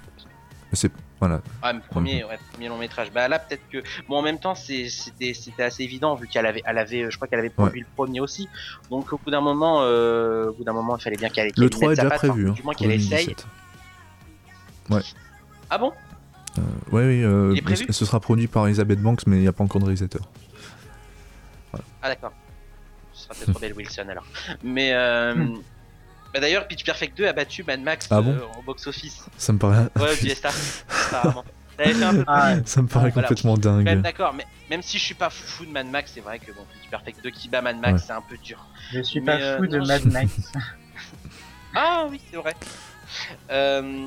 [0.75, 1.41] C'est voilà.
[1.61, 3.11] Ah, mais premier, ouais, premier long métrage.
[3.11, 3.83] Bah là, peut-être que.
[4.07, 7.39] Bon, en même temps, c'était assez évident vu qu'elle avait, elle avait, je crois qu'elle
[7.39, 8.49] avait produit le premier aussi.
[8.89, 11.51] Donc au bout d'un moment, euh, au bout d'un moment, il fallait bien qu'elle.
[11.55, 12.47] Le qu'elle 3 est mette sa déjà patte, prévu.
[12.47, 13.27] hein, hein, du moins qu'elle essaye.
[13.27, 13.47] 2017.
[15.69, 15.93] Ah bon?
[16.57, 16.61] Euh,
[16.91, 17.55] ouais, oui, euh,
[17.91, 20.21] ce sera produit par Elizabeth Banks, mais il n'y a pas encore de réalisateur.
[22.01, 22.33] Ah d'accord.
[23.13, 24.25] Ce sera peut-être Wilson alors.
[24.63, 25.45] Mais euh,
[26.33, 29.25] bah, d'ailleurs, Pitch Perfect 2 a battu Mad Max Ah bon euh, au box office.
[29.37, 31.43] Ça me paraît, Ouais, du apparemment.
[31.83, 34.01] Un Ah, ça me paraît complètement quand même dingue.
[34.01, 36.61] d'accord, mais même si je suis pas fou de Mad Max, c'est vrai que bon,
[36.73, 38.07] Pitch Perfect 2 qui bat Mad Max, Ouais.
[38.07, 38.63] c'est un peu dur.
[38.93, 40.31] je suis Mais, pas euh, fou de non, Mad Max.
[41.73, 42.53] Ah oui, c'est vrai.
[43.49, 44.05] Euh...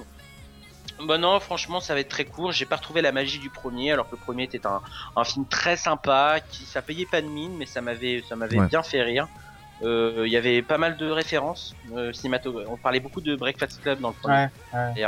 [1.09, 2.53] Bah non, franchement, ça va être très court.
[2.53, 4.81] J'ai pas retrouvé la magie du premier, alors que le premier était un,
[5.17, 8.61] un film très sympa, qui ça payait pas de mine, mais ça m'avait ça m'avait
[8.61, 8.69] Ouais.
[8.69, 9.27] bien fait rire.
[9.83, 12.71] Euh, Il y avait pas mal de références euh, cinématographiques.
[12.73, 14.47] On parlait beaucoup de Breakfast Club dans le premier.
[14.73, 15.07] Ouais, ouais.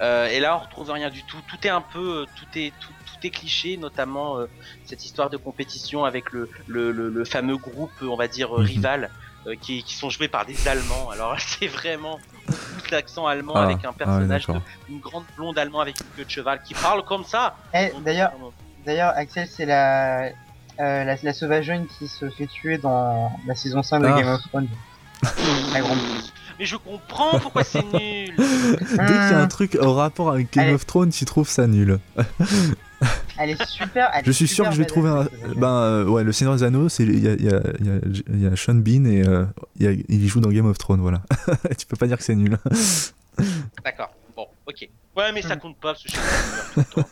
[0.00, 1.38] Euh, et là, on retrouve rien du tout.
[1.46, 4.46] Tout est un peu, tout est, tout, tout est cliché, notamment euh,
[4.84, 8.60] cette histoire de compétition avec le, le, le, le fameux groupe, on va dire euh,
[8.62, 8.66] Mhm.
[8.66, 9.10] rival,
[9.46, 11.10] euh, qui, qui sont joués par des Allemands.
[11.10, 14.54] Alors c'est vraiment pousse l'accent allemand Ah, avec un ah personnage, de-
[14.90, 17.56] une grande blonde allemand avec une queue de cheval qui parle comme ça.
[17.72, 18.32] Eh, d'ailleurs,
[18.84, 20.30] d'ailleurs, Axel, c'est la,
[20.80, 24.20] euh, la, la sauvageonne qui se fait tuer dans la saison 5 de Ah.
[24.20, 24.68] Game of Thrones.
[25.72, 25.98] la grande.
[26.58, 28.32] Mais je comprends pourquoi c'est nul.
[28.36, 30.74] Dès qu'il y a un truc au rapport avec Game Allez.
[30.74, 31.98] of Thrones, tu trouves ça nul.
[33.36, 34.08] Elle est super.
[34.14, 35.14] elle Je est suis sûr super que je vais trouver un.
[35.24, 35.60] badass, cette sauvageonne.
[35.60, 37.86] Ben euh, ouais, le Seigneur des Anneaux, c'est il y a, il y, a, il
[37.86, 37.94] y, a,
[38.28, 39.44] il y a Sean Bean et euh,
[39.78, 41.20] il, y a- il joue dans Game of Thrones, voilà.
[41.76, 42.56] tu peux pas dire que c'est nul.
[43.84, 44.10] D'accord.
[44.36, 44.88] Bon, ok.
[45.16, 45.58] Ouais, mais ça Hmm.
[45.58, 46.22] compte pas parce que je suis
[46.74, 47.08] tout le temps.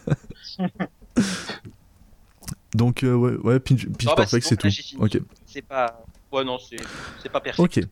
[2.74, 4.68] Donc euh, ouais, ouais Pitch, Pitch Non, bah, Perfect, c'est tout.
[4.98, 5.18] Ok.
[5.46, 6.04] C'est pas.
[6.32, 7.78] Ouais, non, c'est pas perfect.
[7.78, 7.84] Ok.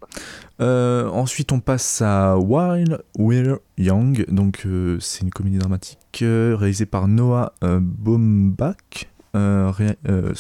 [0.63, 4.25] Euh, ensuite, on passe à While We're Young.
[4.29, 8.77] Donc, euh, c'est une comédie dramatique réalisée par Noah Baumbach.
[9.37, 9.71] euh,
[10.09, 10.33] euh,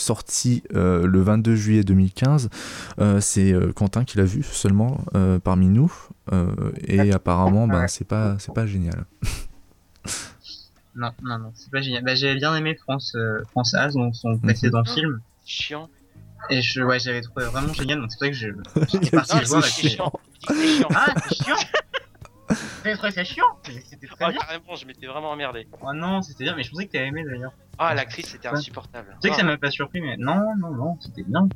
[0.74, 2.49] euh, le 22 juillet 2015.
[3.01, 5.05] Euh, c'est Quentin qui l'a vu seulement
[5.45, 5.93] parmi nous.
[6.86, 9.05] Et apparemment, ben, c'est pas, c'est pas génial.
[10.97, 12.03] Non, non, non, c'est pas génial.
[12.05, 15.20] Bah, j'avais bien aimé France, euh, France Az, donc son précédent film.
[15.47, 15.88] Chiant.
[16.49, 18.49] Et je, ouais, j'avais trouvé vraiment génial, donc c'est vrai que je,
[18.88, 19.62] j'étais parti Non, le voir.
[19.64, 20.12] c'est chiant.
[20.49, 20.88] C'est chiant.
[20.95, 21.57] Ah, c'est chiant
[22.82, 24.38] J'avais trouvé ça chiant Mais C'était très Oh, bien.
[24.41, 25.68] carrément, je m'étais vraiment emmerdé.
[25.82, 27.53] Oh non, c'était bien, mais je pensais que t'avais aimé d'ailleurs.
[27.78, 28.57] Ah, l'actrice, c'était Ouais.
[28.57, 29.09] insupportable.
[29.22, 29.47] Tu sais que ça Ah.
[29.47, 31.49] m'a pas surpris, mais non, non, non, c'était bien.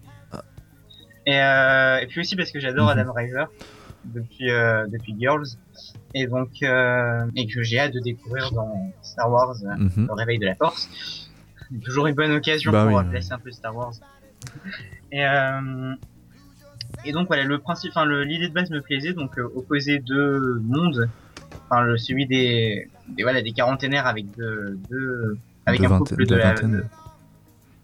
[1.26, 2.99] Et, euh, et puis aussi parce que j'adore Mhm.
[2.99, 3.49] Adam Driver
[4.07, 5.47] depuis, euh, depuis Girls.
[6.15, 10.07] Et donc, euh, et que j'ai hâte de découvrir dans Star Wars euh, Mhm.
[10.07, 11.31] le réveil de la force.
[11.85, 13.93] Toujours une bonne occasion Bah pour oui, placer un peu Star Wars.
[15.11, 15.25] Et,
[17.05, 21.09] et donc voilà, le principe, enfin l'idée de base me plaisait, donc opposer deux mondes,
[21.69, 25.99] enfin le celui des, des voilà des quarantenaires avec deux, deux avec De un vingtaine-
[26.09, 26.89] couple de de, la vingtaine.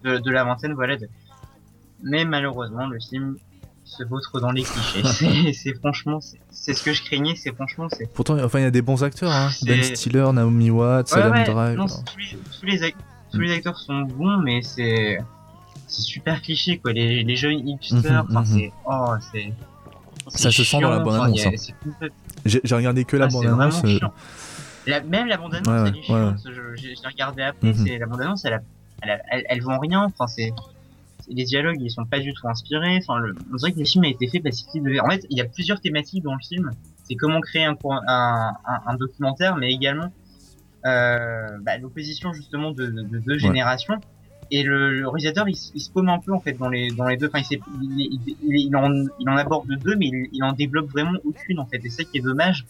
[0.04, 0.96] de, de la vingtaine, voilà.
[2.02, 3.36] Mais malheureusement, le film
[3.90, 5.52] se vautre dans les clichés.
[5.52, 7.34] C'est- franchement, c'est- ce que je craignais.
[7.36, 9.30] C'est franchement, c'est Pourtant, enfin, il y a des bons acteurs.
[9.32, 9.50] Hein.
[9.62, 11.76] Ben Stiller, Naomi Watts, Ouais, Adam ouais, Driver.
[11.76, 12.94] non, tous les, tous les,
[13.32, 15.18] tous les acteurs sont bons, mais c'est
[15.86, 16.92] c'est super cliché quoi.
[16.92, 18.46] Les, les jeunes hipsters, Mhm, enfin mhm.
[18.46, 19.52] c'est oh c'est
[20.28, 22.08] Ça se sent dans la chiant, bande-annonce, enfin, il y a- hein.
[22.64, 23.80] J'ai regardé que la ah, c'est bande-annonce.
[23.82, 24.08] vraiment euh.
[24.86, 26.36] La- même la bande annonce Ouais, elle est chiante.
[26.44, 27.72] Je, l'ai regardé après.
[27.72, 27.98] Mhm.
[27.98, 28.60] La bande annonce, elle, a-
[29.02, 30.04] elle, a- elle, elle vend rien.
[30.04, 30.52] Enfin c'est-
[31.28, 32.98] les dialogues ils sont pas du tout inspirés.
[32.98, 35.00] Enfin le, on dirait que le film a été fait parce qu'il devait.
[35.00, 36.70] En fait il y a plusieurs thématiques dans le film.
[37.04, 40.12] C'est comment créer un, cour- un, un, un documentaire, mais également
[40.86, 43.98] euh, bah, l'opposition justement de, de, de deux générations.
[44.52, 47.06] Et le, le réalisateur, il, il se paume un peu en fait dans les dans
[47.06, 47.28] les deux.
[47.32, 51.78] Enfin, il, en, il en aborde deux, mais il, en développe vraiment aucune en fait.
[51.84, 52.66] Et c'est ça qui est dommage.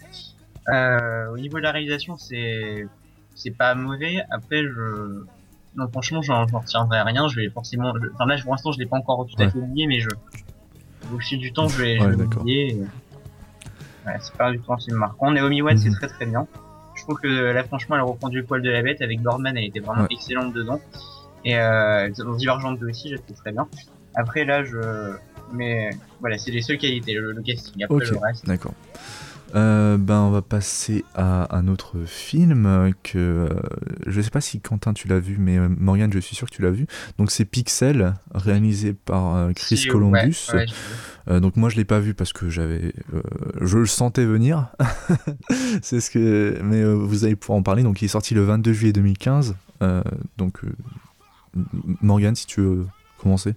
[0.68, 2.86] Euh, au niveau de la réalisation, c'est
[3.34, 4.22] c'est pas mauvais.
[4.30, 5.22] Après, je
[5.88, 7.28] franchement, j'en retiendrai rien.
[7.28, 7.92] Je vais forcément.
[8.00, 10.08] je- Enfin là, pour l'instant, je l'ai pas encore tout à fait oublié, mais je
[11.14, 12.72] au fil du temps, je vais, Ouais, l'oublier.
[12.72, 12.76] et-
[14.06, 15.30] Ouais, c'est pas du tout un film marquant.
[15.30, 15.96] Naomi Watts, c'est Mhm.
[15.96, 16.46] très très bien.
[16.94, 19.64] Je trouve que là, franchement, elle reprend du poil de la bête avec Boardman, elle
[19.64, 20.08] était vraiment Ouais.
[20.10, 20.80] excellente dedans.
[21.44, 23.66] Et euh, dans Divergente 2 aussi, trouve très bien.
[24.14, 25.12] Après, là, je.
[25.52, 27.82] Mais voilà, c'est les seules qualités, le, le casting.
[27.82, 28.46] Après, le reste.
[28.46, 28.72] D'accord.
[29.55, 33.48] Euh, ben, on va passer à un autre film que euh,
[34.07, 36.55] je sais pas si Quentin tu l'as vu, mais euh, Morgane, je suis sûr que
[36.55, 36.86] tu l'as vu.
[37.18, 40.48] Donc c'est Pixel, réalisé par euh, Chris Si, Columbus.
[40.53, 40.66] ouais,
[41.28, 42.92] Euh, donc moi je l'ai pas vu parce que j'avais,
[43.61, 44.68] je le sentais venir.
[45.82, 47.82] c'est ce que, mais vous allez pouvoir en parler.
[47.82, 49.55] Donc il est sorti le 22 juillet 2015.
[49.82, 50.03] Euh,
[50.38, 50.61] donc
[52.03, 52.86] Morgane, si tu veux
[53.18, 53.55] commencer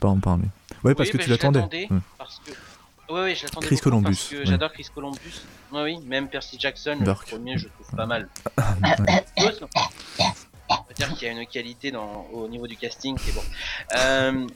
[0.00, 0.44] par en parler.
[0.84, 1.60] Ouais, parce Oui, que bah, tu l'attendais.
[1.60, 1.98] l'attendais, Ouais.
[2.18, 2.52] Parce que...
[3.08, 5.42] Ouais, ouais, je l'attendais Chris beaucoup Columbus, Parce que j'adore Chris Columbus.
[5.72, 8.28] Ouais, oui, même Percy Jackson, le premier, je trouve pas mal.
[9.06, 9.24] Ouais.
[10.68, 13.32] On va dire qu'il y a une qualité dans, au niveau du casting qui est
[13.32, 13.42] bon.
[13.96, 14.46] Euh,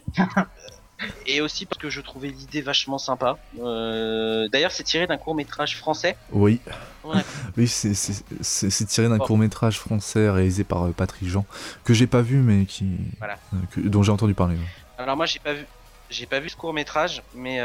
[1.24, 3.38] et aussi parce que je trouvais l'idée vachement sympa.
[3.60, 6.16] Euh, D'ailleurs, c'est tiré d'un court métrage français.
[6.32, 6.60] Oui.
[7.04, 7.22] Ouais.
[7.56, 11.46] Oui, c'est- tiré d'un court métrage français réalisé par euh, Patrick Jean,
[11.84, 12.86] que j'ai pas vu mais qui,
[13.18, 13.38] Voilà.
[13.70, 14.56] que- dont j'ai entendu parler.
[14.56, 14.66] ouais.
[14.98, 15.64] Alors moi, j'ai pas vu,
[16.10, 17.60] j'ai pas vu ce court métrage, mais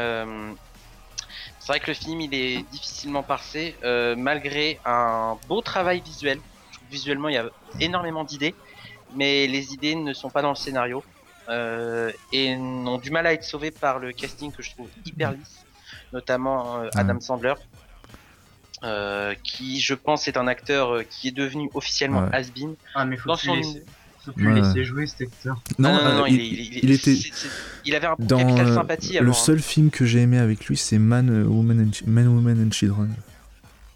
[1.66, 6.38] c'est vrai que le film il est difficilement parsé, euh, malgré un beau travail visuel.
[6.70, 7.50] Je trouve que visuellement, il y a
[7.80, 8.54] énormément d'idées,
[9.16, 11.02] mais les idées ne sont pas dans le scénario
[11.48, 15.32] euh, et ont du mal à être sauvées par le casting que je trouve hyper
[15.32, 15.64] lisse,
[16.12, 17.54] notamment euh, Adam Sandler.
[18.84, 22.36] euh, qui je pense est un acteur euh, qui est devenu officiellement Ouais.
[22.36, 23.54] has-been Ah, mais faut dans son
[24.26, 24.60] faut plus Ouais.
[24.60, 25.62] laisser jouer cet acteur.
[25.78, 27.48] Non, non, non, euh, non, il, il, est- il est- il était c'est- c'est-
[27.86, 29.32] il avait un dans capital euh, sympathie le avant, hein.
[29.34, 32.72] seul film que j'ai aimé avec lui, c'est Man, euh, Woman, and, Man, Woman and
[32.72, 33.14] Children.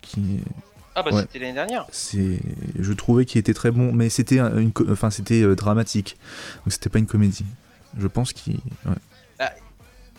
[0.03, 0.41] Qui,
[0.97, 1.21] Ah bah Ouais.
[1.23, 1.87] c'était l'année dernière.
[1.93, 2.41] c'est,
[2.79, 6.17] je trouvais qu'il était très bon, mais c'était un- une, enfin c'était euh, dramatique,
[6.65, 7.45] donc c'était pas une comédie.
[7.99, 8.55] Je pense qu'il,
[8.87, 8.93] ouais.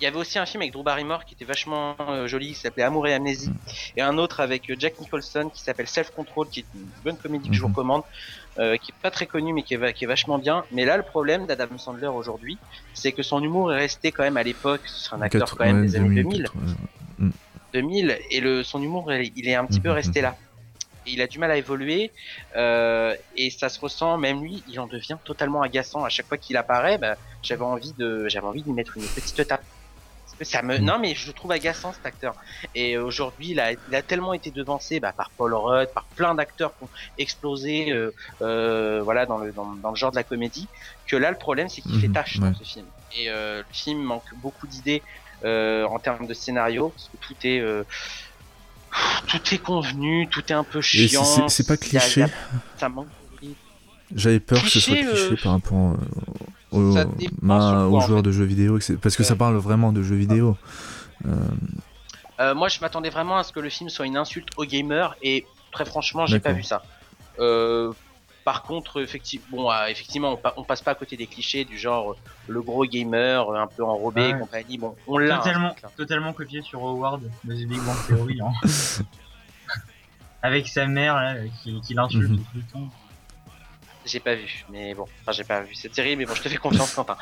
[0.02, 2.56] Il y avait aussi un film avec Drew Barrymore qui était vachement euh, joli, qui
[2.56, 3.52] s'appelait Amour et Amnésie,
[3.96, 7.18] et un autre avec euh, Jack Nicholson qui s'appelle Self Control, qui est une bonne
[7.20, 7.74] comédie que je vous Mhm.
[7.74, 8.02] recommande,
[8.58, 10.66] euh, qui est pas très connue mais qui est, va- qui est vachement bien.
[10.72, 12.60] Mais là, le problème d'Adam Sandler aujourd'hui,
[12.94, 15.86] c'est que son humour est resté quand même à l'époque, c'est un acteur quand même
[15.86, 16.76] des années 2000, 2000, 80,
[17.74, 20.36] 2000, et le son humour il est un petit peu Mhm, resté là.
[21.06, 22.12] Il a du mal à évoluer
[22.56, 26.04] euh, et ça se ressent même lui il en devient totalement agaçant.
[26.04, 29.08] À chaque fois qu'il apparaît bah, j'avais envie de j'avais envie de lui mettre une
[29.10, 29.64] petite tape
[30.44, 30.78] Ça me...
[30.78, 32.36] Non, mais je le trouve agaçant cet acteur.
[32.76, 36.36] Et aujourd'hui, il a, il a tellement été devancé bah, par Paul Rudd, par plein
[36.36, 40.24] d'acteurs qui ont explosé euh, euh, voilà, dans, le, dans, dans, le genre de la
[40.24, 40.68] comédie,
[41.08, 42.50] que là, le problème, c'est qu'il fait Mhm, tâche ouais.
[42.52, 42.86] dans ce film.
[43.16, 45.02] Et euh, le film manque beaucoup d'idées
[45.44, 47.64] en termes de scénario, parce que tout est.
[49.28, 51.24] tout est convenu, tout est un peu chiant.
[51.50, 52.24] c'est- pas cliché.
[52.24, 52.30] a-
[52.78, 53.56] ça manque de rythme.
[54.16, 55.96] J'avais peur que ce soit Cliché, par rapport
[56.80, 57.06] euh,
[57.46, 58.24] quoi, aux en joueurs fait.
[58.24, 60.58] de jeux vidéo, parce que ça parle vraiment de jeux vidéo.
[62.40, 65.16] Euh, moi, je m'attendais vraiment à ce que le film soit une insulte aux gamers
[65.22, 66.82] et très franchement, j'ai pas vu ça.
[67.40, 67.92] Euh,
[68.44, 71.64] par contre, effectivement, bon, euh, effectivement, on, pa- on passe pas à côté des clichés
[71.64, 72.16] du genre euh,
[72.48, 74.40] le gros gamer euh, un peu enrobé et Ouais.
[74.40, 74.78] compagnie.
[74.80, 75.36] Bon, on l'a.
[75.36, 78.40] hein, Totalement, totalement copié sur Howard de The Big Bang Theory.
[78.42, 78.52] hein.
[80.42, 82.38] Avec sa mère là, qui, qui l'insulte Mhm.
[82.38, 82.90] tout le temps.
[84.04, 86.50] J'ai pas vu, mais bon, enfin, j'ai pas vu cette série, mais bon, je te
[86.50, 86.58] fais
[86.90, 87.18] confiance, Quentin.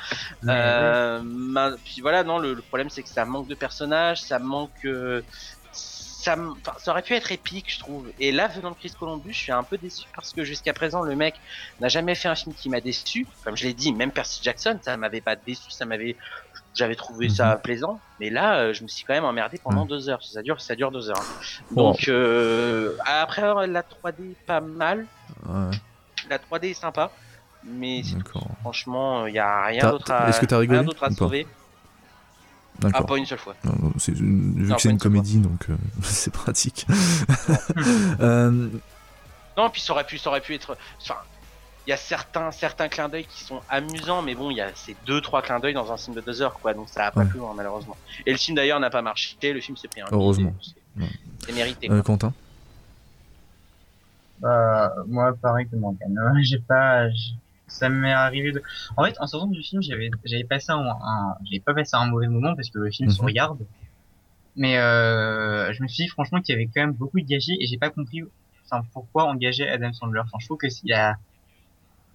[0.49, 4.39] Euh, ma- Puis voilà, non, le, le problème c'est que ça manque de personnages, ça
[4.39, 4.85] manque.
[4.85, 5.23] euh,
[5.71, 6.35] Ça,
[6.77, 8.11] ça aurait pu être épique, je trouve.
[8.17, 11.01] Et là, venant de Chris Columbus, je suis un peu déçu parce que jusqu'à présent,
[11.01, 11.35] le mec
[11.79, 13.29] n'a jamais fait un film qui m'a déçu.
[13.43, 16.17] Comme je l'ai dit, même Percy Jackson, ça m'avait pas déçu, ça m'avait,
[16.73, 18.03] j'avais trouvé ça plaisant.
[18.19, 19.89] Mais là, euh, je me suis quand même emmerdé pendant Mhm.
[19.89, 20.23] deux heures.
[20.23, 21.21] Ça dure, ça dure deux heures.
[21.21, 21.27] hein.
[21.71, 25.07] Donc euh, après la 3D pas mal,
[25.45, 25.71] Ouais,
[26.29, 27.11] la 3D est sympa,
[27.63, 28.03] mais.
[28.61, 31.09] Franchement, il y a rien d'autre à, est-ce que t'as rigolé rien d'autre à ou
[31.09, 31.47] pas sauver.
[32.93, 33.55] Ah, pas une seule fois.
[33.65, 36.87] Non, non, c'est une- vu Non, que c'est une comédie, donc euh, c'est pratique.
[38.21, 38.69] Euh,
[39.57, 40.77] Non, puis ça aurait pu, ça aurait pu être.
[41.01, 41.15] Enfin,
[41.85, 44.69] il y a certains, certains clins d'œil qui sont amusants, mais bon, il y a
[44.75, 46.73] ces deux, trois clins d'œil dans un film de deux heures, quoi.
[46.73, 47.25] Donc ça a pas Ouais.
[47.27, 47.97] plus loin, malheureusement.
[48.25, 49.35] Et le film d'ailleurs n'a pas marché.
[49.41, 50.05] Le film s'est pris un.
[50.11, 50.53] Heureusement.
[50.61, 51.09] c'est- Ouais.
[51.45, 51.89] C'est mérité.
[51.91, 52.01] euh.
[52.01, 52.33] Quentin?
[54.39, 56.17] Bah, moi, pareil que Morgan.
[56.17, 57.07] Euh, J'ai pas,
[57.67, 58.61] ça m'est arrivé de.
[58.97, 62.05] En fait, en sortant du film, j'avais, j'avais passé un, un- j'avais pas passé un
[62.07, 63.25] mauvais moment parce que le film se Mhm.
[63.25, 63.59] regarde.
[64.55, 67.57] Mais euh, je me suis dit franchement qu'il y avait quand même beaucoup de gâchis
[67.61, 68.23] et j'ai pas compris,
[68.65, 70.19] enfin, pourquoi engager Adam Sandler.
[70.21, 71.15] Enfin, je trouve que s'il y a,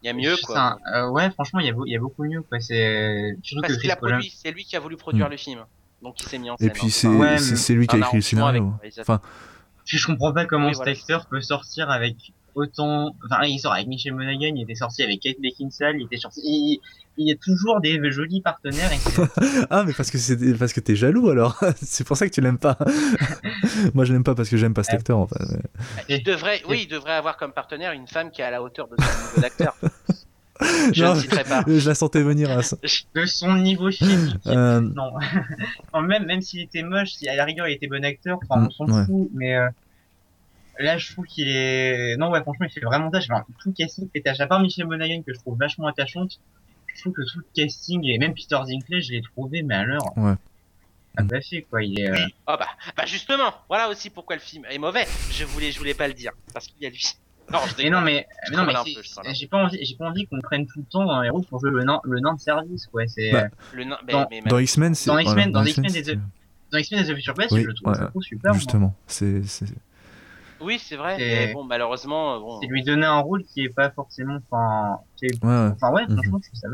[0.02, 0.58] Il y a mieux, quoi.
[0.60, 2.60] un- euh, ouais, franchement, il y a, il y a beaucoup mieux, quoi.
[2.60, 5.30] C'est surtout Parce qu'il a produit, c'est lui qui a voulu produire Mm.
[5.30, 5.60] le film.
[6.02, 6.72] Donc il s'est mis en Et scène.
[6.72, 6.90] puis hein.
[6.90, 8.74] c'est Ouais, c'est- mais- c'est lui qui a Un écrit le scénario.
[9.00, 9.20] Enfin,
[9.84, 10.92] Puis je comprends pas comment Oui, cet voilà.
[10.92, 12.16] acteur peut sortir avec
[12.54, 13.14] autant.
[13.24, 16.40] Enfin, il sort avec Michel Monaghan, il était sorti avec Kate Beckinsale, il était sorti.
[16.44, 16.80] Il,
[17.16, 18.90] il y a toujours des jolis partenaires.
[18.92, 18.98] Et
[19.70, 21.60] Ah, mais parce que c'est parce que t'es jaloux alors.
[21.82, 22.76] c'est pour ça que tu l'aimes pas.
[23.94, 25.18] Moi, je l'aime pas parce que j'aime pas cet acteur.
[25.18, 25.36] Enfin,
[26.08, 28.88] Il devrait, oui, il devrait avoir comme partenaire une femme qui est à la hauteur
[28.88, 29.76] de son niveau d'acteur.
[30.92, 31.64] Je Non, ne citerai pas.
[31.66, 32.76] Je la sentais venir à ça.
[33.14, 34.36] de son niveau physique.
[34.46, 35.12] Euh, Non.
[36.02, 38.66] Même même s'il était moche, si à la rigueur il était bon acteur, enfin Mm,
[38.66, 39.04] on s'en ouais.
[39.06, 39.30] fout.
[39.34, 39.68] Mais euh,
[40.78, 42.16] là, je trouve qu'il est.
[42.16, 43.24] Non, ouais, franchement, il fait vraiment tâche.
[43.30, 44.38] Enfin, tout le casting fait tâche.
[44.40, 46.38] À part Michel Monaghan que je trouve vachement attachante,
[46.94, 50.12] je trouve que tout le casting et même Peter Dinklage, je l'ai trouvé, mais alors.
[50.16, 50.34] Ouais.
[51.16, 52.10] Ah bah fait quoi, il est.
[52.10, 52.16] euh,
[52.46, 52.66] Ah bah,
[52.96, 55.06] bah justement, voilà aussi pourquoi le film est mauvais.
[55.30, 57.04] Je voulais, je voulais pas le dire parce qu'il y a lui.
[57.52, 58.26] Non, je Mais non, mais,
[58.56, 58.64] non,
[58.94, 59.34] peu.
[59.34, 61.70] j'ai pas envie, j'ai pas envie qu'on prenne tout le temps un héros pour jouer
[61.70, 63.06] le nain, le nain de service, quoi.
[63.06, 65.92] C'est, Bah, le nain, mais, dans- mais Dans X-Men, c'est Dans voilà, X-Men, dans X-Men,
[65.92, 66.18] des-
[66.72, 67.04] dans X-Men ouais,
[69.06, 69.66] c'est c'est-
[70.60, 71.18] oui, c'est vrai.
[71.18, 72.60] Mais bon, malheureusement, bon.
[72.60, 76.16] C'est lui donner un rôle qui est pas forcément, enfin, est- ouais, enfin ouais, Mhm.
[76.16, 76.68] franchement, je ça.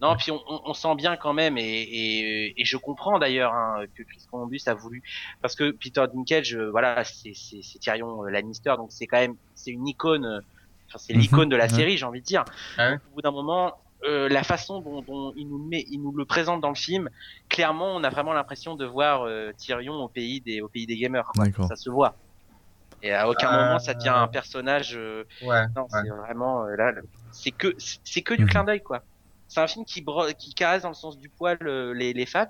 [0.00, 3.52] Non, puis on, on, on sent bien quand même, et, et, et je comprends d'ailleurs
[3.52, 5.02] hein, que Chris Columbus a voulu,
[5.42, 9.18] parce que Peter Dinklage, euh, voilà, c'est c'est- c'est Tyrion euh, Lannister, donc c'est quand
[9.18, 10.40] même, c'est une icône, euh,
[10.88, 11.70] enfin c'est Mhm, l'icône de la ouais.
[11.70, 12.44] série, j'ai envie de dire.
[12.78, 12.98] Ah ouais.
[13.10, 13.72] Au bout d'un moment,
[14.04, 16.74] euh, la façon dont, dont il nous le met, il nous le présente dans le
[16.74, 17.08] film,
[17.48, 20.96] clairement, on a vraiment l'impression de voir euh, Tyrion au pays des, au pays des
[20.96, 21.30] gamers.
[21.36, 21.66] D'accord.
[21.68, 22.16] Ça se voit.
[23.02, 24.96] Et à aucun Euh, moment ça devient un personnage.
[24.96, 25.64] euh, Ouais.
[25.76, 26.00] non, Ouais.
[26.02, 27.74] c'est vraiment euh, là, le- c'est que
[28.04, 28.48] c'est que du Mhm.
[28.50, 29.04] clin d'œil quoi.
[29.48, 32.26] C'est un film qui bro- qui caresse dans le sens du poil euh, les les
[32.26, 32.48] femmes,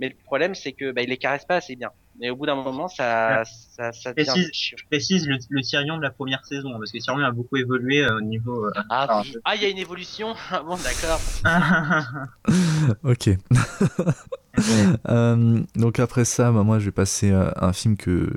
[0.00, 1.90] mais le problème c'est que bah, il les caresse pas assez bien.
[2.20, 4.50] Et au bout d'un moment ça ça ça devient Précise.
[4.52, 4.76] chiant.
[4.80, 8.02] Je précise le, le Tyrion de la première saison, parce que Tyrion a beaucoup évolué
[8.02, 8.64] euh, au niveau.
[8.66, 9.36] euh, Ah enfin, oui.
[9.44, 10.34] Ah il y a une évolution.
[10.50, 11.20] Ah bon d'accord.
[13.04, 13.28] Ok.
[15.08, 18.30] Euh, donc après ça, bah, moi je vais passer à un film que,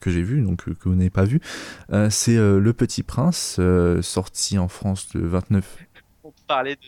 [0.00, 1.40] que j'ai vu, donc euh, que vous n'avez pas vu.
[1.92, 5.76] Euh, c'est euh, Le Petit Prince, euh, sorti en France le 29.
[6.24, 6.80] On parlait de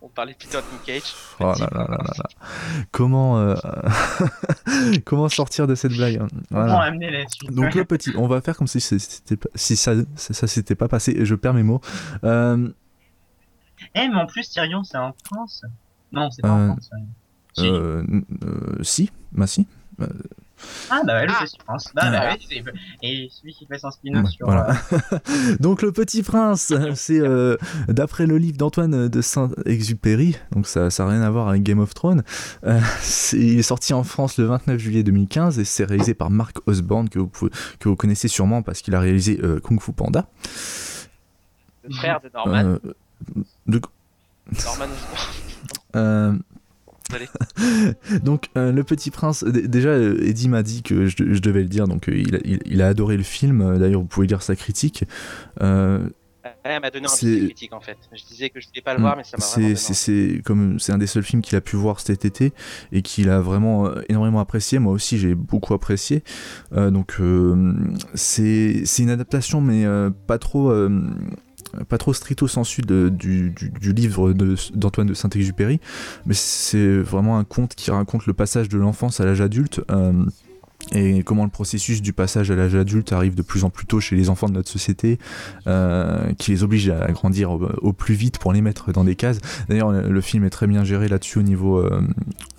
[0.00, 1.12] on parlait de Peter Dinklage.
[1.40, 2.24] Oh là là là là là.
[2.92, 3.54] Comment, euh,
[5.04, 6.80] comment sortir de cette blague hein Comment Voilà.
[6.82, 9.74] amener la suite Donc le petit, on va faire comme si c'est- c'était pas- si
[9.76, 11.12] ça ça, ça s'était pas passé.
[11.16, 11.80] et Je perds mes mots.
[12.24, 12.68] Euh,
[13.94, 15.62] Eh, mais en plus, Tyrion, c'est un prince.
[16.12, 16.90] Non, c'est pas Euh, prince.
[16.92, 17.02] ouais.
[17.58, 17.68] Si.
[17.68, 18.02] euh,
[18.44, 19.66] euh, si, bah si.
[20.00, 20.06] Euh,
[20.90, 21.44] Ah bah ouais, le Ah.
[21.44, 21.84] Petit Prince.
[21.94, 22.34] Bah, bah Ah.
[22.36, 22.64] oui, c'est-
[23.02, 24.46] et celui qui fait son spin-off Ouais, sur.
[24.46, 24.76] voilà.
[24.92, 24.98] euh,
[25.60, 27.56] Donc le Petit Prince, c'est euh,
[27.88, 31.94] d'après le livre d'Antoine de Saint-Exupéry, donc ça n'a rien à voir avec Game of
[31.94, 32.22] Thrones.
[32.64, 32.80] Euh,
[33.34, 37.08] il est sorti en France le 29 juillet 2015 et c'est réalisé par Mark Osborne
[37.08, 40.26] que vous, pouvez- que vous connaissez sûrement parce qu'il a réalisé euh, Kung Fu Panda.
[41.88, 42.64] Le frère de Norman.
[42.64, 42.78] Euh,
[43.66, 43.80] de-
[44.64, 44.86] Norman
[45.96, 46.32] euh,
[47.14, 47.28] Allez.
[48.22, 51.68] donc euh, le Petit Prince, déjà euh, Eddie m'a dit que je, je devais le
[51.68, 53.78] dire, donc euh, il, a, il- il a adoré le film.
[53.78, 55.04] D'ailleurs vous pouvez lire sa critique.
[55.62, 56.08] Euh,
[56.64, 57.96] Elle m'a donné envie C'est- de critique en fait.
[58.14, 59.02] Je disais que je voulais pas le Mm.
[59.02, 61.76] voir, mais ça m'a vraiment C'est comme c'est un des seuls films qu'il a pu
[61.76, 62.52] voir cet été
[62.92, 64.78] et qu'il a vraiment euh, énormément apprécié.
[64.78, 66.22] Moi aussi, j'ai beaucoup apprécié.
[66.74, 67.74] Euh, donc euh,
[68.14, 70.70] c'est c'est une adaptation, mais euh, pas trop.
[71.74, 73.52] Euh, pas trop stricto sensu de- du,
[73.92, 75.80] livre d'Antoine de, Saint-Exupéry,
[76.26, 80.24] mais c'est vraiment un conte qui raconte le passage de l'enfance à l'âge adulte euh,
[80.92, 84.00] et comment le processus du passage à l'âge adulte arrive de plus en plus tôt
[84.00, 85.18] chez les enfants de notre société,
[85.66, 89.38] euh, qui les oblige à grandir au, plus vite pour les mettre dans des cases.
[89.68, 92.00] D'ailleurs, le, film est très bien géré là-dessus au niveau, euh,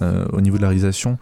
[0.02, 1.18] euh, au niveau de la réalisation.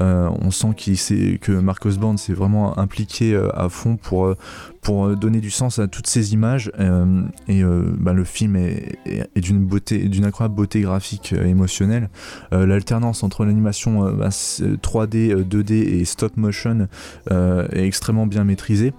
[0.00, 4.36] Euh, on sent que Marcos Band s'est vraiment impliqué euh, à fond pour, euh,
[4.82, 6.70] pour euh, donner du sens à toutes ces images.
[6.78, 8.98] euh, et euh, bah, le film est,
[9.36, 12.10] d'une incroyable beauté graphique euh, émotionnelle.
[12.50, 16.88] L'alternance entre l'animation euh, bah, c'est 3D, euh, 2D et stop motion
[17.30, 18.92] est extrêmement bien maîtrisée.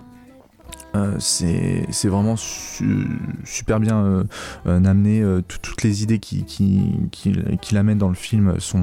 [1.20, 3.08] C'est vraiment su-
[3.44, 4.26] super bien
[4.66, 5.24] amené.
[5.48, 6.82] tout- toutes les idées qui, qui,
[7.12, 8.82] qu'il amène dans le film sont,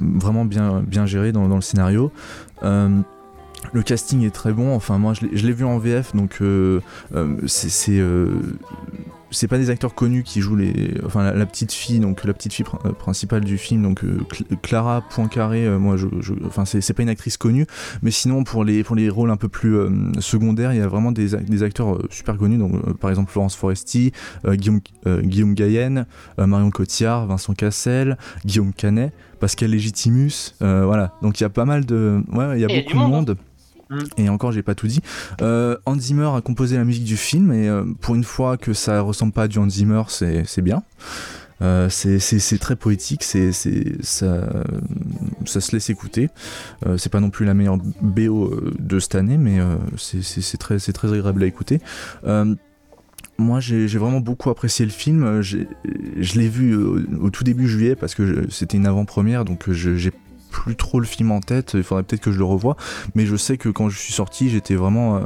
[0.00, 2.10] vraiment bien, gérées dans le scénario.
[3.72, 4.74] Le casting est très bon.
[4.74, 6.80] Enfin, moi, je l'ai- vu en VF, donc euh,
[7.14, 8.28] euh, c'est c'est, euh,
[9.30, 12.32] c'est pas des acteurs connus qui jouent les, enfin la, la petite fille, donc la
[12.32, 15.66] petite fille pr- euh, principale du film, donc euh, Cl- Clara Poincaré.
[15.66, 17.66] euh, moi, je, je- enfin c'est pas une actrice connue,
[18.02, 19.90] mais sinon pour les pour les rôles un peu plus euh,
[20.20, 22.58] secondaires, il y a vraiment des, des acteurs super connus.
[22.58, 24.12] Donc par exemple Florence Foresti,
[24.46, 25.54] Guillaume Guillaume
[26.38, 30.54] Marion Cotillard, Vincent Cassel, Guillaume Canet, Pascal Légitimus.
[30.62, 32.76] euh, voilà, donc il y a pas mal de, ouais, il y a Et il
[32.76, 33.36] y a beaucoup de monde, monde.
[33.90, 33.98] Mm.
[34.18, 35.00] Et encore, j'ai pas tout dit.
[35.42, 38.72] Euh, Hans Zimmer a composé la musique du film, et euh, pour une fois que
[38.72, 40.82] ça ressemble pas à du Hans Zimmer, c'est bien.
[41.62, 43.50] Euh, c'est- très poétique, c'est
[44.02, 44.46] ça,
[45.46, 46.28] ça se laisse écouter.
[46.84, 50.56] Euh, c'est pas non plus la meilleure BO euh, de cette année, mais euh, c'est-
[50.58, 51.80] très, très agréable à écouter.
[53.38, 55.40] Moi, j'ai vraiment beaucoup apprécié le film.
[55.42, 55.58] Je
[56.38, 60.10] l'ai vu au tout début juillet parce que c'était une avant-première, donc j'ai
[60.56, 61.72] plus trop le film en tête.
[61.74, 62.76] Il faudrait peut-être que je le revoie,
[63.14, 65.16] mais je sais que quand je suis sorti, j'étais vraiment.
[65.16, 65.20] euh,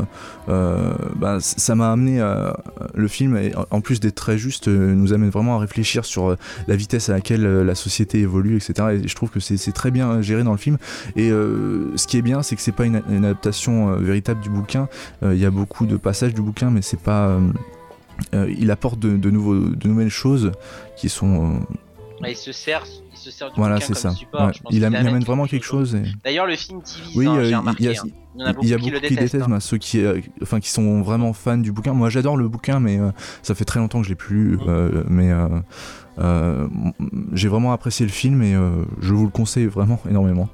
[0.48, 2.58] euh, bah, ça m'a amené à
[2.94, 6.36] le film, et en- plus d'être très juste, euh, nous amène vraiment à réfléchir sur
[6.66, 9.00] la vitesse à laquelle la société évolue, etc.
[9.02, 10.76] Et je trouve que c'est très bien géré dans le film.
[11.16, 14.88] Et ce qui est bien, c'est que c'est pas une, adaptation véritable du bouquin.
[15.22, 17.38] Il y a beaucoup de passages du bouquin, mais c'est pas.
[18.32, 20.52] il apporte de, de de nouvelles choses
[20.96, 21.60] qui sont.
[22.26, 22.84] il se sert,
[23.20, 24.16] se sert du voilà, bouquin c'est comme ça.
[24.18, 24.46] support.
[24.46, 24.52] Ouais.
[24.70, 25.94] Il, amène vraiment quelque chose.
[25.94, 27.16] et- D'ailleurs, le film divise.
[27.16, 27.84] Oui, hein, j'ai il- remarqué.
[27.84, 28.04] il y a- hein.
[28.36, 29.20] Il y en a beaucoup, y a qui beaucoup qui détestent.
[29.32, 29.48] détestent, hein.
[29.48, 31.92] moi, ceux qui, euh, enfin, qui sont vraiment fans du bouquin.
[31.94, 33.10] Moi, j'adore le bouquin, mais euh,
[33.42, 34.56] ça fait très longtemps que je l'ai plus lu.
[34.56, 34.60] Mm.
[34.68, 35.32] euh, mais
[37.32, 38.54] j'ai vraiment apprécié le film et
[39.00, 40.48] je vous le conseille vraiment énormément.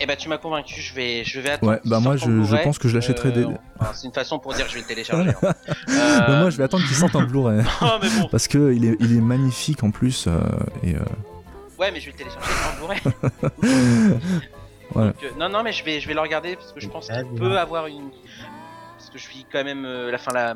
[0.00, 0.80] Eh bah, tu m'as convaincu.
[0.80, 1.72] Je vais, je vais attendre.
[1.72, 3.32] Ouais, bah moi, je, je pense que je l'achèterai.
[3.32, 3.50] dès- Euh,
[3.94, 5.30] c'est une façon pour dire que je vais le télécharger.
[5.42, 5.54] hein.
[5.88, 8.28] Bah, moi, je vais attendre qu'il sorte en Blu-ray Oh, mais bon.
[8.30, 10.26] parce que il est, il est magnifique en plus.
[10.28, 10.38] euh,
[10.82, 11.00] et euh,
[11.78, 13.00] Ouais, mais je vais le télécharger en Blu-ray.
[14.92, 15.10] Voilà.
[15.12, 17.08] Donc, euh, non, non, mais je vais, je vais le regarder parce que je pense
[17.10, 18.10] Ah, qu'il peut avoir une.
[18.96, 19.84] Parce que je suis quand même.
[19.84, 20.54] euh, la fin, la.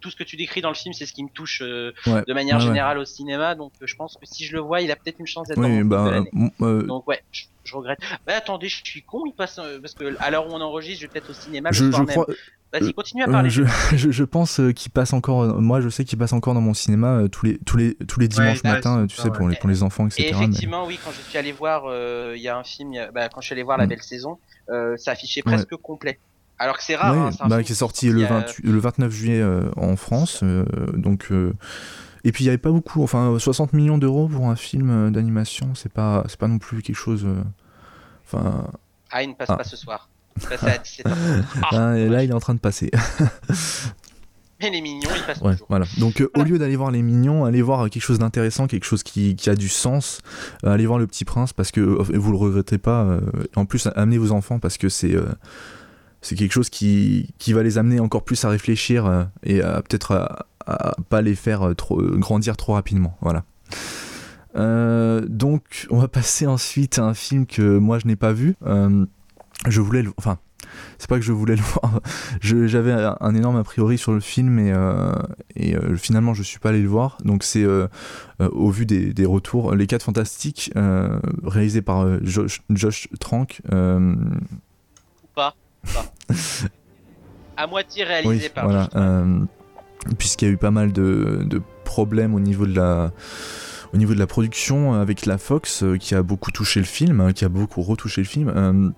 [0.00, 2.22] Tout ce que tu décris dans le film, c'est ce qui me touche euh, ouais.
[2.28, 2.68] de manière Ouais, ouais.
[2.68, 3.54] générale au cinéma.
[3.54, 5.66] Donc, je pense que si je le vois, il a peut-être une chance d'être dans
[5.68, 7.98] Oui, de bah, Donc ouais, je, je regrette.
[8.26, 11.00] Bah attendez, je suis con, il passe euh, parce que à l'heure où on enregistre,
[11.00, 12.26] je vais peut-être au cinéma je, crois,
[12.72, 13.50] Vas-y, euh, continue à Euh, parler.
[13.50, 13.62] je,
[13.96, 15.42] je, je pense euh, qu'il passe encore.
[15.42, 17.94] euh, Moi, je sais qu'il passe encore dans mon cinéma euh, tous les tous les
[17.94, 19.00] tous les dimanches Ouais, matins.
[19.02, 20.22] euh, tu sais pour les pour les enfants, etc.
[20.28, 22.92] Et mais- effectivement, oui, quand je suis allé voir, euh, il y a un film,
[22.94, 23.90] a- bah, quand je suis allé voir La Mm.
[23.90, 24.38] Belle Saison,
[24.70, 26.18] euh, ça affichait presque complet.
[26.58, 27.14] Alors que c'est rare.
[27.14, 29.70] Ouais, hein, bah, qui est sorti le, il y a- 28 le 29 juillet euh,
[29.76, 30.40] en France.
[30.42, 30.64] euh,
[30.94, 31.52] donc, euh,
[32.24, 35.10] et puis il n'y avait pas beaucoup, enfin 60 millions d'euros pour un film euh,
[35.10, 37.24] d'animation, c'est pas, c'est pas non plus quelque chose.
[37.26, 37.42] euh,
[38.26, 38.68] Enfin,
[39.10, 39.56] Ah, il ne passe Ah.
[39.56, 40.08] pas ce soir.
[40.40, 41.12] Il passe à 17h.
[41.70, 42.90] Ah, et là il est en train de passer.
[44.60, 45.66] Mais les mignons, ils passent Ouais, toujours.
[45.68, 45.84] voilà.
[45.98, 49.02] Donc euh, au lieu d'aller voir les mignons, allez voir quelque chose d'intéressant, quelque chose
[49.02, 50.20] qui, qui a du sens.
[50.64, 53.02] Euh, allez voir le Petit Prince parce que vous le regrettez pas.
[53.04, 53.20] euh,
[53.56, 55.14] en plus, amenez vos enfants parce que c'est
[56.22, 60.12] c'est quelque chose qui, qui va les amener encore plus à réfléchir et à peut-être
[60.12, 63.16] à, à pas les faire euh, trop, euh, grandir trop rapidement.
[63.20, 63.44] Voilà.
[65.26, 68.56] donc, on va passer ensuite à un film que moi je n'ai pas vu.
[69.68, 70.38] je voulais le, enfin,
[70.98, 72.00] c'est pas que je voulais le voir.
[72.40, 75.12] J'avais un énorme a priori sur le film et, euh,
[75.56, 77.18] et euh, finalement je suis pas allé le voir.
[77.24, 77.88] Donc c'est euh,
[78.40, 80.72] au vu des, des, retours, Les 4 Fantastiques,
[81.44, 83.60] réalisé par Josh, Josh, Trank.
[83.72, 85.54] Ou pas,
[87.56, 88.88] à moitié réalisé par voilà,
[90.18, 93.12] Puisqu'il y a eu pas mal de, de, problèmes au niveau de la
[93.92, 97.32] au niveau de la production avec la Fox qui a beaucoup touché le film, hein,
[97.32, 98.92] qui a beaucoup retouché le film.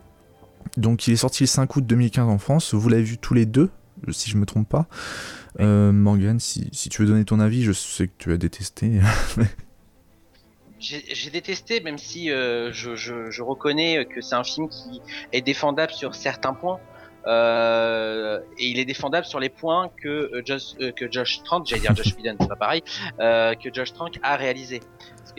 [0.77, 3.47] Donc il est sorti le 5 août 2015 en France, vous l'avez vu tous les
[3.47, 3.71] deux,
[4.11, 4.87] si je me trompe pas.
[5.61, 9.01] Euh, Morgan, si, tu veux donner ton avis, je sais que tu as détesté.
[10.79, 15.01] J'ai détesté, même si euh, je, reconnais que c'est un film qui
[15.33, 16.79] est défendable sur certains points.
[17.27, 21.97] Euh, et il est défendable sur les points que Josh, que Josh Trank, j'allais dire
[21.97, 22.83] Josh Whedon, c'est pas pareil,
[23.19, 24.81] que Josh Trank a réalisé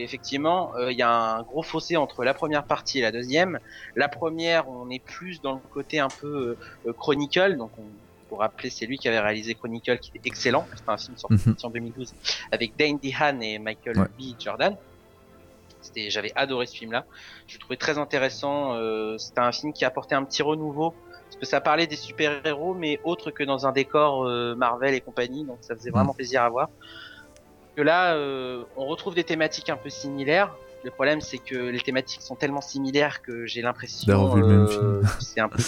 [0.03, 3.59] effectivement, euh, il y a un gros fossé entre la première partie et la deuxième.
[3.95, 7.83] La première, on est plus dans le côté un peu euh, Chronicle, donc on,
[8.29, 10.67] pour rappeler, c'est lui qui avait réalisé Chronicle, qui était excellent.
[10.75, 11.55] C'est un film sorti mhm.
[11.63, 12.13] en 2012
[12.51, 14.23] avec Dane DeHaan et Michael B.
[14.37, 14.75] Jordan.
[15.81, 17.05] C'était, j'avais adoré ce film-là.
[17.47, 18.73] Je le trouvais très intéressant.
[18.73, 20.93] Euh, c'était un film qui apportait un petit renouveau
[21.39, 25.43] parce que ça parlait des super-héros, mais autre que dans un décor Marvel et compagnie.
[25.43, 26.17] Donc ça faisait vraiment mhm.
[26.17, 26.69] plaisir à voir
[27.77, 30.53] que là, euh, on retrouve des thématiques un peu similaires.
[30.83, 35.47] Le problème, c'est que les thématiques sont tellement similaires que j'ai l'impression euh, c'est un
[35.47, 35.61] peu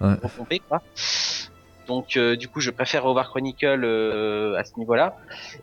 [0.00, 0.60] ouais.
[0.68, 0.82] quoi.
[1.86, 5.16] Donc, euh, du coup, je préfère revoir Chronicle euh, à ce niveau-là.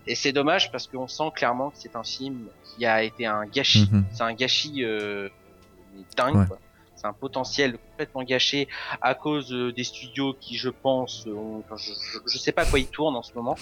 [0.07, 3.45] Et c'est dommage parce qu'on sent clairement que c'est un film qui a été un
[3.45, 3.89] gâchis.
[3.91, 4.05] Mhm.
[4.13, 4.85] C'est un gâchis
[6.15, 6.47] dingue.
[6.99, 8.67] C'est un potentiel complètement gâché
[9.01, 11.93] à cause des studios qui, je pense, je,
[12.27, 13.55] je, sais pas quoi ils tournent en ce moment.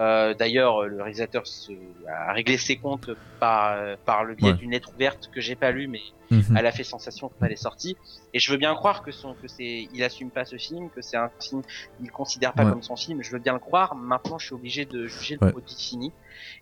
[0.00, 1.70] Euh, D'ailleurs, le réalisateur se,
[2.08, 5.86] a réglé ses comptes par, par le biais d'une lettre ouverte que j'ai pas lue,
[5.86, 6.00] mais
[6.32, 6.56] mhm.
[6.56, 7.96] elle a fait sensation quand elle est sortie.
[8.32, 11.00] Et je veux bien croire que son, que c'est, il assume pas ce film, que
[11.00, 11.62] c'est un film,
[12.02, 13.22] il considère pas comme son film.
[13.22, 13.94] Je veux bien le croire.
[13.94, 16.12] Maintenant, je suis obligé de juger le produit fini.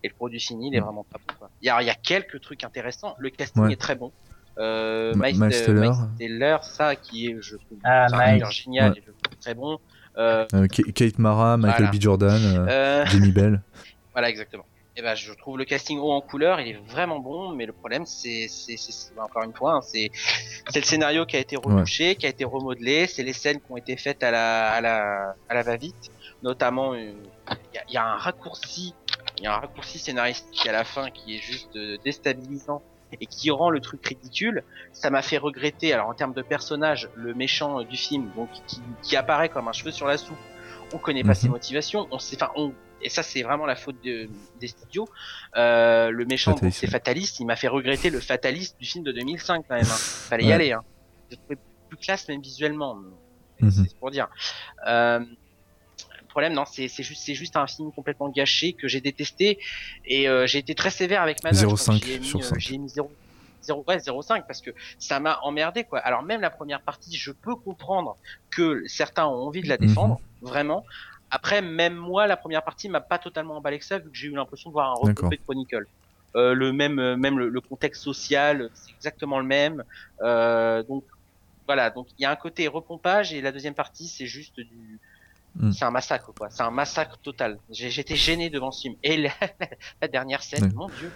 [0.02, 1.46] Et le produit fini, il est vraiment pas bon.
[1.62, 3.14] Il y a, il y a quelques trucs intéressants.
[3.18, 4.12] Le casting est très bon.
[4.58, 5.38] Euh, Miles,
[6.18, 8.06] Teller, ça qui est, je trouve, ah,
[8.50, 9.78] génial, et je très bon.
[10.18, 12.00] Euh, euh, Kate Mara, Michael B.
[12.00, 13.62] Jordan, euh, Jamie Bell.
[14.12, 14.64] Voilà, exactement.
[14.94, 17.64] Et eh ben, je trouve le casting haut en couleur, il est vraiment bon, mais
[17.64, 18.76] le problème, c'est, c'est,
[19.18, 20.10] encore une fois, hein, c'est,
[20.68, 23.72] c'est le scénario qui a été retouché, qui a été remodelé, c'est les scènes qui
[23.72, 26.10] ont été faites à la, à la, à la va-vite,
[26.42, 27.14] notamment, il
[27.88, 28.94] y, y, a un raccourci,
[29.38, 31.72] il y a un raccourci scénaristique à la fin qui est juste
[32.04, 32.82] déstabilisant
[33.20, 34.62] et qui rend le truc ridicule.
[34.92, 38.48] Ça m'a fait regretter, alors en termes de personnage, le méchant euh, du film, donc
[38.66, 40.36] qui, qui apparaît comme un cheveu sur la soupe.
[40.94, 41.54] On connaît pas ses mhm.
[41.54, 44.28] motivations, on sait, enfin, on, et ça c'est vraiment la faute de,
[44.60, 45.08] des studios.
[45.56, 47.40] Euh, le méchant, c'est fataliste.
[47.40, 49.84] Il m'a fait regretter le fataliste du film de 2005 quand même.
[49.84, 49.96] Hein.
[49.96, 50.72] Fallait y aller.
[50.72, 50.82] Hein.
[51.30, 51.58] Je trouvais
[51.88, 52.98] plus classe même visuellement.
[53.60, 53.70] Mhm.
[53.70, 54.28] C'est pour dire.
[54.86, 55.20] Euh,
[56.32, 59.58] problème, non, c'est juste, c'est juste un film complètement gâché que j'ai détesté
[60.04, 61.62] et euh, j'ai été très sévère avec ma note.
[61.62, 62.58] 0,5 sur 5.
[62.58, 63.10] J'ai mis 0,
[63.62, 66.00] 0 ouais, 0,5 parce que ça m'a emmerdé quoi.
[66.00, 68.16] Alors même la première partie, je peux comprendre
[68.50, 70.48] que certains ont envie de la défendre, mhm.
[70.48, 70.84] vraiment.
[71.30, 74.28] Après, même moi, la première partie m'a pas totalement emballé que ça, vu que j'ai
[74.28, 75.86] eu l'impression de voir un recoupé de Chronicle.
[76.34, 79.82] Euh, le même, euh, même le, contexte social, c'est exactement le même.
[80.20, 81.04] Euh, donc
[81.66, 85.00] voilà, donc il y a un côté repompage et la deuxième partie, c'est juste du,
[85.56, 85.72] Mm.
[85.72, 86.48] C'est un massacre, quoi.
[86.50, 87.58] C'est un massacre total.
[87.70, 88.94] J'étais gêné devant ce film.
[89.02, 91.10] Et la, dernière scène, mon dieu.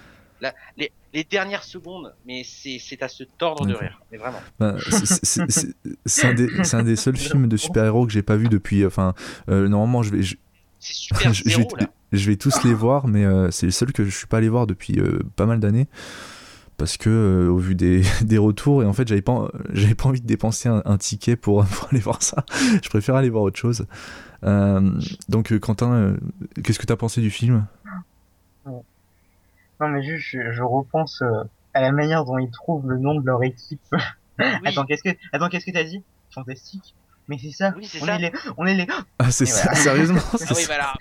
[0.77, 4.41] les, les, dernières secondes, mais c'est à se tordre de rire, mais vraiment.
[4.59, 8.85] Bah, c'est un, des, un des seuls films de super-héros que j'ai pas vu depuis.
[8.85, 9.15] Enfin,
[9.49, 10.23] euh, normalement, je vais.
[10.23, 10.37] Je,
[10.81, 11.67] super je, je, vais,
[12.13, 14.49] je, vais, tous les voir, mais euh, c'est le seul que je suis pas allé
[14.49, 15.89] voir depuis euh, pas mal d'années
[16.77, 20.09] parce que euh, au vu des, des, retours et en fait j'avais pas j'avais pas
[20.09, 22.45] envie de dépenser un, ticket pour, pour, aller voir ça
[22.83, 23.87] je préfère aller voir autre chose
[24.45, 24.91] euh,
[25.29, 26.17] donc euh, Quentin
[26.63, 27.67] qu'est-ce que tu as pensé du film?
[28.67, 31.23] Non mais juste je, repense
[31.75, 33.95] à la manière dont ils trouvent le nom de leur équipe
[34.39, 36.03] attends qu'est-ce que attends qu'est-ce que t'as dit?
[36.31, 36.95] Fantastique
[37.29, 37.75] mais c'est ça.
[37.77, 38.15] Oui, on, ça.
[38.15, 38.33] Est les...
[38.57, 38.87] on est les.
[39.19, 40.21] Ah, c'est ça, sérieusement.
[40.33, 40.95] ah, oui, voilà.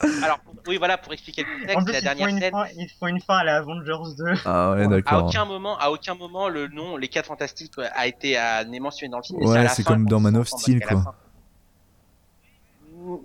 [0.22, 2.50] Alors, oui, voilà, pour expliquer le contexte, la dernière scène.
[2.50, 4.24] Fin, il faut une fin à la Avengers 2.
[4.44, 5.12] Ah ouais, d'accord.
[5.12, 8.80] À aucun moment, à aucun moment, le nom, les 4 fantastiques, a été à, n'est
[8.80, 9.42] mentionné dans le film.
[9.44, 11.14] Ouais, c'est comme dans Man of Steel, quoi.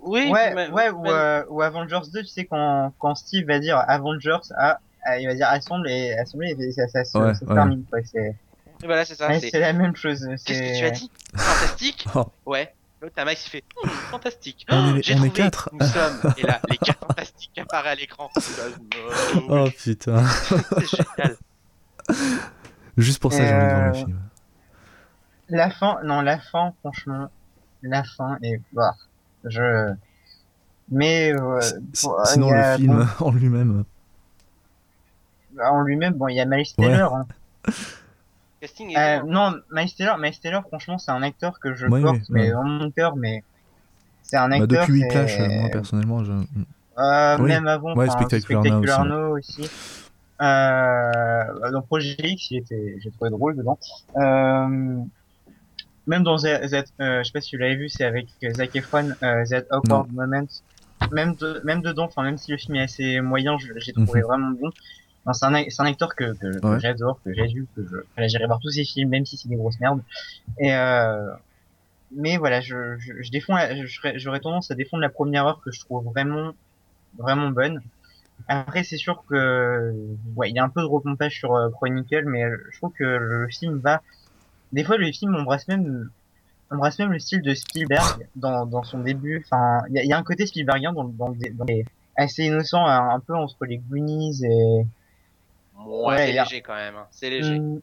[0.02, 3.80] Oui, ouais, ouais ou, euh, ou, Avengers 2, tu sais, quand, quand Steve va dire
[3.86, 4.78] Avengers, ah,
[5.20, 8.00] il va dire assemble et assemble et ça, ça, ça, ouais, se termine, quoi.
[8.04, 8.34] C'est...
[8.84, 9.28] Voilà, c'est ça.
[9.40, 10.28] C'est la même chose.
[10.44, 11.10] Qu'est-ce que tu as dit?
[11.34, 12.06] Fantastique?
[12.14, 12.26] Oh.
[12.46, 12.74] Ouais.
[13.00, 14.66] L'autre, Max, il fait hmm, fantastique.
[14.68, 15.70] On est, oh, on est quatre.
[15.72, 18.28] Nous sommes, et là, les quatre fantastiques apparaît à l'écran.
[19.48, 20.24] Oh putain.
[20.26, 21.36] C'est génial.
[22.96, 24.18] Juste pour ça, j'ai envie de voir le Euh, film.
[25.50, 27.30] La fin, non, la fin, franchement,
[27.82, 28.94] la fin est, bah,
[29.44, 29.92] je,
[30.90, 31.60] mais, euh,
[32.02, 33.84] pour- Sinon, le film bon, en lui-même.
[35.62, 37.26] en lui-même, bon, il y a Miles Taylor, hein.
[38.60, 39.30] Casting est Euh, bon.
[39.32, 42.42] non, Miles Taylor, Miles Taylor, franchement, c'est un acteur que je Oui, porte, oui, mais
[42.48, 42.50] ouais.
[42.50, 43.44] dans mon cœur, mais
[44.22, 44.80] c'est un Bah, acteur.
[44.86, 46.32] depuis c'est- Whiplash, euh, moi personnellement, je...
[46.32, 47.48] Euh, Oui.
[47.48, 48.64] Même avant, Ouais, Spectacular
[49.04, 49.70] Now aussi.
[50.40, 53.78] Euh, dans Projet X, j'ai trouvé drôle dedans.
[54.16, 54.98] Euh,
[56.06, 58.26] même dans Z, Z- euh, je sais pas si tu l'avais vu, c'est avec
[58.56, 60.46] Zac Efron, euh, That Awkward Moment.
[61.12, 64.20] Même, de- même dedans, enfin, même si le film est assez moyen, je- j'ai trouvé
[64.22, 64.70] vraiment bon.
[65.32, 66.80] C'est un, un acteur que, que, que Ouais.
[66.80, 69.56] j'adore, que j'adulte, que je, voilà, j'irai voir tous ses films, même si c'est des
[69.56, 70.00] grosses merdes.
[70.58, 71.30] Et, euh,
[72.12, 73.56] mais voilà, je, je, je défends,
[74.16, 76.52] j'aurais tendance à défendre la première heure que je trouve vraiment,
[77.18, 77.82] vraiment bonne.
[78.46, 79.92] Après, c'est sûr que,
[80.36, 82.92] ouais, il y a un peu de repompage sur euh, Chronicle, mais euh, je trouve
[82.92, 84.00] que le film va,
[84.72, 86.08] des fois, le film embrasse même,
[86.70, 89.44] embrasse même le style de Spielberg dans, dans son début.
[89.44, 91.84] Enfin, il y a, il y a un côté Spielbergien dans, dans, dans les,
[92.16, 94.86] assez innocent, un, un peu entre les Goonies et,
[95.78, 96.96] Ouais, Ouais, c'est a- léger quand même.
[96.96, 97.06] hein.
[97.10, 97.58] C'est léger.
[97.58, 97.80] Hmm.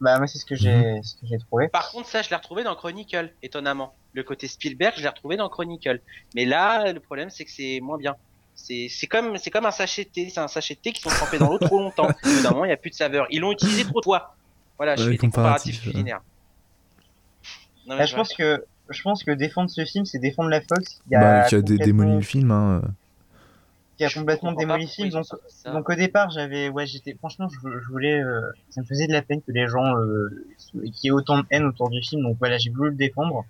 [0.00, 1.68] Bah, moi, c'est ce que j'ai, ce que j'ai trouvé.
[1.68, 3.94] Par contre, ça, je l'ai retrouvé dans Chronicle, étonnamment.
[4.12, 6.00] Le côté Spielberg, je l'ai retrouvé dans Chronicle.
[6.34, 8.14] Mais là, le problème, c'est que c'est moins bien.
[8.54, 10.30] C'est c'est comme, c'est comme un sachet de thé.
[10.30, 12.08] C'est un sachet de thé qui sont trempés dans l'eau trop longtemps.
[12.24, 13.26] Évidemment, il n'y a plus de saveur.
[13.30, 14.34] Ils l'ont utilisé trop de fois.
[14.76, 15.92] Voilà, je fais des comparatif, comparatifs ouais.
[15.92, 16.20] culinaires.
[17.86, 20.60] Non, mais Bah, je pense que, je pense que défendre ce film, c'est défendre la
[20.60, 21.00] Fox.
[21.08, 22.50] qui a Bah, qui a complètement- démoli le film.
[22.50, 22.82] Hein.
[23.98, 25.10] Qui a je complètement démoli le film.
[25.10, 25.26] Donc,
[25.66, 29.12] donc au départ, j'avais, ouais, j'étais, franchement, je, je voulais, euh, ça me faisait de
[29.12, 30.30] la peine que les gens, euh,
[30.94, 32.22] qui aient autant de haine autour du film.
[32.22, 33.44] Donc voilà, j'ai voulu le défendre.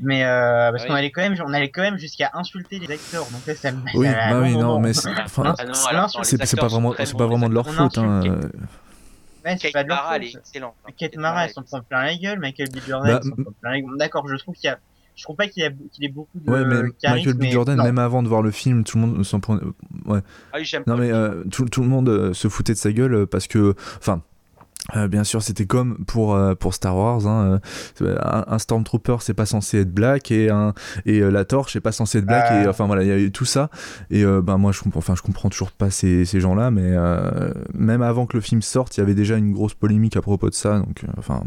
[0.00, 2.92] Mais euh, parce Ah qu'on allait quand même, on allait quand même jusqu'à insulter les
[2.92, 3.24] acteurs.
[3.32, 3.80] Donc là, ça me.
[3.94, 5.54] Oui, ça- bah oui, non, mais c'est Ah enfin,
[6.22, 7.98] c'est- pas vraiment, c'est pas vraiment de leur faute.
[7.98, 8.22] Hein.
[8.24, 8.48] euh.
[9.44, 10.34] Ouais, c'est Kate pas de leur Mara, elle faute.
[10.34, 10.74] est excellente.
[10.86, 10.90] hein.
[10.96, 12.38] Kate Mara, elle s'en prend plein la gueule.
[12.38, 12.78] Michael B.
[12.86, 13.96] Jordan, Bah, s'en prend plein la gueule.
[13.98, 14.78] D'accord, je trouve qu'il y a,
[15.18, 17.42] je trouve pas qu'il y a, qu'il ait beaucoup de Ouais, mais charisme, Michael B.
[17.42, 17.84] mais Jordan, non.
[17.84, 19.60] même avant de voir le film, tout le monde s'en prenait.
[20.06, 20.20] Ouais.
[20.52, 21.02] Ah oui, j'aime Non pas.
[21.02, 23.74] mais euh, tout, tout le monde euh, se foutait de sa gueule euh, parce que,
[23.98, 24.22] enfin,
[24.96, 27.26] euh, bien sûr c'était comme pour euh, pour Star Wars.
[27.26, 27.60] Hein,
[28.00, 30.72] euh, un, un Stormtrooper c'est pas censé être black et un
[31.04, 32.62] et euh, la torche c'est pas censé être black Ah.
[32.62, 33.68] et enfin voilà il y a eu tout ça
[34.10, 36.70] et euh, ben moi je comprends, enfin je comprends toujours pas ces, ces gens là
[36.70, 40.16] mais euh, même avant que le film sorte il y avait déjà une grosse polémique
[40.16, 41.42] à propos de ça donc euh, enfin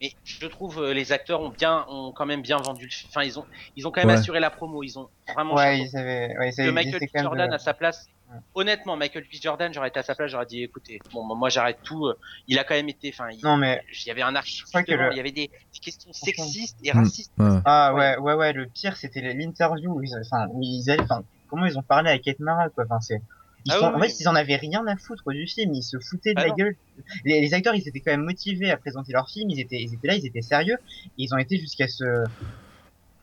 [0.00, 3.10] Mais je trouve euh, les acteurs ont bien, ont quand même bien vendu le film.
[3.12, 3.44] Enfin, ils ont,
[3.76, 4.14] ils ont quand même Ouais.
[4.14, 4.82] assuré la promo.
[4.82, 5.54] Ils ont vraiment.
[5.54, 7.18] Ouais, ils avaient, ouais, ils que avaient Michael B.
[7.20, 8.06] Jordan de- à sa place.
[8.30, 8.38] Ouais.
[8.54, 9.36] Honnêtement, Michael B.
[9.42, 12.06] Jordan, j'aurais été à sa place, j'aurais dit, écoutez, bon, moi j'arrête tout.
[12.06, 12.14] euh,
[12.46, 14.82] Il a quand même été, enfin, il, Non mais il y avait un archi, crois
[14.82, 16.98] que le- il y avait des, des questions sexistes et Hmm.
[16.98, 17.32] racistes.
[17.38, 17.58] ouais.
[17.64, 18.16] Ah Ouais.
[18.18, 21.82] ouais, ouais, le pire c'était l'interview où ils, enfin, où ils enfin, comment ils ont
[21.82, 23.20] parlé à Kate Mara, quoi, enfin, c'est,
[23.64, 25.82] ils Ah sont, oui, en fait, ils en avaient rien à foutre du film, ils
[25.82, 26.54] se foutaient de Ah la non.
[26.56, 26.76] gueule.
[27.24, 29.94] Les, les acteurs, ils étaient quand même motivés à présenter leur film, ils étaient, ils
[29.94, 32.04] étaient là, ils étaient sérieux, et ils ont été jusqu'à se,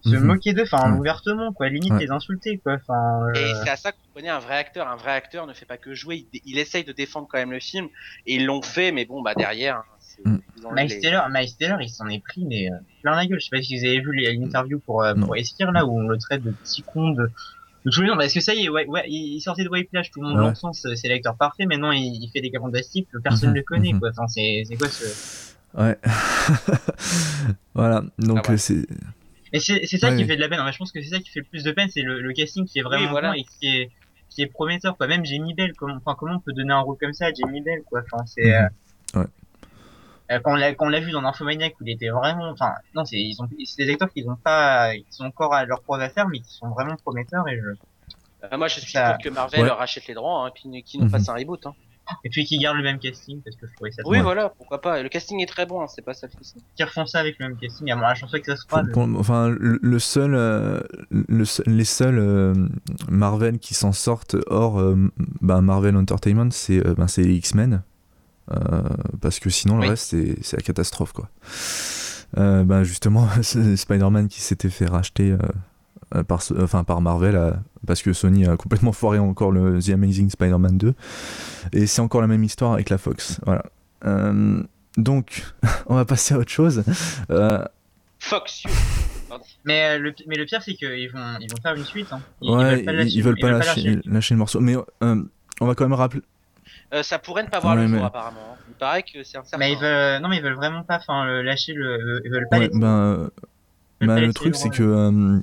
[0.03, 0.23] se Mhm.
[0.23, 0.99] moquer d'eux, enfin, Ouais.
[0.99, 1.99] ouvertement, quoi, limite Ouais.
[2.05, 4.87] les insulter, quoi, enfin, Et euh, c'est à ça qu'on connaît un vrai acteur.
[4.87, 7.51] Un vrai acteur ne fait pas que jouer, il, il essaye de défendre quand même
[7.51, 7.87] le film.
[8.25, 11.81] Et ils l'ont fait, mais bon, bah derrière, hein, ont Miles les- Taylor, Miles Taylor,
[11.81, 13.39] il s'en est pris, mais euh, plein la gueule.
[13.39, 16.07] Je sais pas si vous avez vu l'interview pour, euh, pour Esquire, là, où on
[16.07, 17.27] le traite de petit con de,
[17.85, 18.17] de tous les noms.
[18.17, 20.43] Parce que ça y est, ouais, ouais, il sortait de Whiplash, tout le monde Ouais.
[20.45, 23.93] l'encense, c'est l'acteur parfait, maintenant il, il fait des fantastiques que personne Mhm, ne connaît,
[23.93, 23.99] mhm.
[23.99, 24.09] quoi.
[24.09, 25.53] Enfin, c'est, quoi ce...
[25.77, 25.97] Ouais.
[27.73, 28.53] voilà, donc Ah ouais.
[28.55, 28.85] euh, c'est.
[29.53, 30.59] Et c'est, ça Ouais, qui fait de la peine.
[30.59, 32.33] Enfin, je pense que c'est ça qui fait le plus de peine, c'est le, le
[32.33, 33.29] casting qui est vraiment Oui, voilà.
[33.29, 33.89] bon et qui est,
[34.29, 35.07] qui est prometteur, quoi.
[35.07, 37.61] Même Jamie Bell, comment, enfin, comment on peut donner un rôle comme ça à Jamie
[37.61, 38.01] Bell, quoi.
[38.11, 38.51] Enfin, c'est, Mhm.
[39.15, 39.25] euh, Ouais.
[40.31, 42.71] Euh, quand on l'a quand on l'a vu dans Nymphomaniac où il était vraiment enfin
[42.95, 45.81] non c'est ils ont c'est des acteurs qui ont pas qui sont encore à leur
[45.83, 49.13] preuve à faire mais qui sont vraiment prometteurs et je Euh, moi, je suis Ça-
[49.13, 49.67] pour que Marvel Ouais.
[49.67, 51.65] leur achète les droits, hein, puis qu'ils nous fassent un reboot.
[51.65, 51.73] Hein.
[52.23, 54.21] et puis qui gardent le même casting parce que je trouvais ça Oui, Ouais.
[54.23, 55.01] voilà, pourquoi pas.
[55.01, 56.53] Le casting est très bon, hein, c'est pas ça le souci.
[56.75, 59.07] qui refont ça avec le même casting à mon la chance que ça se pour-
[59.17, 62.53] enfin, le, seul, euh, le seul- les seuls euh,
[63.09, 64.95] Marvel qui s'en sortent hors euh,
[65.41, 67.81] bah, Marvel Entertainment, c'est euh, ben, c'est les X-Men.
[68.51, 68.81] Euh,
[69.21, 69.89] parce que sinon, le Oui.
[69.89, 71.13] reste, c'est la catastrophe.
[71.13, 71.29] Quoi.
[72.35, 75.35] Bah, justement, Spider-Man qui s'était fait racheter
[76.15, 77.55] euh, par, enfin, par Marvel
[77.85, 80.93] parce que Sony a complètement foiré encore le The Amazing Spider-Man 2.
[81.73, 83.39] Et c'est encore la même histoire avec la Fox.
[83.45, 83.63] Voilà.
[84.05, 84.61] Euh,
[84.97, 85.43] donc,
[85.87, 86.83] on va passer à autre chose.
[87.29, 87.63] Euh,
[88.19, 88.71] Fox You.
[89.65, 92.21] mais euh, le mais le pire c'est qu'ils vont ils vont faire une suite hein.
[92.41, 94.01] ils, ouais, ils veulent pas lâcher, ils veulent pas lâcher, lâcher.
[94.05, 94.59] lâcher le morceau.
[94.61, 96.21] Mais on va quand même rappeler.
[96.93, 98.37] Euh, ça pourrait ne pas voir Ouais, le jour, mais- apparemment.
[98.53, 98.57] hein.
[98.69, 99.57] Il paraît que c'est un certain.
[99.57, 102.31] mais ils veulent non mais ils veulent vraiment pas enfin le- lâcher le, le- ils
[102.31, 103.15] veulent pas Ouais, laisser- ben, euh,
[104.01, 105.39] veulent bah, pas le truc, c'est que euh,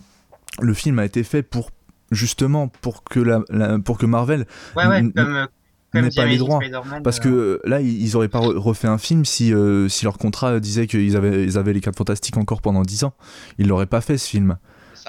[0.61, 1.71] le film a été fait pour
[2.11, 3.41] justement pour que la,
[3.85, 4.47] pour que Marvel
[4.77, 5.47] ouais, ouais, comme,
[5.95, 6.61] n'ait pas les droits.
[7.03, 9.53] parce que là ils auraient pas refait un film si
[9.89, 13.15] si leur contrat disait qu'ils avaient ils avaient les quatre fantastiques encore pendant 10 ans.
[13.59, 14.59] Ils l'auraient pas fait ce film.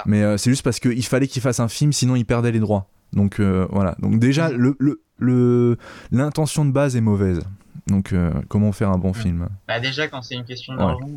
[0.07, 2.89] Mais c'est juste parce qu'il fallait qu'ils fassent un film sinon ils perdaient les droits.
[3.11, 3.95] Donc voilà.
[3.99, 7.41] Donc déjà le, le l'intention de base est mauvaise
[7.87, 11.09] donc, euh, comment faire un bon film Bah déjà, quand c'est une question d'argent.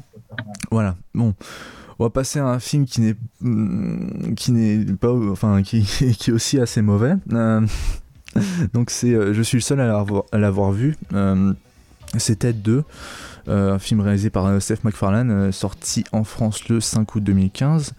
[0.70, 0.96] Voilà.
[1.14, 1.34] Bon,
[1.98, 5.82] on va passer à un film qui n'est mm, qui n'est pas, enfin, qui,
[6.18, 7.14] qui, est aussi assez mauvais.
[7.32, 7.64] Euh,
[8.74, 10.96] donc c'est, euh, je suis le seul à l'avoir, vu.
[12.18, 12.82] c'est Ted 2.
[13.46, 17.94] un film réalisé par Seth MacFarlane, sorti en France le 5 août 2015.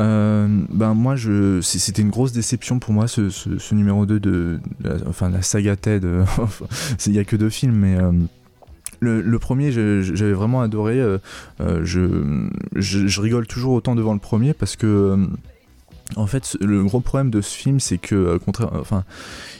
[0.00, 4.60] Euh, ben moi je c'était une grosse déception pour moi ce, numéro 2 de,
[5.08, 6.24] enfin la saga Ted euh,
[7.06, 8.12] il y a que deux films mais euh,
[9.00, 11.02] le, premier j'avais vraiment adoré
[11.58, 15.18] je, rigole toujours autant devant le premier parce que
[16.14, 19.02] en fait le gros problème de ce film c'est que contraire enfin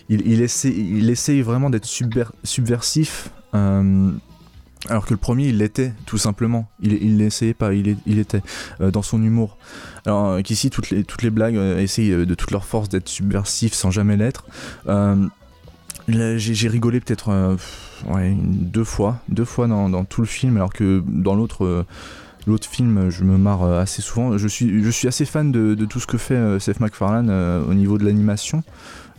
[0.08, 3.30] il, essaie, il essaye vraiment d'être subversif
[4.88, 6.68] alors que le premier, il l'était, tout simplement.
[6.80, 8.42] Il, l'essayait pas, il, était
[8.80, 9.58] euh, dans son humour.
[10.06, 13.90] Alors euh, qu'ici, toutes les, blagues euh, essayent de toute leur force d'être subversifs sans
[13.90, 14.46] jamais l'être.
[16.08, 17.56] j'ai rigolé peut-être
[18.06, 21.86] deux fois, deux fois dans, tout le film, alors que dans l'autre
[22.70, 24.38] film, je me marre assez souvent.
[24.38, 27.30] Je suis, je suis assez fan de, tout ce que fait Seth MacFarlane
[27.68, 28.62] au niveau de l'animation.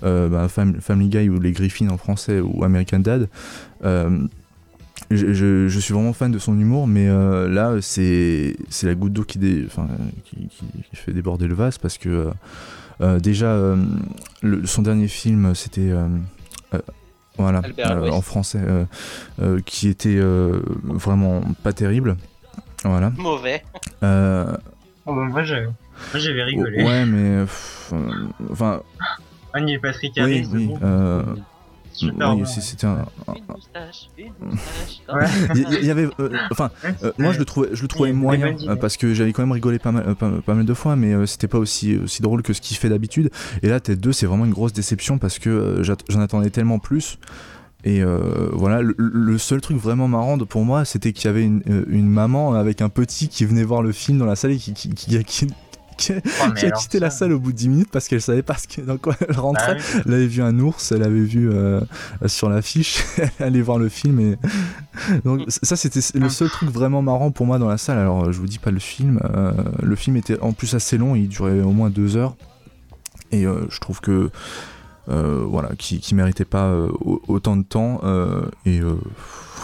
[0.02, 3.27] Bah, Family Guy ou Les Griffins en français ou American Dad
[5.11, 9.40] je, suis vraiment fan de son humour, mais euh, là, c'est la goutte d'eau qui,
[9.40, 10.49] qui,
[10.94, 12.31] fait déborder le vase parce que euh,
[13.02, 13.57] euh, déjà,
[14.65, 15.91] son dernier film, c'était.
[17.38, 17.61] voilà,
[18.11, 18.61] en français,
[19.65, 20.19] qui était
[20.84, 22.18] vraiment pas terrible.
[22.84, 23.11] Voilà.
[23.18, 23.64] Mauvais.
[25.06, 26.84] Oh, bah, moi, j'avais rigolé.
[26.84, 27.45] Ouais, mais.
[28.52, 28.81] Enfin.
[29.56, 30.48] Y est Patrick Harris.
[30.53, 31.41] Oui, oui
[32.01, 33.05] oui, c'était un.
[35.55, 36.71] Il y, avait, euh, enfin,
[37.03, 39.51] euh, moi je le trouvais, je le trouvais moyen euh, parce que j'avais quand même
[39.51, 42.61] rigolé pas mal, pas, mal de fois, mais c'était pas aussi aussi drôle que ce
[42.61, 43.29] qu'il fait d'habitude.
[43.63, 47.17] Et là, Tête 2, c'est vraiment une grosse déception parce que j'en attendais tellement plus.
[47.85, 48.03] Et
[48.51, 52.53] voilà, le, seul truc vraiment marrant pour moi, c'était qu'il y avait une, une, maman
[52.53, 55.23] avec un petit qui venait voir le film dans la salle et qui, qui, qui,
[55.23, 55.47] qui,
[56.41, 58.81] a quitté la salle au bout de 10 minutes parce qu'elle savait pas ce que,
[58.81, 59.76] dans quoi elle rentrait.
[59.76, 61.81] Bah elle avait vu un ours, elle avait vu euh,
[62.26, 64.38] sur l'affiche, elle allait voir le film et
[65.26, 66.30] donc ça c'était le ah.
[66.30, 67.97] seul truc vraiment marrant pour moi dans la salle.
[67.97, 69.51] Alors je vous dis pas le film, euh,
[69.81, 72.35] le film était en plus assez long, il durait au moins deux heures
[73.31, 74.30] et euh, je trouve que
[75.07, 76.71] voilà, qui, qui méritait pas
[77.27, 78.01] autant de temps
[78.67, 78.80] et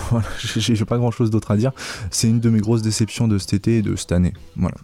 [0.09, 1.71] voilà, j'ai pas grand chose d'autre à dire.
[2.09, 4.33] C'est une de mes grosses déceptions de cet été et de cette année.
[4.55, 4.75] Voilà.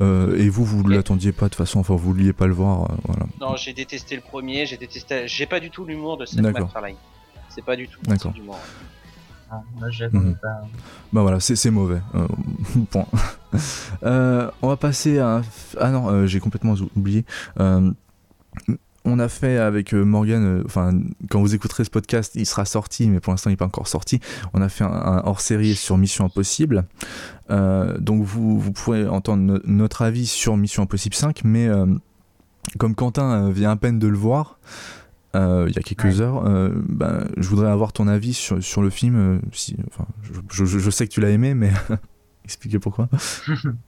[0.00, 2.54] Euh, et vous, vous ne l'attendiez pas de toute façon, enfin vous vouliez pas le
[2.54, 2.84] voir.
[2.84, 3.26] Euh, voilà.
[3.40, 5.26] Non, j'ai détesté le premier, j'ai détesté.
[5.26, 6.94] J'ai pas du tout l'humour de cette McFarlane.
[7.48, 8.00] C'est pas du tout.
[8.04, 8.32] D'accord.
[9.50, 10.36] Ah, moi, mhm.
[10.36, 10.60] pas.
[11.10, 12.00] Bah voilà, c'est mauvais.
[12.14, 12.28] Euh,
[12.90, 13.06] point.
[14.02, 15.42] on va passer à.
[15.78, 17.24] Ah non, j'ai complètement oublié
[19.04, 20.98] on a fait avec euh, Morgan, euh, enfin,
[21.30, 23.88] quand vous écouterez ce podcast, il sera sorti, mais pour l'instant, il n'est pas encore
[23.88, 24.20] sorti.
[24.54, 26.84] On a fait un, hors-série sur Mission Impossible.
[27.50, 31.68] Euh, donc, vous, vous pourrez entendre notre avis sur Mission Impossible 5, mais
[32.78, 34.58] comme Quentin vient à peine de le voir,
[35.34, 36.42] il y a quelques heures,
[36.88, 39.40] ben, je voudrais avoir ton avis sur, sur le film.
[39.52, 40.06] si, enfin,
[40.50, 41.70] je, je, sais que tu l'as aimé, mais
[42.44, 43.08] expliquez pourquoi.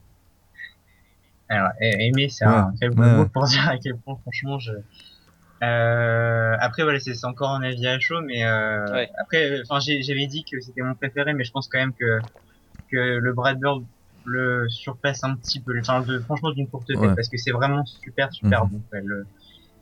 [1.51, 4.73] Alors, aimer, c'est un très bon mot pour dire à quel point, franchement, je,
[5.63, 10.43] euh, après voilà c'est encore un avis à chaud mais euh, après enfin j'avais dit
[10.43, 12.19] que c'était mon préféré mais je pense quand même que
[12.91, 13.83] que le Brad Bird
[14.25, 17.85] le surpasse un petit peu enfin de, franchement d'une courte tête parce que c'est vraiment
[17.85, 18.81] super super mhm.
[18.91, 19.23] bon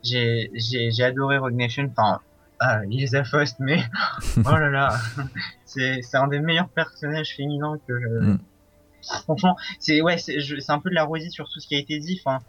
[0.04, 2.20] j'ai j'ai j'ai adoré Rogue Nation enfin
[2.60, 3.82] ah, Lisa Faust mais
[4.38, 4.98] oh là là
[5.66, 8.36] c'est c'est un des meilleurs personnages féminins que je...
[9.24, 12.00] franchement c'est ouais c'est un peu de la rosée sur tout ce qui a été
[12.00, 12.40] dit enfin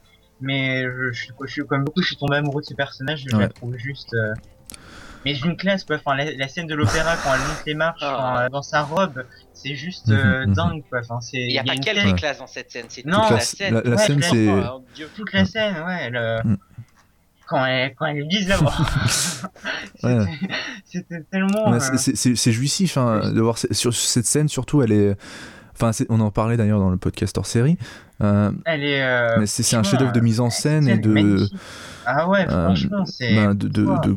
[0.41, 3.37] mais je, je, je, suis comme beaucoup, je suis tombé amoureux de ce personnage, je
[3.37, 4.15] la trouve juste.
[4.15, 4.33] Euh,
[5.25, 8.49] mais d'une classe quoi, enfin la, scène de l'opéra quand elle monte les marches ah.
[8.51, 10.55] dans sa robe, c'est juste mhm, euh, mhm.
[10.55, 11.01] dingue quoi.
[11.01, 11.41] Enfin c'est.
[11.41, 13.83] Il y a, pas quelques classe dans cette scène, c'est non la, scène.
[13.85, 14.49] La, scène c'est.
[15.15, 16.11] toute la scène, ouais.
[16.11, 16.39] Le...
[16.43, 16.57] Mm.
[17.47, 18.59] Quand elle, quand elle lise la
[20.85, 21.75] c'était tellement.
[21.75, 25.17] Euh, c'est jouissif hein, de voir sur cette scène surtout, elle est
[25.81, 27.79] Enfin, on en parlait d'ailleurs dans le podcast hors série.
[28.23, 29.03] Euh, Elle est.
[29.03, 31.49] Euh, mais c'est un chef-d'œuvre de mise en scène, et de.
[32.05, 33.35] Ah ouais, euh, franchement, c'est.
[33.35, 34.17] Ben, de, de, de,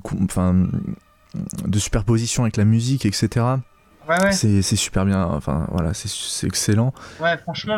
[1.67, 3.27] de, superposition avec la musique, etc.
[4.07, 4.31] Ouais, ouais.
[4.31, 5.23] C'est super bien.
[5.23, 6.93] Enfin, voilà, c'est excellent.
[7.21, 7.77] Ouais, franchement,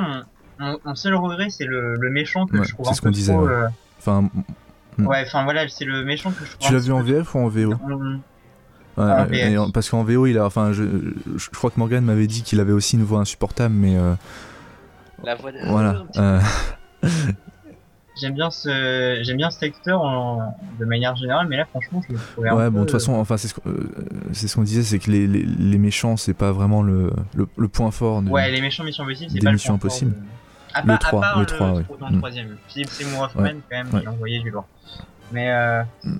[0.58, 3.48] mon, seul regret, c'est le, le, méchant que je trouve un ce peu disait, trop.
[4.00, 4.30] Enfin.
[4.98, 6.68] Ouais, enfin voilà, c'est le méchant que je trouve.
[6.68, 7.74] tu l'as vu en VF ou en VO
[8.98, 10.84] En- parce qu'en VO, il a, enfin, je,
[11.36, 14.14] je crois que Morgan m'avait dit qu'il avait aussi une voix insupportable, mais euh,
[15.24, 15.58] La voix de...
[15.68, 16.04] voilà.
[16.18, 16.40] euh,
[18.22, 22.14] J'aime bien ce, j'aime bien cet acteur en- de manière générale, mais là franchement, je
[22.14, 22.70] le trouvais un ouais, peu.
[22.70, 23.90] bon, de toute façon, enfin, c'est ce qu'on euh,
[24.32, 27.46] c'est ce qu'on disait, c'est que les, les, les méchants, c'est pas vraiment le, le,
[27.58, 28.22] le point fort.
[28.22, 30.12] de- Ouais, les méchants Mission Impossible, c'est pas Missions le point fort Impossibles.
[30.14, 31.84] de- À Le part, à 3, part le 3, ouais.
[32.00, 32.18] dans le Mm.
[32.20, 32.58] troisième.
[32.70, 33.56] Philippe Seymour Hoffman, Ouais.
[33.70, 34.00] quand même, Ouais.
[34.04, 34.66] il envoyait du lourd.
[35.34, 36.16] Mais euh, Mm.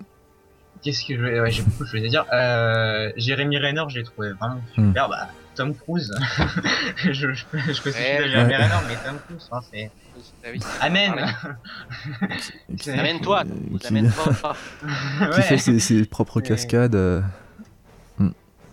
[0.86, 2.26] Qu'est-ce que je voulais- ouais, j'ai beaucoup de choses à dire.
[2.32, 4.88] Euh, Jérémy Renner, je l'ai trouvé vraiment Mm.
[4.90, 5.10] super.
[5.10, 6.14] Bah, Tom Cruise.
[6.98, 8.30] je, je, je, citer Ouais.
[8.30, 8.56] Jérémy Ouais.
[8.56, 9.92] Renner, mais Tom Cruise, hein, c'est.
[10.82, 10.86] Ah.
[10.86, 11.14] Amen.
[12.88, 13.44] Amène-toi,
[13.82, 14.56] qui, Amène-toi
[15.36, 16.96] qui fait ses, ses propres cascades.
[16.96, 17.22] euh,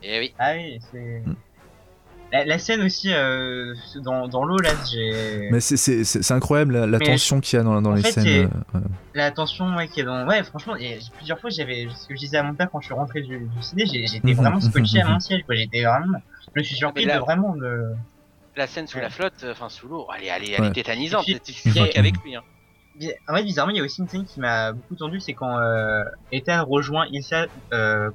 [0.03, 0.35] Et oui.
[0.39, 1.23] Ah oui, c'est.
[1.27, 1.35] Mm.
[2.33, 5.49] La, la scène aussi euh, dans, dans l'eau là, j'ai.
[5.51, 8.13] Mais c'est- c'est c'est- c'est incroyable la, tension qu'il y a dans, dans les fait,
[8.13, 8.27] scènes.
[8.27, 8.81] euh, euh,
[9.15, 10.27] La tension ouais, qui est dans.
[10.27, 11.89] Ouais, franchement, et plusieurs fois j'avais.
[11.95, 14.07] Ce que je disais à mon père quand je suis rentré du, du ciné, j'ai-
[14.07, 15.55] j'étais Mhm, vraiment scotché à mhm, mon siège quoi.
[15.57, 16.19] J'étais vraiment.
[16.55, 17.83] Je me suis surpris là- de vraiment de.
[18.57, 19.03] La scène sous Ouais.
[19.03, 20.73] la flotte, enfin sous l'eau, elle est, elle est, elle est Ouais.
[20.73, 21.27] tétanisante.
[21.97, 22.35] Avec lui.
[22.35, 22.43] Hein.
[23.29, 25.59] En vrai, bizarrement, il y a aussi une scène qui m'a beaucoup tendu, c'est quand
[25.59, 27.47] euh, Ethan rejoint Ilsa.
[27.75, 28.11] Euh,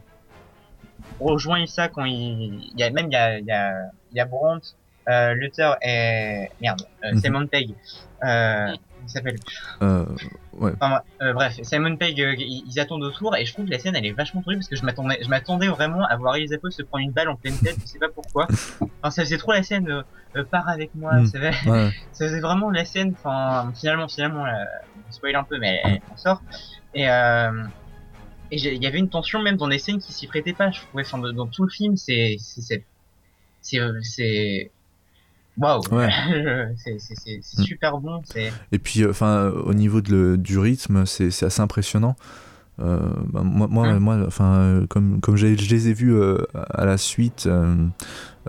[1.19, 2.69] rejoint Ilsa quand il.
[2.73, 3.73] Il y a même il y a, il y a,
[4.11, 4.75] il y a Brandt,
[5.09, 6.47] euh, Luther et.
[6.61, 7.19] Merde, euh, Mhm.
[7.21, 7.75] Simon Pegg.
[8.23, 8.73] Euh,
[9.03, 9.35] il s'appelle
[9.83, 10.05] euh,
[10.53, 10.71] ouais.
[10.81, 13.79] Enfin, euh, bref, Simon Pegg, euh, ils, ils attendent autour et je trouve que la
[13.79, 16.71] scène elle est vachement tendue parce que je m'attendais, je m'attendais vraiment à voir Elizabeth
[16.73, 18.47] se prendre une balle en pleine tête, je sais pas pourquoi.
[19.01, 20.01] Enfin, ça faisait trop la scène, euh,
[20.35, 21.27] euh, pars avec moi, Mm.
[21.27, 21.89] ça, faisait, ouais.
[22.11, 23.13] ça faisait vraiment la scène.
[23.17, 24.49] Enfin, finalement, finalement, euh,
[25.07, 26.41] on spoil un peu, mais elle, elle en sort.
[26.95, 27.63] Et euh,
[28.49, 30.71] et il y avait une tension même dans des scènes qui s'y prêtaient pas.
[30.71, 32.83] Je trouvais, enfin, dans, dans tout le film, c'est, c'est,
[33.69, 34.71] c'est, euh, c'est
[35.57, 36.09] Waouh, Ouais.
[36.77, 37.63] c'est Mm.
[37.63, 38.21] super bon.
[38.71, 42.15] Et puis, euh, enfin, au niveau de le- du rythme, c'est assez impressionnant.
[42.79, 42.99] Euh,
[43.33, 43.99] bah, moi, moi, Mm.
[43.99, 47.49] moi, enfin, euh, comme comme je les ai vus euh, à la suite,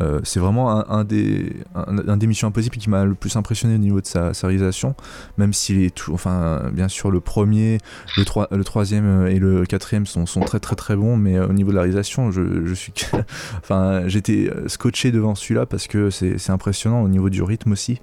[0.00, 3.34] euh, c'est vraiment un, un des un, un des missions impossibles qui m'a le plus
[3.36, 4.94] impressionné au niveau de sa, sa réalisation.
[5.38, 7.78] Même s'il est tout, enfin, bien sûr, le premier,
[8.16, 11.36] le, troi- le troisième euh, et le quatrième sont, sont très très très bons, mais
[11.36, 12.92] euh, au niveau de la réalisation, je, je suis,
[13.58, 18.00] enfin, j'étais scotché devant celui-là parce que c'est c'est impressionnant au niveau du rythme aussi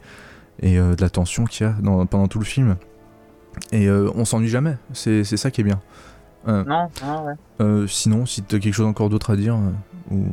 [0.61, 2.75] et euh, de la tension qu'il y a dans- pendant tout le film.
[3.71, 5.79] Et euh, on s'ennuie jamais, c'est c'est ça qui est bien.
[6.45, 6.63] non,
[7.01, 7.87] non, ouais.
[7.87, 9.57] Sinon, si tu as quelque chose encore d'autre à dire,
[10.11, 10.25] ou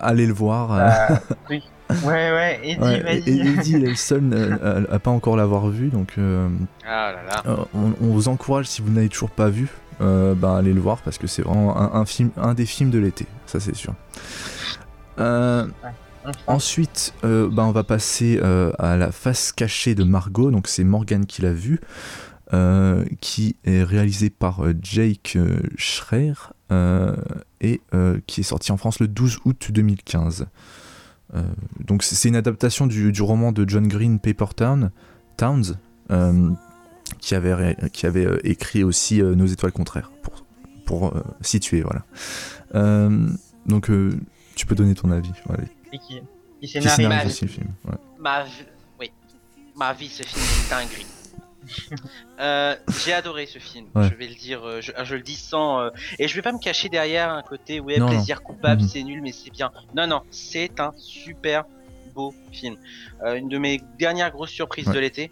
[0.00, 0.72] allez le voir.
[0.72, 1.20] euh, Bah,
[1.50, 1.62] oui.
[2.04, 5.36] Ouais, ouais, Eddie, ouais, et- Eddie il est le seul euh, à, à pas encore
[5.36, 6.48] l'avoir vu, donc euh,
[6.86, 7.42] Ah là là.
[7.44, 9.68] euh, on, on vous encourage si vous n'avez toujours pas vu,
[10.00, 12.88] euh, bah, allez le voir parce que c'est vraiment un, un film, un des films
[12.90, 13.92] de l'été, ça c'est sûr.
[15.18, 15.66] Euh.
[16.46, 20.50] Ensuite, euh, bah, on va passer euh, à la face cachée de Margot.
[20.52, 21.80] Donc c'est Morgan qui l'a vu,
[22.54, 26.52] euh, qui est réalisé par euh, Jake euh, Schreier euh,
[27.60, 30.46] et euh, qui est sorti en France le 12 août 2015.
[31.34, 31.42] Euh,
[31.80, 34.90] donc c'est une adaptation du, du roman de John Green Paper Town,
[35.36, 35.76] Towns,
[36.10, 36.50] euh,
[37.20, 40.44] qui avait, qui avait euh, écrit aussi euh, Nos étoiles contraires, pour,
[40.84, 41.80] pour euh, situer.
[41.82, 42.04] Voilà.
[42.74, 43.28] Euh,
[43.66, 44.12] donc euh,
[44.54, 45.30] tu peux donner ton avis.
[45.92, 46.20] Et qui, qui
[46.60, 46.94] Qui scénarise.
[46.96, 47.26] scénarise Mal.
[47.28, 47.66] aussi le film.
[47.88, 47.96] ouais.
[48.20, 48.44] Ma
[49.00, 49.10] oui,
[49.76, 51.06] ma vie, ce film est dinguerie.
[52.40, 52.74] Euh,
[53.04, 53.86] j'ai adoré ce film.
[53.94, 54.08] Ouais.
[54.08, 56.52] Je vais le dire, euh, je, je le dis sans euh, et je vais pas
[56.52, 58.88] me cacher derrière un côté ouais Non, plaisir coupable, Mhm.
[58.88, 59.70] c'est nul mais c'est bien.
[59.94, 61.64] Non non, c'est un super
[62.14, 62.76] beau film.
[63.24, 64.94] Euh, une de mes dernières grosses surprises Ouais.
[64.94, 65.30] de l'été.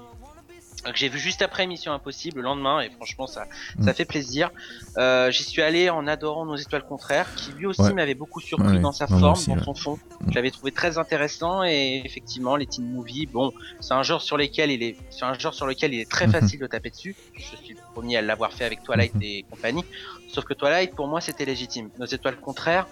[0.82, 3.46] Que j'ai vu juste après Mission Impossible le lendemain et franchement ça
[3.76, 3.84] Mhm.
[3.84, 4.50] ça fait plaisir.
[4.96, 7.92] Euh, J'y suis allé en adorant Nos étoiles contraires qui lui aussi Ouais.
[7.92, 9.62] m'avait beaucoup surpris Ouais, dans sa forme, aussi, dans ouais.
[9.64, 9.98] son fond.
[10.22, 10.30] Mhm.
[10.30, 14.36] Je l'avais trouvé très intéressant et effectivement les teen movies, bon, c'est un genre sur
[14.38, 16.32] lequel il est, c'est un genre sur lequel il est très Mhm.
[16.32, 17.14] facile de taper dessus.
[17.34, 19.22] Je suis le premier à l'avoir fait avec Twilight Mhm.
[19.22, 19.84] et compagnie.
[20.28, 21.90] Sauf que Twilight, pour moi, c'était légitime.
[21.98, 22.86] Nos étoiles contraires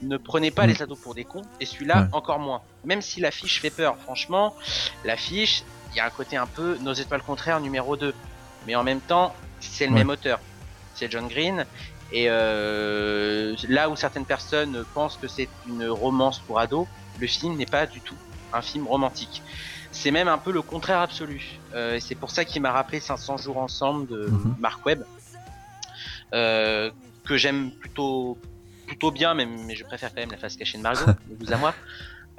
[0.00, 0.72] ne prenaient pas Mhm.
[0.74, 2.08] les ados pour des cons et celui-là Ouais.
[2.12, 2.62] encore moins.
[2.84, 4.54] Même si l'affiche fait peur, franchement,
[5.04, 5.62] l'affiche,
[5.92, 8.14] il y a un côté un peu Nos étoiles contraires numéro 2.
[8.66, 9.98] Mais en même temps, c'est le Ouais.
[10.00, 10.40] même auteur.
[10.94, 11.66] C'est John Green.
[12.12, 16.86] Et euh, là où certaines personnes pensent que c'est une romance pour ados,
[17.18, 18.16] le film n'est pas du tout
[18.52, 19.42] un film romantique.
[19.92, 21.60] C'est même un peu le contraire absolu.
[21.74, 24.56] Euh, et c'est pour ça qu'il m'a rappelé 500 jours ensemble de Mhm.
[24.58, 25.04] Mark Webb,
[26.34, 26.90] euh,
[27.24, 28.38] que j'aime plutôt
[28.86, 31.56] plutôt bien, mais je préfère quand même la face cachée de Margot, de vous à
[31.56, 31.74] moi.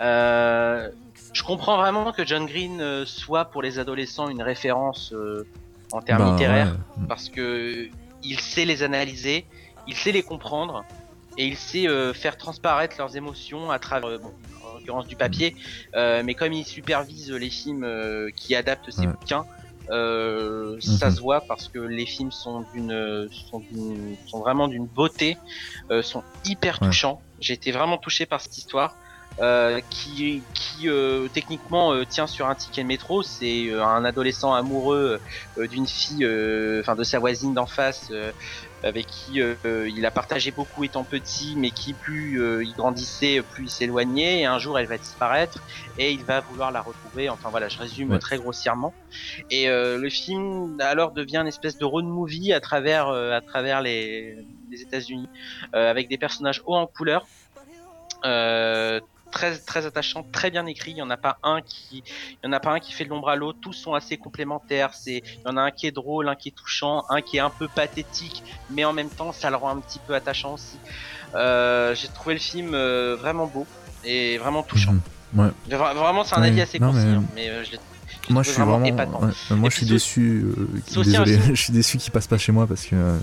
[0.01, 0.89] Euh,
[1.33, 5.47] je comprends vraiment que John Green euh, soit pour les adolescents une référence euh,
[5.91, 7.07] en termes Bah, littéraires ouais.
[7.07, 7.87] parce que
[8.21, 9.47] il sait les analyser,
[9.87, 10.85] il sait les comprendre
[11.37, 14.33] et il sait euh, faire transparaître leurs émotions à travers, euh, bon,
[14.63, 15.55] en l'occurrence du papier,
[15.95, 19.13] euh, mais comme il supervise les films euh, qui adaptent ses Ouais.
[19.13, 19.45] bouquins,
[19.89, 21.15] Euh, Ça Mhm.
[21.17, 25.37] se voit parce que les films sont d'une, sont, d'une- sont vraiment d'une beauté,
[25.91, 26.87] euh, sont hyper Ouais.
[26.87, 27.21] touchants.
[27.39, 28.95] J'ai été vraiment touché par cette histoire.
[29.41, 34.05] Euh, qui, qui euh, techniquement euh, tient sur un ticket de métro, c'est euh, un
[34.05, 35.21] adolescent amoureux
[35.57, 38.31] euh, d'une fille, euh, enfin de sa voisine d'en face, euh,
[38.83, 43.65] avec qui il a partagé beaucoup étant petit, mais qui plus euh, il grandissait, plus
[43.65, 44.41] il s'éloignait.
[44.41, 45.59] Et un jour, elle va disparaître
[45.97, 47.29] et il va vouloir la retrouver.
[47.29, 48.19] Enfin voilà, je résume Ouais.
[48.19, 48.95] très grossièrement.
[49.49, 53.41] Et euh, le film alors devient une espèce de road movie à travers euh, à
[53.41, 54.35] travers les,
[54.69, 55.29] les États-Unis,
[55.75, 57.29] euh, avec des personnages hauts en couleur.
[58.25, 58.99] Euh,
[59.33, 60.91] très très attachant, très bien écrit.
[60.91, 63.03] Il y en a pas un qui, il y en a pas un qui fait
[63.03, 63.59] de l'ombre à l'autre.
[63.61, 64.93] Tous sont assez complémentaires.
[64.93, 67.37] C'est, il y en a un qui est drôle, un qui est touchant, un qui
[67.37, 70.53] est un peu pathétique, mais en même temps, ça le rend un petit peu attachant
[70.53, 70.79] aussi.
[71.35, 73.65] Euh, j'ai trouvé le film euh, vraiment beau
[74.03, 74.93] et vraiment touchant.
[74.93, 75.51] Mhm.
[75.67, 77.79] Vra- Vraiment, c'est un Ouais, avis assez concis, mais- hein, mais euh, je l'ai
[78.29, 78.85] Moi je suis vraiment,
[79.21, 80.43] ouais, moi je suis déçu.
[80.45, 80.67] euh,
[81.03, 83.17] désolé, je suis déçu qu'il passe pas chez moi parce que euh,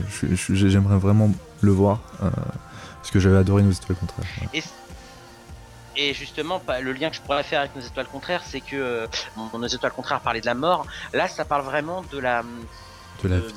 [0.50, 1.30] j'aimerais vraiment
[1.60, 2.30] le voir euh,
[2.96, 3.62] parce que j'avais adoré
[3.94, 4.26] contraires.
[4.42, 4.58] ouais.
[4.58, 4.62] Et,
[5.96, 9.06] et justement, le lien que je pourrais faire avec nos étoiles contraires, c'est que euh,
[9.36, 10.86] bon, nos étoiles contraires parlaient de la mort.
[11.12, 12.42] Là, ça parle vraiment de la
[13.22, 13.52] De la de,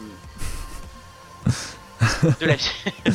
[2.39, 2.71] de la vie.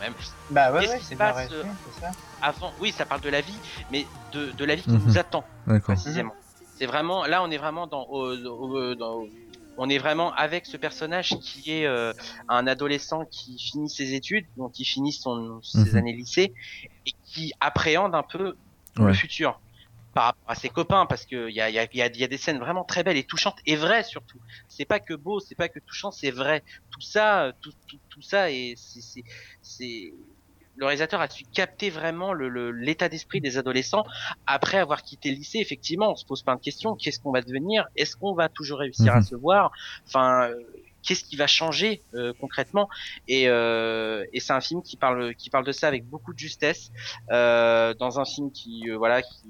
[0.00, 0.14] Même.
[0.50, 2.10] Bah ouais, Qu'est-ce ouais, qui se c'est c'est ça.
[2.40, 3.54] Avant, oui, ça parle de la vie,
[3.92, 5.02] mais de, de la vie qui Mhm.
[5.06, 5.94] nous attend D'accord.
[5.94, 6.34] précisément.
[6.76, 9.22] C'est vraiment là, on est vraiment dans, au- au- dans-
[9.76, 12.12] on est vraiment avec ce personnage qui est euh,
[12.48, 15.96] un adolescent qui finit ses études, donc qui finit son, ses Mhm.
[15.96, 16.54] années lycée
[17.06, 18.58] et qui appréhende un peu
[19.00, 19.62] le futur
[20.14, 22.06] par rapport à ses copains parce que il y a, y, a, il y a-
[22.08, 24.40] il y a des scènes vraiment très belles et touchantes et vraies surtout.
[24.68, 26.64] C'est pas que beau, c'est pas que touchant, c'est vrai.
[26.90, 30.12] Tout ça, euh, tout, tout, tout ça et c'est
[30.76, 34.04] le réalisateur a su capter vraiment le- le- l'état d'esprit des adolescents
[34.46, 35.58] après avoir quitté le lycée.
[35.58, 36.96] Effectivement, on se pose plein de questions.
[36.96, 37.84] Qu'est-ce qu'on va devenir?
[37.96, 39.22] Est-ce qu'on va toujours réussir à Mhm.
[39.24, 39.70] se voir?
[40.06, 40.54] Enfin, euh,
[41.04, 42.88] qu'est-ce qui va changer euh, concrètement?
[43.28, 46.38] Et, euh, et c'est un film qui parle qui parle de ça avec beaucoup de
[46.38, 46.90] justesse.
[47.32, 49.40] Euh, dans un film qui euh, voilà, qui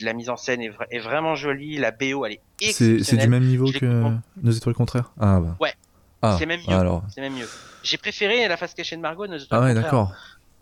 [0.00, 1.76] la mise en scène est, vra- est vraiment jolie.
[1.76, 3.30] La BO, elle est C'est c'est du exceptionnelle.
[3.30, 4.10] même niveau que
[4.42, 5.56] nos étoiles contraires Ah bah.
[5.60, 5.74] Ouais.
[6.22, 6.74] Ah, C'est même mieux.
[6.74, 7.02] Alors.
[7.14, 7.48] C'est même mieux.
[7.82, 9.26] J'ai préféré la face cachée de Margot.
[9.26, 10.12] Nos Ah ouais, d'accord.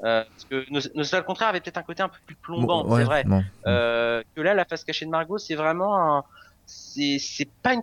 [0.02, 2.82] Euh, parce que nos, nos étoiles contraires avaient peut-être un côté un peu plus plombant,
[2.84, 3.24] Bon, ouais, c'est vrai.
[3.66, 6.24] Euh, que là, la face cachée de Margot, c'est vraiment un,
[6.66, 7.82] c'est c'est pas une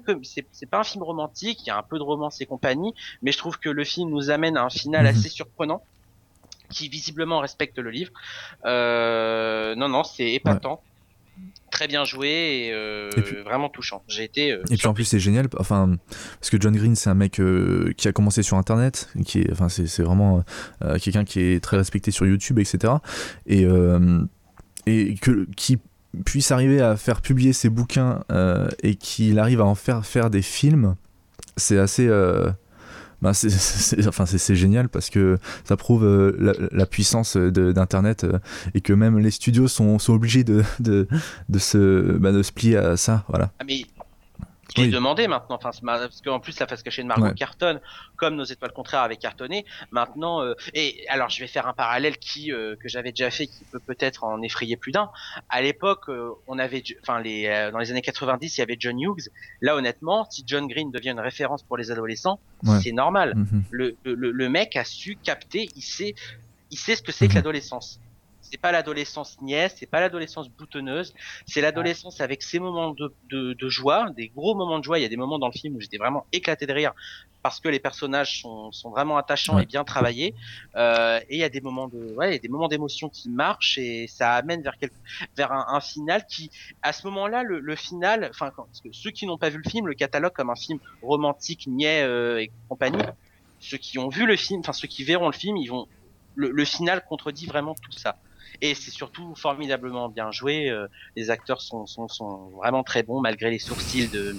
[0.51, 1.59] c'est pas un film romantique.
[1.65, 4.09] Il y a un peu de romance et compagnie, mais je trouve que le film
[4.09, 5.09] nous amène à un final Mhm.
[5.11, 5.85] assez surprenant,
[6.69, 8.11] qui visiblement respecte le livre.
[8.65, 10.83] Euh, non, non, c'est épatant.
[11.71, 12.27] Très bien joué
[12.67, 14.03] et, euh, Et puis- vraiment touchant.
[14.07, 14.51] J'ai été.
[14.51, 15.97] euh, Et puis en plus c'est génial, enfin
[16.39, 19.51] parce que John Green c'est un mec euh, qui a commencé sur Internet, qui est,
[19.51, 20.43] enfin c'est c'est vraiment
[21.01, 22.93] quelqu'un qui est très respecté sur YouTube, etc.
[23.47, 23.65] Et
[24.85, 25.77] et que qui
[26.25, 28.23] puisse arriver à faire publier ses bouquins
[28.83, 30.95] et qu'il arrive à en faire faire des films,
[31.57, 32.09] c'est assez
[33.21, 38.23] bah, c'est- enfin, c'est- génial parce que ça prouve euh, la, la puissance de- d'Internet
[38.23, 38.39] euh,
[38.73, 41.07] et que même les studios sont, sont obligés de, de,
[41.49, 43.23] de, se, bah, de se plier à ça.
[43.29, 43.51] Voilà.
[43.59, 43.63] Ah
[44.77, 44.91] l'ai Oui.
[44.93, 47.33] demandé maintenant, enfin parce qu'en plus la face cachée de Margot Ouais.
[47.33, 47.81] cartonne,
[48.15, 49.65] comme nos étoiles contraires avaient cartonné.
[49.91, 53.47] Maintenant, euh, et alors je vais faire un parallèle qui euh, que j'avais déjà fait,
[53.47, 55.09] qui peut peut-être en effrayer plus d'un.
[55.49, 58.77] À l'époque, euh, on avait, enfin les euh, dans les années 90, il y avait
[58.79, 59.29] John Hughes.
[59.61, 62.79] Là, honnêtement, si John Green devient une référence pour les adolescents, Ouais.
[62.83, 63.33] c'est normal.
[63.35, 63.63] Mhm.
[63.71, 66.13] Le, le, le mec a su capter, il sait,
[66.69, 67.37] il sait ce que c'est que Mhm.
[67.37, 68.00] l'adolescence.
[68.51, 71.13] C'est pas l'adolescence niaise, c'est pas l'adolescence boutonneuse,
[71.45, 74.99] c'est l'adolescence avec ses moments de, de, de joie, des gros moments de joie.
[74.99, 76.91] Il y a des moments dans le film où j'étais vraiment éclaté de rire
[77.43, 79.63] parce que les personnages sont, sont vraiment attachants Ouais.
[79.63, 80.35] et bien travaillés.
[80.75, 83.07] Euh, et il y a des moments de, ouais, il y a des moments d'émotion
[83.09, 84.95] qui marchent et ça amène vers quelque,
[85.37, 86.51] vers un, un final qui,
[86.81, 88.51] à ce moment-là, le, le final, enfin,
[88.91, 92.41] ceux qui n'ont pas vu le film le catalogue comme un film romantique, niais euh,
[92.41, 93.01] et compagnie.
[93.59, 95.87] Ceux qui ont vu le film, enfin ceux qui verront le film, ils vont,
[96.35, 98.17] le, le final contredit vraiment tout ça.
[98.59, 100.69] Et c'est surtout formidablement bien joué.
[100.69, 104.35] euh, les acteurs sont, sont, sont vraiment très bons malgré les sourcils de.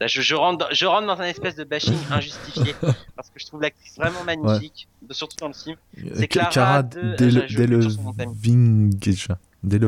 [0.00, 2.74] Là, je, je, rentre, dans- je rentre dans un espèce de bashing injustifié
[3.16, 5.76] parce que je trouve l'actrice vraiment magnifique, surtout dans le film.
[6.14, 7.48] C'est Clara Cara de- Del-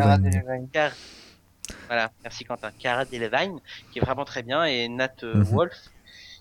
[0.00, 0.30] famille.
[0.30, 0.70] Delevingne.
[1.88, 2.70] Voilà, merci Quentin.
[2.78, 3.58] Cara Delevingne,
[3.90, 5.42] qui est vraiment très bien, et Nat euh, Mhm.
[5.44, 5.72] Wolf,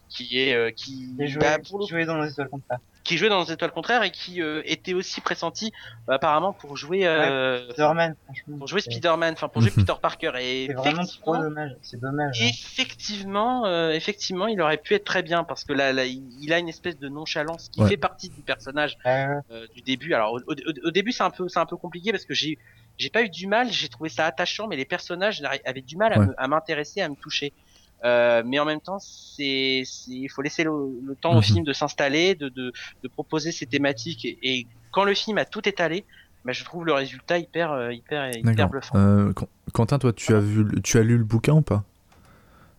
[0.10, 2.80] qui est euh, qui, Qui jouait, bah, pour le dans les étoiles contraires.
[3.04, 5.72] Qui jouait dans les étoiles contraires et qui euh, était aussi pressenti
[6.10, 8.58] euh, apparemment pour jouer euh, Spider-Man, franchement.
[8.60, 9.86] pour jouer Spider-Man, enfin pour jouer Mhm.
[9.86, 11.72] Peter Parker et C'est vraiment trop effectivement, dommage.
[11.82, 12.42] C'est dommage.
[12.42, 12.46] hein.
[12.50, 16.60] effectivement, euh, effectivement, il aurait pu être très bien parce que là, là il a
[16.60, 17.90] une espèce de nonchalance qui Ouais.
[17.90, 20.14] fait partie du personnage euh, du début.
[20.14, 22.58] Alors au, au- au début c'est un peu c'est un peu compliqué parce que j'ai
[22.98, 26.14] j'ai pas eu du mal, j'ai trouvé ça attachant, mais les personnages avaient du mal
[26.14, 26.28] à Ouais.
[26.28, 27.52] me- à m'intéresser, à me toucher.
[28.06, 30.72] Euh, mais en même temps, c'est, il faut laisser le,
[31.22, 31.44] temps au Mhm.
[31.44, 32.72] film de s'installer, de, de,
[33.02, 34.26] de proposer ses thématiques.
[34.26, 36.06] Et, et quand le film a tout étalé,
[36.44, 38.70] bah, je trouve le résultat hyper, euh, hyper, hyper D'accord.
[38.70, 38.96] bluffant.
[38.98, 41.84] Euh, Qu- Quentin, toi, tu as vu, tu as lu le bouquin ou pas?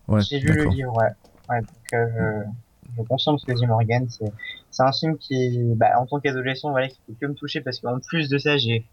[0.07, 1.09] Ouais, J'ai lu le livre, ouais.
[1.49, 2.43] ouais donc, euh,
[2.83, 4.07] je, je confirme ce que dit Morgan.
[4.09, 4.31] C'est,
[4.69, 7.79] c'est un film qui, bah, en tant qu'adolescent, voilà, qui peut que me toucher parce
[7.79, 8.85] qu'en plus de ça, j'ai,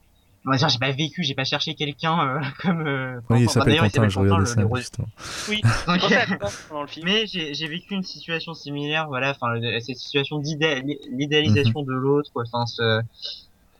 [0.47, 2.87] on va dire, j'ai pas vécu, j'ai pas cherché quelqu'un euh, comme.
[2.87, 4.77] Euh, Oui, il s'appelle D'ailleurs, Quentin, je regardais le- ça.
[4.77, 5.09] justement.
[5.49, 6.01] Oui, Donc,
[6.69, 7.07] pendant le film.
[7.07, 12.31] Mais j'ai j'ai vécu une situation similaire, voilà, enfin cette situation d'idéal- l'idéalisation de l'autre,
[12.35, 13.01] enfin ce,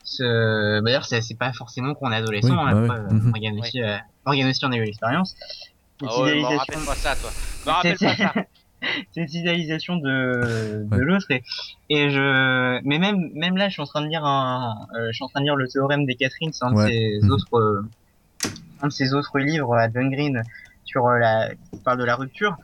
[0.03, 3.59] ce, bah, d'ailleurs c'est c'est pas forcément qu'on est adolescent, Oui, hein, bah euh, mhm.
[3.59, 5.35] Aussi, euh, aussi en a eu l'expérience.
[6.01, 6.41] Ouais,
[6.95, 7.31] ça, toi.
[7.65, 8.33] Me rappelle pas ça.
[9.13, 11.03] cette idéalisation de, de Ouais.
[11.03, 11.43] l'autre et,
[11.89, 15.13] et je, mais même même là je suis en train de lire un, euh, je
[15.15, 16.85] suis en train de lire le théorème des Catherine, c'est un Ouais.
[16.85, 17.31] de ses Mhm.
[17.31, 17.81] autres, euh,
[18.81, 20.43] un de ses autres livres à John Green
[20.85, 22.57] sur euh, la, qui parle de la rupture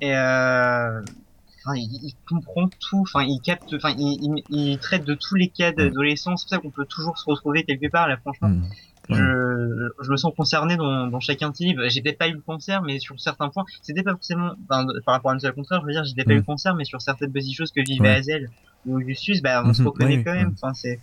[0.00, 1.00] et euh,
[1.64, 5.36] enfin, il, il comprend tout, enfin il capte, enfin il, il, il traite de tous
[5.36, 8.48] les cas d'adolescence, c'est pour ça qu'on peut toujours se retrouver quelque part là franchement.
[8.48, 8.68] Mhm.
[9.10, 11.88] Je, je me sens concerné dans, dans chacun de ces livres.
[11.88, 15.14] J'ai peut-être pas eu le cancer, mais sur certains points, c'était pas forcément, enfin, par
[15.14, 16.40] rapport à nous, au contraire, je veux dire, j'ai peut-être pas eu Mm.
[16.40, 18.14] le cancer, mais sur certaines petites choses que vivait Ouais.
[18.16, 18.50] Hazel
[18.86, 20.52] ou Augustus, bah, on se Mhm, reconnaît oui, quand même.
[20.54, 21.00] Enfin, c'est,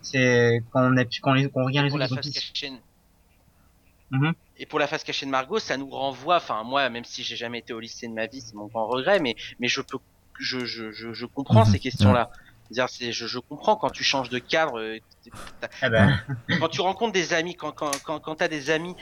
[0.00, 2.32] c'est, quand on a pu, quand, les, quand on regarde les pour autres, la face
[2.32, 2.72] cachée.
[4.10, 4.32] Mhm.
[4.56, 6.36] Et pour la face cachée de Margot, ça nous renvoie.
[6.36, 8.86] Enfin, moi, même si j'ai jamais été au lycée de ma vie, c'est mon grand
[8.88, 9.98] regret, mais mais je peux,
[10.40, 11.72] je je je, je comprends Mhm.
[11.72, 12.30] ces questions-là.
[12.70, 14.98] C'est-à-dire, c'est, je, je comprends quand tu changes de cadre, euh,
[15.80, 16.08] ah bah,
[16.60, 18.94] quand tu rencontres des amis, quand quand quand, quand t'as des amis,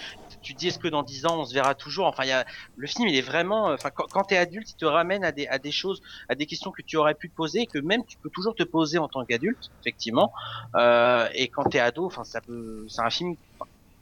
[0.42, 2.06] tu te dis est-ce que dans 10 ans on se verra toujours?
[2.06, 2.44] Enfin, il y a
[2.76, 3.66] le film, il est vraiment.
[3.72, 6.46] Enfin, quand, quand t'es adulte, il te ramène à des à des choses, à des
[6.46, 8.98] questions que tu aurais pu te poser, et que même tu peux toujours te poser
[8.98, 10.32] en tant qu'adulte, effectivement.
[10.76, 12.84] Euh, et quand t'es ado, enfin, ça peut.
[12.88, 13.34] C'est un film.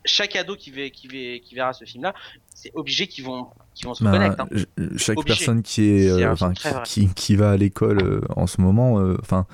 [0.05, 2.15] Chaque ado qui, va, qui, va, qui verra ce film-là,
[2.55, 4.41] c'est obligé qu'ils vont, qu'ils vont se Bah, reconnaître.
[4.41, 4.89] hein.
[4.97, 5.37] chaque Obligé.
[5.37, 6.35] personne qui est, euh,
[6.85, 9.47] qui, qui, qui va à l'école euh, en ce moment, euh, enfin,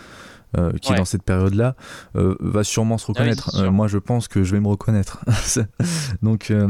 [0.59, 0.97] euh, qui est Ouais.
[0.99, 1.77] dans cette période-là,
[2.17, 3.57] euh, va sûrement se Ah oui, reconnaître.
[3.61, 5.25] Euh, moi, je pense que je vais me reconnaître.
[6.23, 6.69] Donc, euh,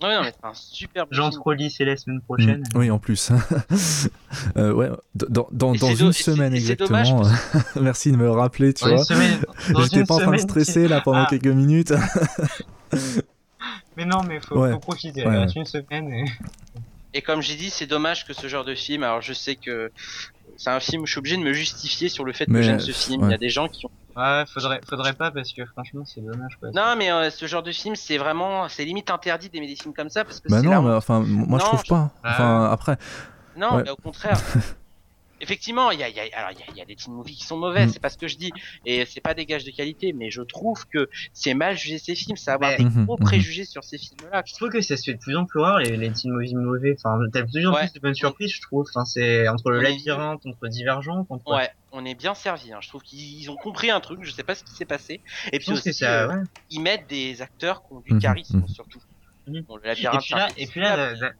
[0.00, 1.22] Ouais, non, mais c'est un super bon film.
[1.22, 2.62] j'entre c'est la semaine prochaine.
[2.74, 3.30] mm, oui, en plus.
[4.56, 7.22] Euh, ouais, dans, une do- et c'est- semaine exactement.
[7.80, 9.04] Merci de me le rappeler, tu Dans une vois.
[9.04, 9.38] semaine,
[9.72, 11.26] dans J'étais une pas en train de stresser là pendant Ah.
[11.28, 11.92] quelques minutes.
[13.96, 14.72] Mais non, mais faut, Ouais.
[14.72, 15.26] faut profiter.
[15.26, 15.46] Ouais, ouais.
[15.54, 16.08] une semaine.
[16.12, 16.24] Et...
[17.14, 19.02] Et comme j'ai dit, c'est dommage que ce genre de film.
[19.02, 19.90] Alors, je sais que
[20.58, 22.80] c'est un film, je suis obligé de me justifier sur le fait Mais, que j'aime
[22.80, 23.22] ce film.
[23.22, 23.28] ouais.
[23.28, 23.90] Il y a des gens qui ont.
[24.16, 26.70] Ouais, faudrait, faudrait pas parce que franchement, c'est dommage quoi.
[26.74, 29.94] Non, mais euh, ce genre de film, c'est vraiment, c'est limite interdit d'aimer des films
[29.94, 32.10] comme ça parce que bah c'est non, mais enfin, moi je trouve je- pas.
[32.24, 32.98] Enfin, après,
[33.56, 33.82] Non, Ouais.
[33.84, 34.38] mais au contraire.
[35.40, 37.36] Effectivement, il y a, y a- alors il y a, y a des teen movies
[37.36, 37.90] qui sont mauvais, Mm.
[37.90, 38.50] c'est pas ce que je dis,
[38.84, 42.14] et c'est pas des gages de qualité, mais je trouve que c'est mal juger ces
[42.14, 43.24] films, c'est avoir Mais- des gros mhm.
[43.24, 44.42] préjugés sur ces films-là.
[44.46, 46.54] Je trouve que ça se fait de plus en plus rare les, les teen movies
[46.56, 46.94] mauvais.
[46.98, 47.80] Enfin, t'as de plus en Ouais.
[47.80, 48.86] plus de bonnes surprises, je trouve.
[48.88, 51.50] Enfin, c'est entre le labyrinthe, entre Divergent, entre.
[51.52, 52.72] Ouais, on est bien servi.
[52.72, 52.78] Hein.
[52.80, 55.20] Je trouve qu'ils ils ont compris un truc, je sais pas ce qui s'est passé.
[55.52, 56.42] Et puis aussi, ça, euh, ouais.
[56.70, 58.98] ils mettent des acteurs qui ont du Mhm, charisme surtout.
[59.48, 59.62] Mhm.
[59.62, 60.80] Bon, le Et puis là, et puis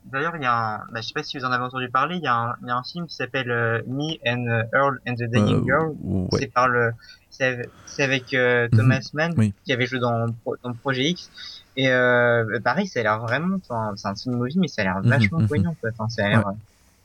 [0.05, 2.17] d'ailleurs, il y a un, bah, je sais pas si vous en avez entendu parler,
[2.17, 4.63] il y a un, il y a un film qui s'appelle euh, Me and euh,
[4.73, 5.95] Earl and the Dying euh, Girl.
[6.03, 6.29] ouais.
[6.41, 6.93] C'est par le,
[7.31, 9.53] c'est avec- c'est avec euh, Thomas Mann oui.
[9.65, 10.27] qui avait joué dans,
[10.63, 11.31] dans Projet X.
[11.77, 13.59] Et euh, bah, pareil, ça a l'air vraiment,
[13.97, 15.91] c'est un film movie, mais ça a l'air Mhm, vachement poignant, quoi.
[15.93, 16.55] Enfin, ça a l'air Ouais.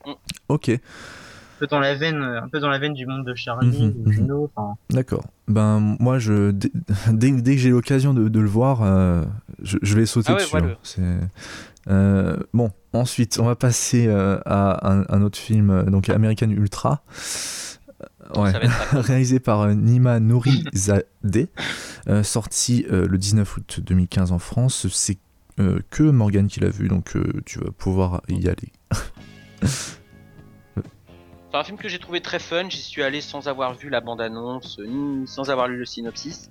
[0.07, 0.13] euh,
[0.49, 0.71] Ok,
[1.63, 4.07] peu dans la veine, un peu dans la veine du monde de Charlie, Mhm, de
[4.07, 4.11] mhm.
[4.11, 4.51] Juno,
[4.89, 5.23] d'accord.
[5.47, 6.71] Ben moi, je dès,
[7.11, 9.23] dès, dès que j'ai l'occasion de, de le voir, euh,
[9.61, 10.57] je, je vais sauter Ah ouais, dessus.
[10.57, 10.77] hein.
[10.83, 11.01] C'est
[11.91, 12.71] euh, bon.
[12.93, 17.01] Ensuite, on va passer euh, à un, un autre film, donc American Ultra.
[18.35, 18.51] Ouais.
[18.93, 21.49] réalisé par euh, Nima Nourizadeh,
[22.07, 24.87] euh, sorti euh, le 19 août 2015 en France.
[24.91, 25.17] C'est
[25.59, 28.71] euh, que Morgan qui l'a vu, donc euh, tu vas pouvoir y aller.
[31.53, 32.67] C'est un film que j'ai trouvé très fun.
[32.67, 36.49] J'y suis allé sans avoir vu la bande-annonce, ni sans avoir lu le synopsis.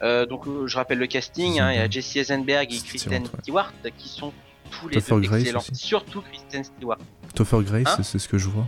[0.00, 3.24] Euh, donc euh, je rappelle le casting, hein, il y a Jesse Eisenberg et Kristen
[3.24, 3.28] ouais.
[3.42, 4.32] Stewart qui sont
[4.70, 5.58] tous les Topher deux Grace excellents.
[5.60, 5.74] aussi.
[5.74, 6.96] Surtout Kristen Stewart.
[7.34, 8.66] Topher Grace, Hein c'est- ce que je vois.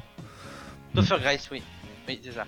[0.94, 1.62] Topher Grace, oui.
[2.06, 2.44] Oui, c'est ça.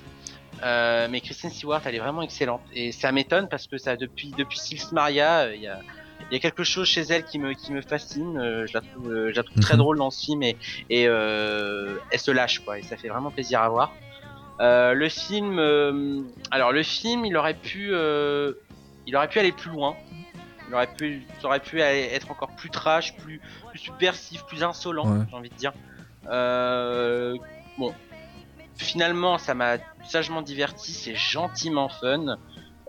[0.63, 2.61] Euh, mais Kristen Stewart, elle est vraiment excellente.
[2.75, 5.81] Et ça m'étonne parce que ça, depuis, depuis Sils Maria, il y, a,
[6.31, 8.39] il y a quelque chose chez elle qui me, qui me fascine.
[8.39, 9.79] Euh, je la trouve, euh, je la trouve très Mhm.
[9.81, 10.57] drôle dans ce film et,
[10.91, 12.79] et euh, elle se lâche, quoi.
[12.79, 13.93] Et ça fait vraiment plaisir à voir.
[14.61, 15.59] Le film,
[16.53, 19.97] alors le film, il aurait pu, il aurait pu aller plus loin.
[20.69, 23.41] Il aurait pu, ça aurait pu aller- être encore plus trash, plus,
[23.71, 25.25] plus subversif, plus insolent, Ouais.
[25.29, 25.73] j'ai envie de dire.
[27.79, 27.93] Bon,
[28.77, 29.79] finalement, ça m'a
[30.09, 32.37] sagement diverti, c'est gentiment fun.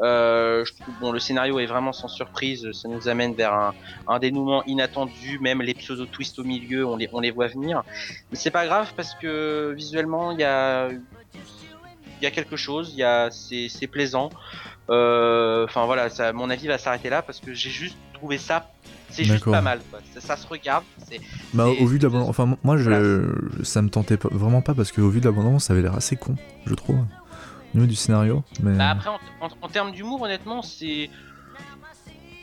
[0.02, 3.74] Euh, je trouve, bon, le scénario est vraiment sans surprise, ça nous amène vers un,
[4.08, 7.84] un dénouement inattendu, même les pseudo twists au milieu, on les, on les voit venir.
[8.32, 12.90] Mais c'est pas grave parce que visuellement, il y a, il y a quelque chose,
[12.94, 14.30] il y a, c'est, c'est plaisant.
[14.90, 18.70] Euh, Enfin voilà, ça, mon avis va s'arrêter là parce que j'ai juste trouvé ça,
[19.10, 19.80] c'est juste pas mal.
[19.92, 20.00] Quoi.
[20.14, 20.84] Ça, ça se regarde.
[21.08, 21.20] C'est,
[21.54, 23.34] Bah, c'est- au vu de l'abondance, enfin, moi, je, Voilà.
[23.64, 26.16] ça me tentait pas- vraiment pas parce qu'au vu de l'abondance, ça avait l'air assez
[26.16, 26.98] con, je trouve,
[27.76, 28.44] du scénario.
[28.62, 31.10] Mais Bah après, en, en- en termes d'humour, honnêtement, c'est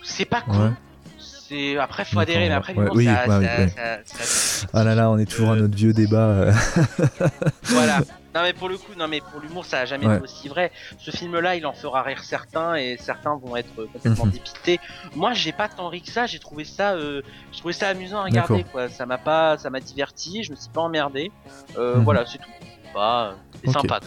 [0.03, 0.53] c'est pas con.
[0.67, 0.71] ouais.
[1.19, 4.03] C'est après faut adhérer, mais après ouais, l'humour, oui, ça, bah oui, ça- ouais.
[4.07, 6.19] ça- ça- Ah là là, on est toujours à notre vieux débat.
[6.29, 6.53] euh.
[7.65, 8.01] voilà.
[8.33, 10.15] Non mais pour le coup, non mais pour l'humour, ça a jamais Ouais.
[10.15, 10.71] été aussi vrai.
[10.99, 14.31] Ce film-là, il en fera rire certains et certains vont être complètement Mhm.
[14.31, 14.79] dépités.
[15.17, 16.27] Moi, j'ai pas tant ri que ça.
[16.27, 18.63] J'ai trouvé ça, euh, j'ai trouvé ça amusant à regarder.
[18.71, 18.89] Quoi.
[18.89, 20.45] Ça m'a pas, ça m'a diverti.
[20.45, 21.33] Je me suis pas emmerdé.
[21.77, 22.05] Euh, Mhm.
[22.05, 22.45] Voilà, c'est tout.
[22.95, 23.35] Bah,
[23.65, 23.99] c'est sympa.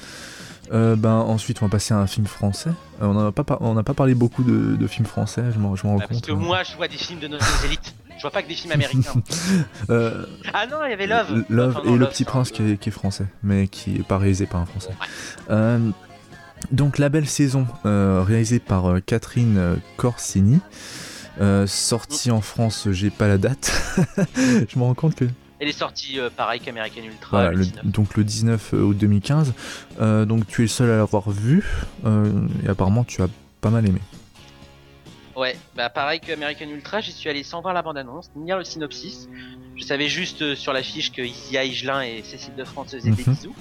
[0.72, 2.69] Euh, ben ensuite, on va passer à un film français.
[3.02, 5.60] Euh, on n'a pas, par- on n'a pas parlé beaucoup de, de films français, je
[5.60, 6.26] m'en rends parce compte.
[6.26, 7.94] que moi, je vois des films de nos élites.
[8.15, 9.14] Je vois pas que des films américains.
[9.90, 11.44] Euh, Ah non, il y avait Love.
[11.49, 14.03] Love Enfin, non, et Le Petit Prince qui est, qui est français, mais qui est
[14.07, 14.91] pas réalisé par un français.
[15.49, 15.91] Ouais.
[16.72, 20.60] Donc La Belle Saison, euh, réalisé par Catherine Corsini.
[21.41, 23.72] Euh, sorti en France, j'ai pas la date.
[24.38, 25.26] je me rends compte que
[25.64, 27.30] Elle est sortie euh, pareil qu'American Ultra.
[27.38, 27.85] voilà, le le- 19.
[27.85, 29.53] donc le 19 août 2015.
[30.02, 31.64] Euh, donc tu es le seul à l'avoir vu
[32.06, 32.30] euh,
[32.65, 33.27] et apparemment tu as
[33.61, 34.02] pas mal aimé.
[35.35, 38.57] Ouais, bah pareil que American Ultra, j'y suis allé sans voir la bande-annonce, ni lire
[38.60, 39.27] le synopsis.
[39.76, 43.23] Je savais juste euh, sur l'affiche que Isia Higelin et Cécile de France faisaient des
[43.26, 43.34] Mhm.
[43.34, 43.56] bisous.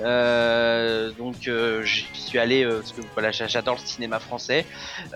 [0.00, 4.66] Euh, donc euh, j'y suis allé euh, parce que voilà, j'a- j'adore le cinéma français.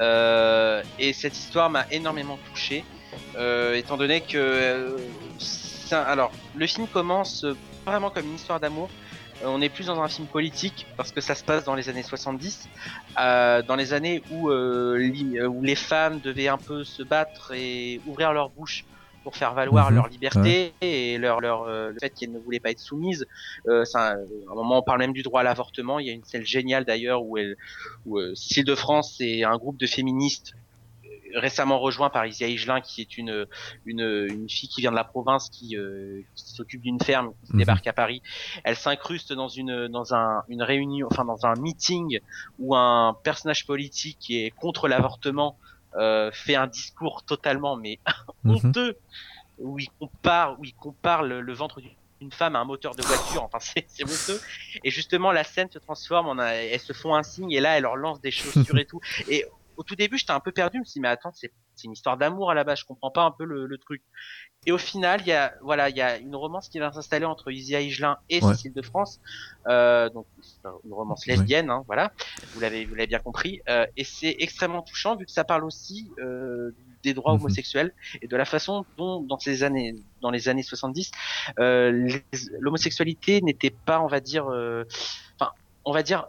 [0.00, 2.84] Euh, et cette histoire m'a énormément touché,
[3.36, 4.96] euh, étant donné que euh,
[5.94, 7.54] un- alors le film commence euh,
[7.86, 8.88] vraiment comme une histoire d'amour.
[9.42, 11.88] Euh, on est plus dans un film politique parce que ça se passe dans les
[11.88, 12.68] années 70,
[13.20, 14.50] euh, dans les années où,
[14.96, 18.84] li- où les femmes devaient un peu se battre et ouvrir leur bouche
[19.22, 22.60] pour faire valoir Mhm, leur liberté et leur, leur euh, le fait qu'elles ne voulaient
[22.60, 23.26] pas être soumises.
[23.68, 25.98] Euh, ça, à un moment, on parle même du droit à l'avortement.
[25.98, 27.56] Il y a une scène géniale d'ailleurs où, elle,
[28.04, 30.52] où euh, Cécile de France et un groupe de féministes
[31.35, 33.47] récemment rejoint par Isia Higelin qui est une,
[33.85, 37.53] une, une fille qui vient de la province qui, euh, qui s'occupe d'une ferme qui
[37.53, 37.59] Mhm.
[37.59, 38.23] débarque à Paris
[38.65, 42.20] elle s'incruste dans une dans un une réunion enfin dans un meeting
[42.59, 45.59] où un personnage politique qui est contre l'avortement
[45.97, 48.01] euh, fait un discours totalement mais
[48.44, 48.55] Mhm.
[48.57, 48.98] honteux
[49.59, 51.90] où il compare où il compare le, le ventre d'une
[52.23, 54.40] une femme à un moteur de voiture, enfin c'est c'est honteux.
[54.85, 57.77] Et justement la scène se transforme, en un- elles se font un signe et là
[57.77, 59.01] elle leur lance des chaussures et tout.
[59.28, 59.44] Et
[59.77, 61.53] au tout début j'étais un peu perdu, je me suis dit mais attends c'est
[61.85, 64.03] une histoire d'amour à la base, je comprends pas un peu le, le truc.
[64.66, 67.27] Et au final il y a voilà il y a une romance qui va s'installer
[67.27, 68.55] entre Isia Higelin et Ouais.
[68.55, 69.20] Cécile de France,
[69.69, 70.27] euh, donc
[70.85, 71.35] une romance Ouais.
[71.35, 72.12] lesbienne, hein, voilà.
[72.53, 73.61] Vous l'avez vous l'avez bien compris.
[73.69, 76.73] Euh, et c'est extrêmement touchant vu que ça parle aussi euh,
[77.05, 77.40] des droits Mhm.
[77.40, 77.93] homosexuels
[78.23, 81.11] et de la façon dont dans ces années dans les années 70
[81.61, 82.09] euh,
[82.61, 84.85] l'homosexualité n'était pas on va dire euh,
[85.39, 85.53] enfin
[85.85, 86.27] on va dire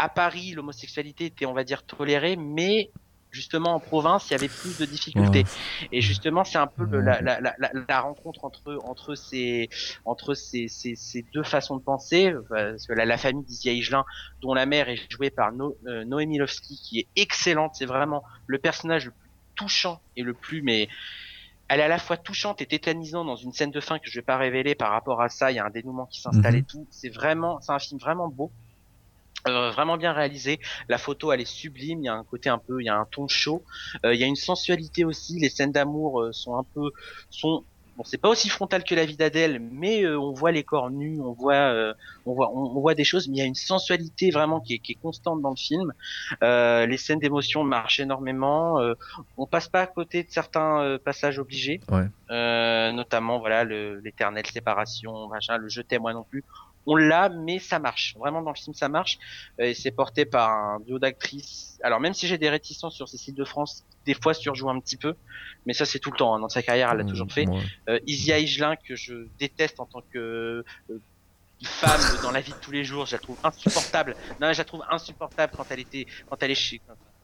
[0.00, 2.90] à Paris l'homosexualité était on va dire tolérée mais
[3.30, 5.44] justement en province il y avait plus de difficultés
[5.92, 9.68] et justement c'est un peu le- la, la, la, la- la rencontre entre entre ces
[10.04, 14.04] entre ces, ces, ces deux façons de penser parce que la, la famille d'Isia Higelin
[14.42, 18.24] dont la mère est jouée par no, euh, Noémie Lovski qui est excellente c'est vraiment
[18.46, 20.88] le personnage le plus touchant et le plus mais
[21.68, 24.18] elle est à la fois touchante et tétanisante dans une scène de fin que je
[24.18, 25.52] vais pas révéler par rapport à ça.
[25.52, 26.58] Il y a un dénouement qui s'installe Mhm.
[26.58, 26.88] et tout.
[26.90, 28.50] C'est vraiment, c'est un film vraiment beau.
[29.48, 30.60] Euh, vraiment bien réalisé.
[30.88, 32.00] La photo, elle est sublime.
[32.02, 33.64] Il y a un côté un peu, il y a un ton chaud.
[34.04, 35.38] Euh, il y a une sensualité aussi.
[35.38, 36.90] Les scènes d'amour euh, sont un peu,
[37.30, 37.64] sont,
[37.96, 40.90] bon, c'est pas aussi frontal que la vie d'Adèle, mais euh, on voit les corps
[40.90, 41.94] nus, on voit, euh,
[42.26, 43.28] on voit, on, on voit des choses.
[43.28, 45.92] Mais il y a une sensualité vraiment qui est, qui est constante dans le film.
[46.42, 48.78] Euh, les scènes d'émotion marchent énormément.
[48.80, 48.94] Euh,
[49.38, 52.06] on passe pas à côté de certains euh, passages obligés, Ouais.
[52.30, 56.44] Euh, notamment voilà le- l'éternelle séparation, machin, le je t'aime moi non plus.
[56.86, 58.16] On l'a, mais ça marche.
[58.18, 59.18] Vraiment dans le film, ça marche.
[59.58, 61.78] Et c'est porté par un duo d'actrices.
[61.82, 64.96] Alors même si j'ai des réticences sur Cécile de France, des fois surjoue un petit
[64.96, 65.14] peu,
[65.66, 66.34] mais ça c'est tout le temps.
[66.34, 66.40] hein.
[66.40, 67.46] Dans sa carrière, elle l'a toujours fait.
[67.46, 67.60] Ouais.
[67.88, 70.98] Euh, Isia Higelin que je déteste en tant que euh,
[71.62, 74.16] femme dans la vie de tous les jours, je la trouve insupportable.
[74.40, 76.80] Non, je la trouve insupportable quand elle était, quand elle est chez.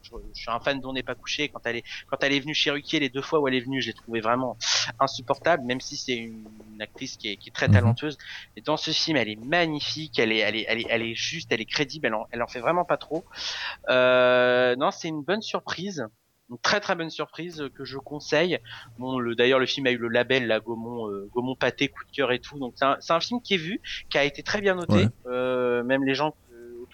[0.06, 1.48] Je, je suis un fan d'On n'est pas couché.
[1.48, 3.60] Quand elle est, quand elle est venue chez Ruquier les deux fois où elle est
[3.60, 4.56] venue, je l'ai trouvée vraiment
[5.00, 5.64] insupportable.
[5.64, 7.74] Même si c'est une, une actrice qui est, qui est très Mhm.
[7.74, 8.18] talentueuse.
[8.56, 10.18] Et dans ce film, elle est magnifique.
[10.18, 12.06] Elle est, elle est, elle est, elle est juste, elle est crédible.
[12.06, 13.24] Elle en, elle en fait vraiment pas trop.
[13.88, 16.06] Euh, non, c'est une bonne surprise.
[16.48, 18.60] Une très très bonne surprise que je conseille.
[18.98, 22.04] Bon, le, d'ailleurs, le film a eu le label, la Gaumont, euh, Gaumont pâté, coup
[22.04, 22.56] de cœur et tout.
[22.60, 23.80] Donc, c'est un, film qui est vu,
[24.10, 24.94] qui a été très bien noté.
[24.94, 25.08] Ouais.
[25.26, 26.36] Euh, même les gens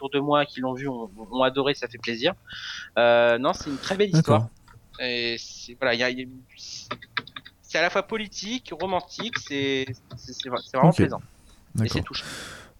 [0.02, 2.34] autour de moi qui l'ont vu ont, ont adoré, ça fait plaisir.
[2.98, 4.48] Euh, non, c'est une très belle histoire.
[5.00, 6.96] Et c'est voilà, il y a- y a-
[7.62, 9.86] c'est à la fois politique, romantique, c'est
[10.74, 11.22] vraiment plaisant.
[11.82, 12.26] Et c'est touchant.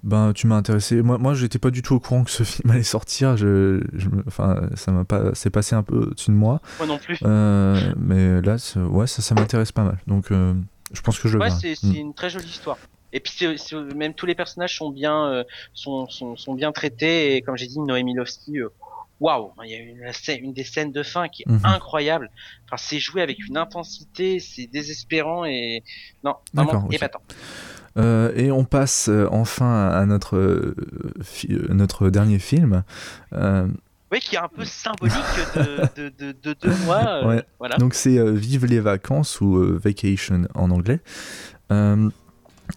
[0.03, 1.01] Ben, tu m'as intéressé.
[1.01, 3.36] Moi, moi, j'étais pas du tout au courant que ce film allait sortir.
[3.36, 3.81] Je,
[4.27, 6.61] enfin, ça m'a pas, c'est passé un peu au-dessus de moi.
[6.78, 7.19] Moi non plus.
[7.23, 9.99] Euh, mais là, ouais, ça, ça m'intéresse pas mal.
[10.09, 10.55] Donc, euh,
[10.93, 11.61] je pense que je le Ouais, verrai.
[11.77, 11.93] c'est Mm.
[11.93, 12.78] c'est une très jolie histoire.
[13.12, 13.47] Et puis
[13.94, 15.44] même tous les personnages sont bien euh,
[15.74, 18.68] sont, sont, sont bien traités et comme j'ai dit Noémie Lovski euh,
[19.20, 21.60] waouh il y a une, des scènes de fin qui est Mhm.
[21.64, 22.30] incroyable
[22.66, 25.82] enfin c'est joué avec une intensité c'est désespérant et
[26.24, 27.22] non vraiment épatant
[27.98, 30.74] Euh, et on passe euh, enfin à notre, euh,
[31.68, 32.84] notre dernier film.
[34.10, 35.14] Oui qui est un peu symbolique
[35.55, 37.43] de, de, de, de deux mois Ouais.
[37.59, 41.01] voilà Donc c'est Vive les vacances ou Vacation en anglais.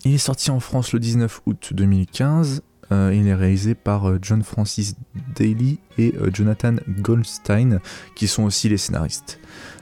[0.04, 2.62] Il est sorti en France le 19 août 2015.
[2.92, 4.96] Euh, il est réalisé par euh, John Francis
[5.36, 7.80] Daly et euh, Jonathan Goldstein,
[8.16, 9.40] qui sont aussi les scénaristes.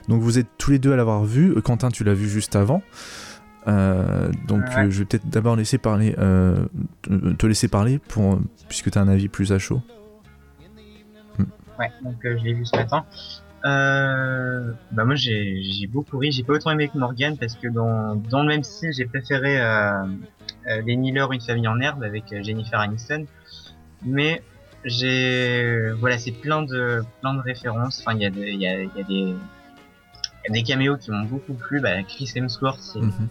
[0.08, 1.60] Donc vous êtes tous les deux à l'avoir vu.
[1.62, 2.82] Quentin, tu l'as vu juste avant.
[3.66, 4.90] Euh, donc Ouais.
[4.90, 6.66] je vais peut-être d'abord laisser parler, euh,
[7.02, 8.38] te te laisser parler pour,
[8.68, 9.82] puisque tu as un avis plus à chaud.
[11.78, 13.04] Ouais, donc euh, je l'ai vu ce matin.
[13.64, 18.14] Euh, bah moi j'ai beaucoup ri, j'ai pas autant aimé que Morgan parce que dans,
[18.14, 20.04] dans le même style j'ai préféré euh,
[20.68, 23.24] euh, Les Miller, Une famille en herbe avec euh, Jennifer Aniston.
[24.04, 24.42] Mais
[24.84, 28.00] j'ai voilà c'est plein de plein de références.
[28.04, 29.34] Enfin il y a il y a, il y a des
[30.46, 31.80] il y a des caméos qui m'ont beaucoup plu.
[31.80, 33.28] Bah, Chris Hemsworth c'est Mhm.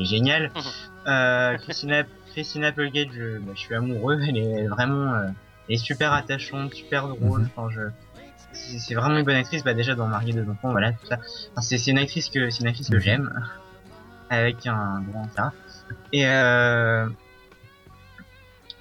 [0.00, 0.50] génial.
[0.54, 0.62] Mhm.
[1.06, 2.02] Euh, Christina,
[2.32, 4.18] Christina Applegate, je, bah, je suis amoureux.
[4.28, 5.28] Elle est vraiment, euh,
[5.68, 7.42] elle est super attachante, super drôle.
[7.42, 7.48] Mhm.
[7.56, 7.80] Enfin, je,
[8.52, 9.62] c'est vraiment une bonne actrice.
[9.64, 11.18] Bah déjà dans Marié deux enfants, voilà tout ça.
[11.52, 13.30] Enfin, c'est une actrice que, c'est une actrice que j'aime,
[14.30, 15.52] avec un grand ça.
[16.12, 17.08] Et euh,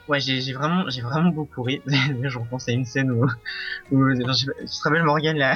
[0.07, 1.81] ouais, j'ai vraiment, j'ai vraiment beaucoup ri.
[1.87, 3.25] je repense à une scène où,
[3.91, 5.55] où je, te rappelle Morgane la,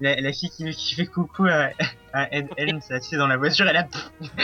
[0.00, 1.70] la, la fille qui, qui fait coucou à,
[2.12, 3.86] à Ed Helms, sais, dans la voiture, elle a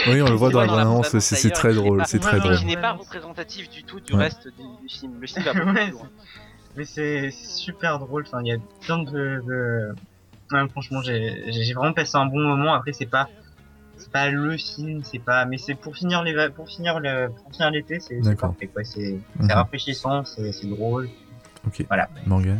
[0.08, 2.56] Oui, on le voit dans la bande-annonce, c'est très drôle, c'est très drôle.
[2.56, 4.24] qui n'est pas représentatif du tout du Ouais.
[4.24, 5.52] reste du, du film le film va
[6.76, 8.24] Mais c'est super drôle.
[8.26, 9.42] Enfin, il y a plein de.
[9.46, 9.94] de...
[10.52, 12.74] Ouais, franchement, j'ai vraiment passé un bon moment.
[12.74, 13.28] Après, c'est pas
[13.96, 15.44] c'est pas le film, c'est pas.
[15.46, 18.82] Mais c'est pour finir les pour finir le pour finir l'été, c'est parfait quoi.
[18.84, 19.50] C'est Mhm.
[19.52, 21.08] rafraîchissant, c'est c'est drôle.
[21.66, 21.84] Ok.
[21.88, 22.08] Voilà.
[22.26, 22.58] Morgan.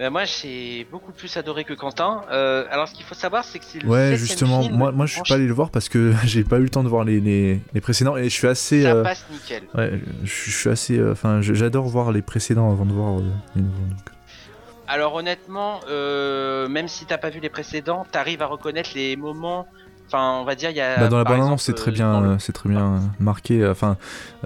[0.00, 2.22] Euh, moi j'ai beaucoup plus adoré que Quentin.
[2.30, 5.06] Euh, alors ce qu'il faut savoir c'est que c'est le Ouais, justement, film moi, moi
[5.06, 7.04] je suis pas allé le voir parce que j'ai pas eu le temps de voir
[7.04, 8.82] les, les, les précédents et je suis assez.
[8.82, 9.64] Ça euh, passe nickel.
[9.74, 10.98] ouais, je, je suis assez.
[10.98, 13.16] euh, Enfin, j'adore voir les précédents avant de voir
[13.56, 13.86] les nouveaux.
[13.88, 13.98] donc.
[14.86, 19.66] Alors honnêtement, euh, même si t'as pas vu les précédents, t'arrives à reconnaître les moments.
[20.08, 20.98] Enfin, on va dire, il y a.
[20.98, 22.94] Bah, dans la par bande-annonce, c'est exemple, très euh, bien, le- euh, c'est très bien
[22.94, 23.62] euh, marqué.
[23.62, 23.96] euh, Enfin,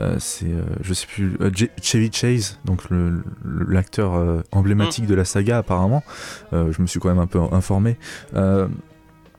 [0.01, 4.59] euh, c'est, euh, je sais plus, euh, Chevy Chase, donc le- le- l'acteur euh, Mm.
[4.59, 6.03] emblématique de la saga apparemment.
[6.53, 7.97] Euh, je me suis quand même un peu informé.
[8.35, 8.67] Euh,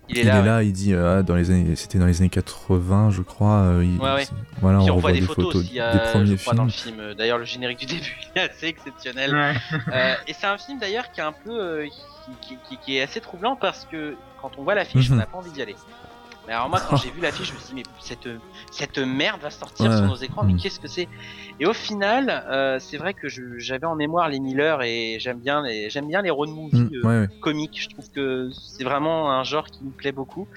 [0.10, 0.58] Il il est là.
[0.58, 0.68] ouais.
[0.68, 3.54] il dit, euh, ah, dans les années, c'était dans les années 80, je crois.
[3.62, 4.26] euh, il- Ouais, ouais.
[4.26, 6.36] c'est- Voilà, Puis on on voit revoit des des photos, photos aussi, euh, des premiers
[6.36, 6.64] dans films.
[6.66, 7.14] le film.
[7.18, 9.34] D'ailleurs, le générique du début il est assez exceptionnel.
[9.34, 9.54] Ouais.
[9.94, 12.98] Euh, et c'est un film d'ailleurs qui est un peu, euh, qui, qui- qui- qui
[12.98, 15.16] est assez troublant parce que quand on voit l'affiche, Mhm.
[15.16, 15.76] on n'a pas envie d'y aller.
[16.48, 18.28] Mais alors moi, quand j'ai vu l'affiche, je me suis dit mais cette
[18.72, 19.98] cette merde va sortir Ouais.
[19.98, 20.60] sur nos écrans, mais Mhm.
[20.61, 21.07] qu'est-ce que c'est?
[21.60, 25.64] Et au final, euh, c'est vrai que j'avais en mémoire les Miller et j'aime bien
[25.64, 26.90] les j'aime bien les road movies.
[26.91, 27.28] Mm, euh, ouais, ouais.
[27.40, 27.78] comique.
[27.82, 30.48] Je trouve que c'est vraiment un genre qui me plaît beaucoup.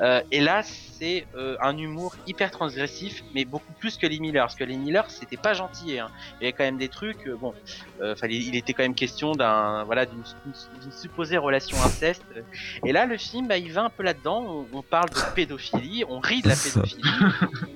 [0.00, 0.62] Euh, et là,
[1.00, 4.44] c'est euh, un humour hyper transgressif, mais beaucoup plus que les Miller.
[4.44, 5.98] Parce que les Miller, c'était pas gentil.
[5.98, 6.08] Hein.
[6.40, 7.26] Il y avait quand même des trucs.
[7.26, 7.54] euh, bon,
[8.00, 10.22] euh, fallait, il était quand même question d'un, voilà, d'une
[10.92, 12.24] supposée relation inceste.
[12.84, 14.66] Et là, le film, bah, il va un peu là-dedans.
[14.72, 17.02] On, on parle de pédophilie, on rit de la pédophilie.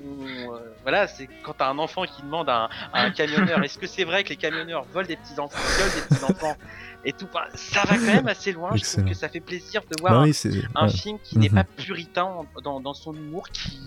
[0.04, 3.78] on, voilà, c'est quand t'as un enfant qui demande à un, à un camionneur, est-ce
[3.78, 6.56] que c'est vrai que les camionneurs volent des petits enfants, violent des petits enfants
[7.04, 7.26] et tout.
[7.32, 8.74] Enfin, Ça va quand même assez loin.
[8.76, 10.50] Je trouve que ça fait plaisir de voir Bah un, oui, c'est.
[10.74, 10.92] un ouais.
[10.92, 11.54] film qui n'est Mhm.
[11.54, 12.30] pas puritain
[12.62, 13.78] dans, dans son humour, qui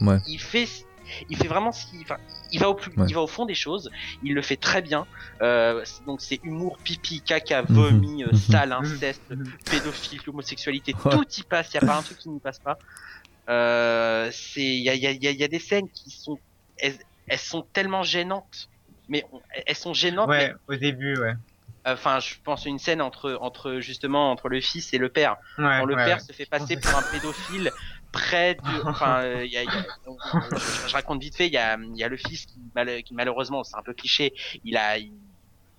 [0.00, 0.18] il, Ouais.
[0.26, 0.66] il fait
[1.28, 2.18] il fait vraiment ce qu'il enfin,
[2.52, 3.06] il va au plus Ouais.
[3.08, 3.90] il va au fond des choses
[4.22, 5.06] il le fait très bien
[5.42, 7.66] euh, c'est- donc c'est humour pipi caca Mhm.
[7.70, 8.36] vomi euh, Mhm.
[8.38, 9.50] sale inceste Mhm.
[9.68, 11.10] pédophile homosexualité Ouais.
[11.10, 12.78] tout y passe il y a pas un truc qui n'y passe pas
[13.48, 16.10] euh, c'est il y a, y, a, y a- il y a des scènes qui
[16.10, 16.38] sont
[16.78, 16.94] elles,
[17.26, 18.68] elles sont tellement gênantes
[19.08, 21.34] mais on- elles sont gênantes mais au début, ouais.
[21.92, 25.36] Enfin je pense à une scène entre entre justement entre le fils et le père
[25.58, 26.20] Ouais, quand le ouais, père ouais.
[26.20, 27.72] se fait passer pour un pédophile
[28.12, 29.80] près du enfin euh, il y a, il y a-
[30.56, 33.02] je, je raconte vite fait il y a il y a le fils qui, mal-
[33.02, 34.32] qui, malheureusement c'est un peu cliché
[34.64, 35.12] il a il,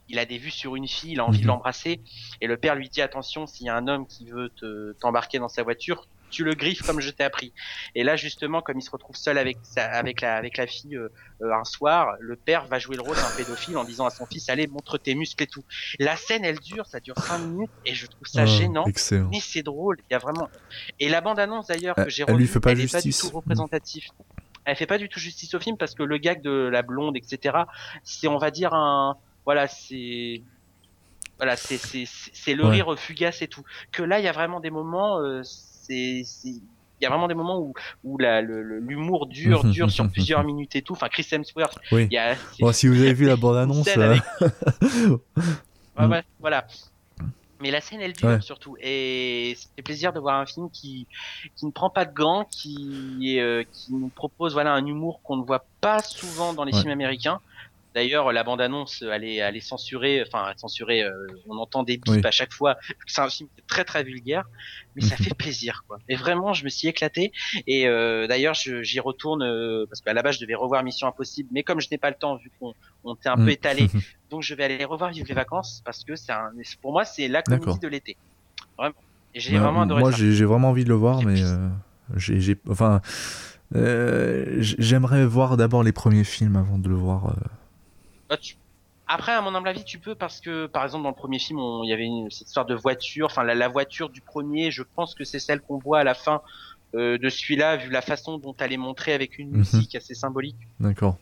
[0.07, 1.47] il a des vues sur une fille il a envie de Mhm.
[1.47, 2.03] l'embrasser
[2.41, 5.39] et le père lui dit attention s'il y a un homme qui veut te t'embarquer
[5.39, 7.53] dans sa voiture tu le griffes comme je t'ai appris.
[7.93, 10.95] Et là, justement, comme il se retrouve seul avec sa, avec la, avec la fille
[10.95, 11.09] euh,
[11.41, 14.25] euh, un soir, le père va jouer le rôle d'un pédophile en disant à son
[14.25, 15.63] fils, allez, montre tes muscles et tout.
[15.99, 18.85] La scène, elle dure, ça dure 5 minutes et je trouve ça Ah, gênant.
[18.85, 19.29] excellent.
[19.31, 20.49] Mais c'est drôle, il y a vraiment.
[20.99, 23.21] Et la bande-annonce d'ailleurs que j'ai elle lui revue, pas elle est justice.
[23.23, 24.03] du tout représentative.
[24.63, 27.17] Elle fait pas du tout justice au film parce que le gag de la blonde,
[27.17, 27.57] etc.
[28.03, 30.43] C'est, on va dire un, voilà, c'est,
[31.39, 32.69] voilà, c'est le Ouais.
[32.71, 33.63] rire fugace et tout.
[33.91, 35.41] Que là, il y a vraiment des moments, euh,
[35.81, 37.73] c'est c'est- il y a vraiment des moments où
[38.19, 40.93] l'humour dure dure sur plusieurs minutes et tout.
[40.93, 42.07] Enfin, Chris Hemsworth, Oui.
[42.11, 44.23] y a c'est- Bon, si vous avez vu la bande-annonce, euh, avec-
[45.97, 46.65] Ouais, ouais, voilà.
[47.59, 48.41] Mais la scène, elle dure Ouais.
[48.41, 48.75] surtout.
[48.81, 51.05] Et ça fait plaisir de voir un film qui,
[51.55, 55.37] qui ne prend pas de gants, qui, euh, qui nous propose voilà, un humour qu'on
[55.37, 57.39] ne voit pas souvent dans les films américains.
[57.93, 60.23] D'ailleurs, la bande-annonce, elle est, elle est censurée.
[60.25, 61.03] Enfin, censurée.
[61.03, 61.11] euh,
[61.47, 62.21] on entend des bips Oui.
[62.23, 62.77] à chaque fois.
[63.05, 64.45] C'est un film très très vulgaire,
[64.95, 65.25] mais ça Mhm.
[65.25, 65.97] fait plaisir, quoi.
[66.07, 67.31] Et vraiment, je me suis éclaté.
[67.67, 71.49] Et euh, d'ailleurs, j'y retourne euh, parce qu'à la base, je devais revoir Mission Impossible,
[71.51, 72.73] mais comme je n'ai pas le temps, vu qu'on
[73.03, 73.45] on était un Mm.
[73.45, 73.87] peu étalé,
[74.29, 76.31] donc je vais aller revoir Vivre les vacances parce que c'est
[76.81, 78.17] pour moi, c'est la comédie de l'été.
[78.77, 78.95] Vraiment.
[79.33, 81.67] Et j'ai bah, vraiment adoré moi j'ai j'ai vraiment envie de le voir, mais euh,
[82.15, 83.01] j'ai, j'ai- enfin,
[83.75, 87.35] euh, j'aimerais voir d'abord les premiers films avant de le voir.
[88.31, 88.55] Bah, tu-
[89.07, 91.59] Après, à mon humble avis, tu peux parce que, par exemple, dans le premier film,
[91.59, 93.25] on- il y avait une, cette histoire de voiture.
[93.25, 96.13] Enfin, la, la voiture du premier, je pense que c'est celle qu'on voit à la
[96.13, 96.41] fin
[96.95, 99.57] euh, de celui-là, vu la façon dont elle est montrée avec une Mhm.
[99.59, 100.57] musique assez symbolique.
[100.79, 101.17] D'accord.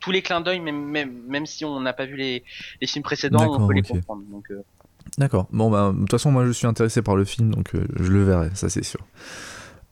[0.00, 2.44] Tous les clins d'œil, même, même, même si on n'a pas vu les,
[2.80, 4.22] les films précédents, on peut les comprendre.
[4.30, 4.62] Donc, euh,
[5.18, 5.46] D'accord.
[5.50, 8.10] Bon, bah, de toute façon, moi, je suis intéressé par le film, donc euh, je
[8.10, 9.00] le verrai, ça c'est sûr.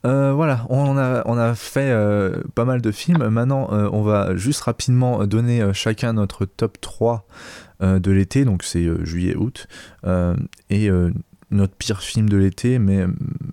[0.04, 3.26] Euh, voilà, on a, on a fait euh, pas mal de films.
[3.28, 7.24] Maintenant, euh, on va juste rapidement donner euh, chacun notre top 3
[7.82, 9.68] euh, de l'été, donc c'est euh, juillet-août,
[10.04, 10.34] euh,
[10.70, 11.12] et euh,
[11.50, 13.08] notre pire film de l'été, mais euh,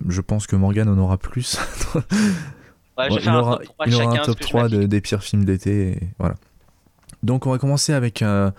[0.08, 1.56] je pense que Morgan en aura plus.
[1.94, 4.22] ouais, il un aura, top 3 il de aura chacun.
[4.22, 4.88] un top que je 3 de- m'applique.
[4.90, 6.00] des pires films d'été.
[6.18, 6.34] Voilà.
[7.22, 8.52] Donc on va commencer avec un,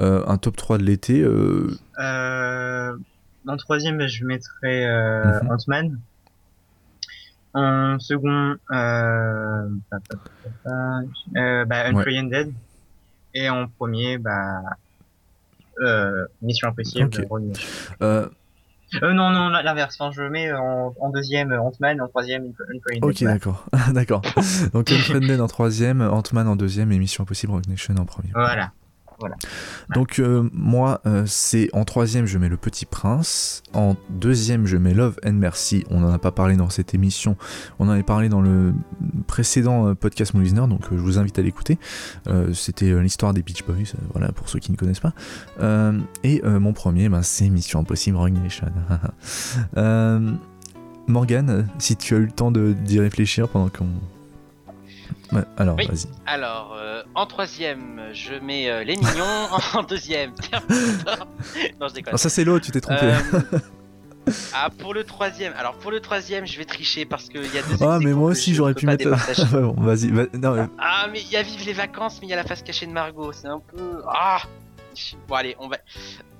[0.00, 1.20] euh, un top 3 de l'été.
[1.22, 2.92] euh, Euh,
[3.46, 5.50] en troisième, je mettrais euh, Mhm.
[5.50, 5.98] Ant-Man.
[7.54, 9.68] En second, euh,
[10.66, 12.52] euh, bah, Unfriended.
[13.34, 14.62] Et en premier, bah,
[15.80, 17.10] euh, Mission Impossible.
[18.02, 18.28] Euh,
[19.02, 19.96] Euh, non, non, l'inverse.
[19.98, 23.02] Enfin, je mets en, en deuxième euh, Ant-Man, en troisième Unfriended.
[23.04, 23.66] ok, d'accord.
[23.94, 24.20] d'accord.
[24.74, 28.28] Donc Unfriended en troisième, Ant-Man en deuxième et Mission Impossible Rogue Nation en premier.
[28.34, 28.72] Voilà.
[29.94, 33.62] Donc euh, moi, euh, c'est en troisième, je mets Le Petit Prince.
[33.72, 35.84] En deuxième, je mets Love and Mercy.
[35.90, 37.36] On n'en a pas parlé dans cette émission.
[37.78, 38.74] On en avait parlé dans le
[39.26, 41.78] précédent euh, podcast Movisner, donc je vous invite à l'écouter.
[42.52, 45.12] C'était l'histoire des Beach Boys, voilà, pour ceux qui ne connaissent pas.
[46.22, 48.68] Et mon premier, ben, c'est Mission Impossible Rogue Nation.
[51.08, 53.88] Morgane, si tu as eu le temps d'y réfléchir pendant qu'on...
[55.32, 55.86] Ouais, alors, Oui.
[55.86, 56.06] vas-y.
[56.26, 59.48] Alors, euh, en troisième, je mets euh, Les Mignons.
[59.74, 61.26] en deuxième, Terminator.
[61.80, 62.14] non, je déconne.
[62.14, 63.06] Ah, ça c'est l'autre, tu t'es trompé.
[63.06, 63.58] Euh,
[64.54, 65.52] ah, pour le troisième.
[65.58, 68.30] Alors, pour le troisième, je vais tricher parce qu'il y a deux Ah, mais moi
[68.30, 69.08] aussi j'aurais pu mettre.
[69.52, 72.34] bon, vas-y, non, mais- Ah, mais il y a Vive les vacances, mais il y
[72.34, 73.32] a la face cachée de Margot.
[73.32, 74.02] C'est un peu.
[74.08, 74.42] Ah
[75.26, 75.78] Bon, allez, on va.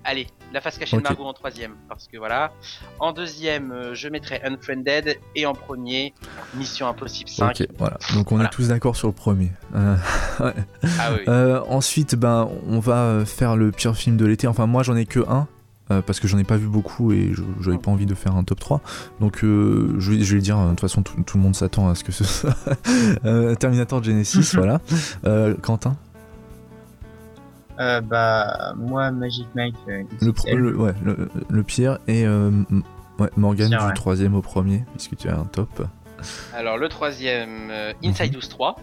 [0.04, 1.72] Allez, la face cachée de Margot en troisième.
[1.88, 2.52] Parce que voilà.
[2.98, 5.18] En deuxième, euh, je mettrai Unfriended.
[5.36, 6.12] Et en premier,
[6.54, 7.60] Mission Impossible 5.
[7.60, 7.98] Ok, voilà.
[8.14, 8.48] Donc on Voilà.
[8.48, 9.52] est tous d'accord sur le premier.
[9.74, 9.96] Euh,
[10.40, 10.54] ouais.
[10.98, 11.20] Ah oui.
[11.28, 14.46] Euh, ensuite, ben, on va faire le pire film de l'été.
[14.48, 15.46] Enfin, moi, j'en ai que un.
[15.90, 18.44] euh, parce que j'en ai pas vu beaucoup et j'avais pas envie de faire un
[18.44, 18.80] top 3
[19.20, 19.46] donc je,
[20.12, 21.96] vais, je vais le dire euh, de toute façon tout, tout le monde s'attend à
[21.96, 22.54] ce que ce soit
[23.58, 24.80] Terminator Genesis voilà
[25.60, 25.96] Quentin?
[27.80, 32.50] Euh, bah, moi, Magic Mike, euh, le, pro- le- ouais, le, le pire et euh,
[33.18, 33.92] ouais, Morgan du ouais.
[33.94, 35.82] troisième au premier puisque tu as un top
[36.54, 37.92] Alors, le troisième, euh.
[38.04, 38.76] Inside Use 3.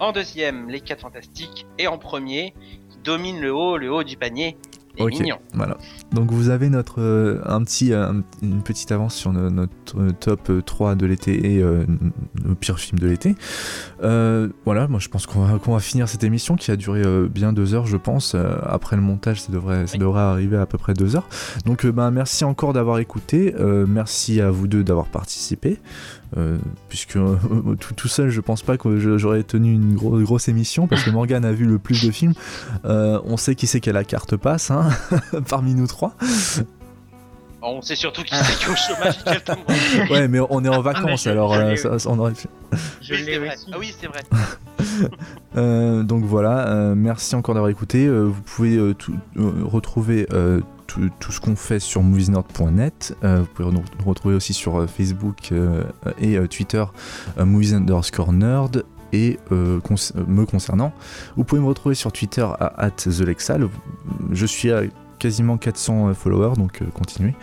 [0.00, 1.66] En deuxième, Les 4 Fantastiques.
[1.78, 2.54] Et en premier,
[2.90, 4.56] qui domine le haut, le haut du panier,
[4.98, 5.14] Ok.
[5.54, 5.78] Voilà.
[6.12, 9.98] Donc vous avez notre euh, un petit euh, un- une petite avance sur no- notre
[9.98, 12.12] euh, top euh, 3 de l'été et euh, n-
[12.44, 13.34] le pire film de l'été.
[14.02, 17.02] Euh, voilà, moi je pense qu'on va, qu'on va finir cette émission qui a duré
[17.28, 18.34] bien deux heures, je pense.
[18.66, 19.98] Après le montage, ça devrait ça Oui.
[20.00, 21.28] devrait arriver à peu près deux heures.
[21.64, 23.54] Donc ben merci encore d'avoir écouté.
[23.88, 25.78] Merci à vous deux d'avoir participé.
[26.38, 26.56] Euh,
[26.88, 27.36] puisque euh,
[27.78, 31.10] tout, tout seul, je pense pas que j'aurais tenu une gro- grosse émission parce que
[31.12, 32.32] Morgan a vu le plus de films.
[32.86, 34.88] Euh, on sait qui c'est qui a la carte passe hein,
[35.48, 36.14] parmi nous trois.
[37.64, 40.08] On sait surtout qui c'est qui est au chômage.
[40.10, 42.32] Ouais, mais on est en mais vacances alors je euh, l'ai- ça- ça- on aurait
[42.32, 42.48] pu-
[43.00, 43.66] Je Oui, l'ai aussi.
[43.72, 44.20] Ah oui, c'est vrai.
[45.56, 48.06] Euh, donc voilà, euh, merci encore d'avoir écouté.
[48.06, 53.16] Euh, vous pouvez euh, tout- euh, retrouver euh, tout, tout ce qu'on fait sur moviesnerd.net.
[53.22, 55.84] Euh, vous pouvez nous nous retrouver aussi sur euh, Facebook euh,
[56.20, 56.84] et euh, Twitter
[57.38, 58.84] euh, movies underscore nerd.
[59.14, 60.92] Et euh, cons- me concernant,
[61.36, 63.68] vous pouvez me retrouver sur Twitter à @thelexal.
[64.30, 64.82] Je suis à
[65.22, 67.34] quasiment 400 followers, donc euh, continuez.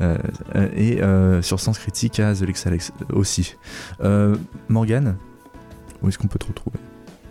[0.00, 0.18] Euh,
[0.56, 2.76] euh, et euh, sur Sens Critique à TheLexal
[3.12, 3.54] aussi.
[4.02, 4.34] Euh,
[4.68, 5.16] Morgane,
[6.02, 6.78] où est-ce qu'on peut te retrouver?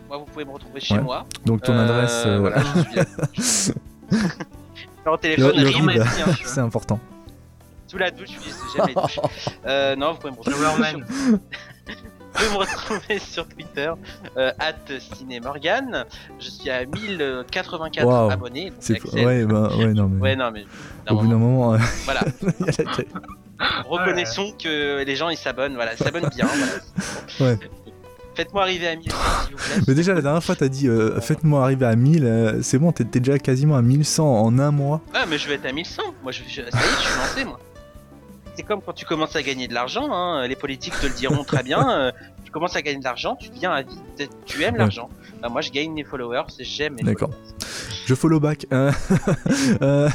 [0.07, 1.01] Moi, vous pouvez me retrouver chez Ouais.
[1.01, 1.25] moi.
[1.45, 2.63] Donc ton Euh, adresse, euh, voilà,
[5.21, 6.05] téléphone, rien hein,
[6.45, 6.97] c'est important.
[7.87, 9.19] Sous la douche, je dis jamais douche.
[9.65, 10.65] Euh, non, vous pouvez me retrouver
[12.39, 13.91] pouvez me retrouver sur Twitter,
[14.37, 14.73] euh, at
[15.15, 16.05] cinémorgan.
[16.39, 18.31] Je suis à 1084 Waouh.
[18.31, 18.73] abonnés.
[18.79, 20.65] C'est ouais, bah, ouais, non mais Ouais, non, mais
[21.07, 22.21] d'un au bout d'un moment, euh, voilà.
[22.59, 26.47] il y a la- Reconnaissons que les gens ils s'abonnent, voilà, ils s'abonnent bien.
[26.47, 26.73] voilà.
[27.57, 27.59] Ouais.
[28.35, 29.11] Faites-moi arriver à 1000 s'il
[29.51, 29.83] vous plaît.
[29.87, 32.93] Mais déjà la dernière fois t'as dit euh, faites-moi arriver à 1000, euh, c'est bon,
[32.93, 35.01] t'es t'es déjà quasiment à 1100 en un mois.
[35.13, 36.01] Ah, mais je vais être à 1100.
[36.23, 37.59] Moi, je, je- ça y est, je suis lancé, moi.
[38.59, 41.45] C'est comme quand tu commences à gagner de l'argent, hein, les politiques te le diront
[41.45, 41.89] très bien.
[41.97, 42.11] euh,
[42.43, 43.97] tu commences à gagner de l'argent, tu deviens à vie,
[44.45, 44.79] tu aimes Ouais.
[44.79, 45.09] l'argent.
[45.41, 47.29] Bah, moi, je gagne les followers, j'aime D'accord.
[48.05, 48.65] Je follow back.
[48.73, 48.91] Euh,
[49.81, 50.09] euh,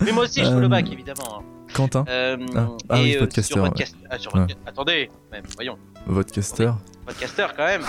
[0.00, 1.38] Mais moi aussi, je follow back, évidemment.
[1.38, 1.42] hein.
[1.74, 2.68] Quentin, Euh, Ah.
[2.88, 3.68] Ah oui, euh, podcaster, sur ouais.
[3.68, 3.94] podcast...
[4.10, 4.46] ah, sur Ouais.
[4.66, 5.78] Attendez, même, voyons.
[6.06, 6.72] votre caster.
[7.06, 7.82] podcaster quand même.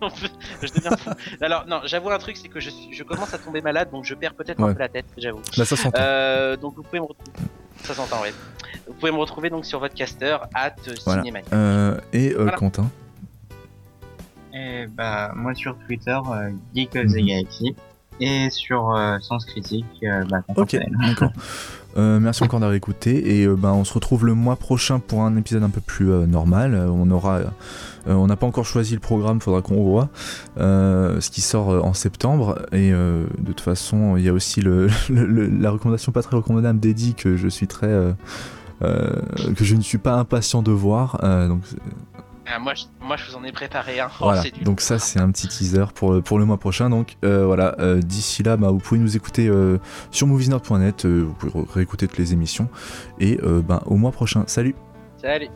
[0.62, 1.10] Je deviens fou.
[1.40, 4.04] Alors non, j'avoue un truc, c'est que je, suis, je commence à tomber malade, donc
[4.04, 4.70] je perds peut-être Ouais.
[4.70, 5.40] un peu la tête, j'avoue.
[5.56, 6.56] Là ça s'entend.
[6.60, 7.32] Donc vous pouvez me retrouver.
[7.84, 8.32] Ça s'entend, ouais.
[8.86, 10.74] Vous pouvez me retrouver donc sur votre caster at
[11.04, 11.22] Voilà.
[11.52, 12.52] Euh, et euh, voilà.
[12.52, 12.90] Quentin.
[14.52, 17.26] Et bah, moi sur Twitter, euh, Geek of the Mhm.
[17.26, 17.76] Galaxy.
[18.22, 20.76] Et sur euh, Sens Critique, euh, bah, Quentin Ok,
[21.06, 21.30] d'accord.
[21.96, 25.22] Euh, merci encore d'avoir écouté et euh, ben, on se retrouve le mois prochain pour
[25.22, 26.74] un épisode un peu plus euh, normal.
[26.74, 27.40] On aura,
[28.06, 30.08] euh, on n'a pas encore choisi le programme, faudra qu'on voit
[30.58, 34.32] euh, ce qui sort euh, en septembre et euh, de toute façon il y a
[34.32, 38.14] aussi le, le- le- la recommandation pas très recommandable d'Eddie que je suis très
[38.80, 41.18] que je ne suis pas impatient de voir.
[41.48, 41.62] Donc
[42.46, 44.06] Ah, moi, je, moi, je vous en ai préparé un.
[44.20, 46.88] Oh, voilà, donc ça c'est un petit teaser pour, le- pour le mois prochain.
[46.90, 49.76] Donc euh, voilà, euh, d'ici là, bah, vous pouvez nous écouter euh,
[50.10, 52.68] sur moviesnerd.net, vous pouvez ré- réécouter toutes les émissions.
[53.20, 54.44] Et ben, au mois prochain.
[54.46, 54.74] Salut
[55.20, 55.48] Salut.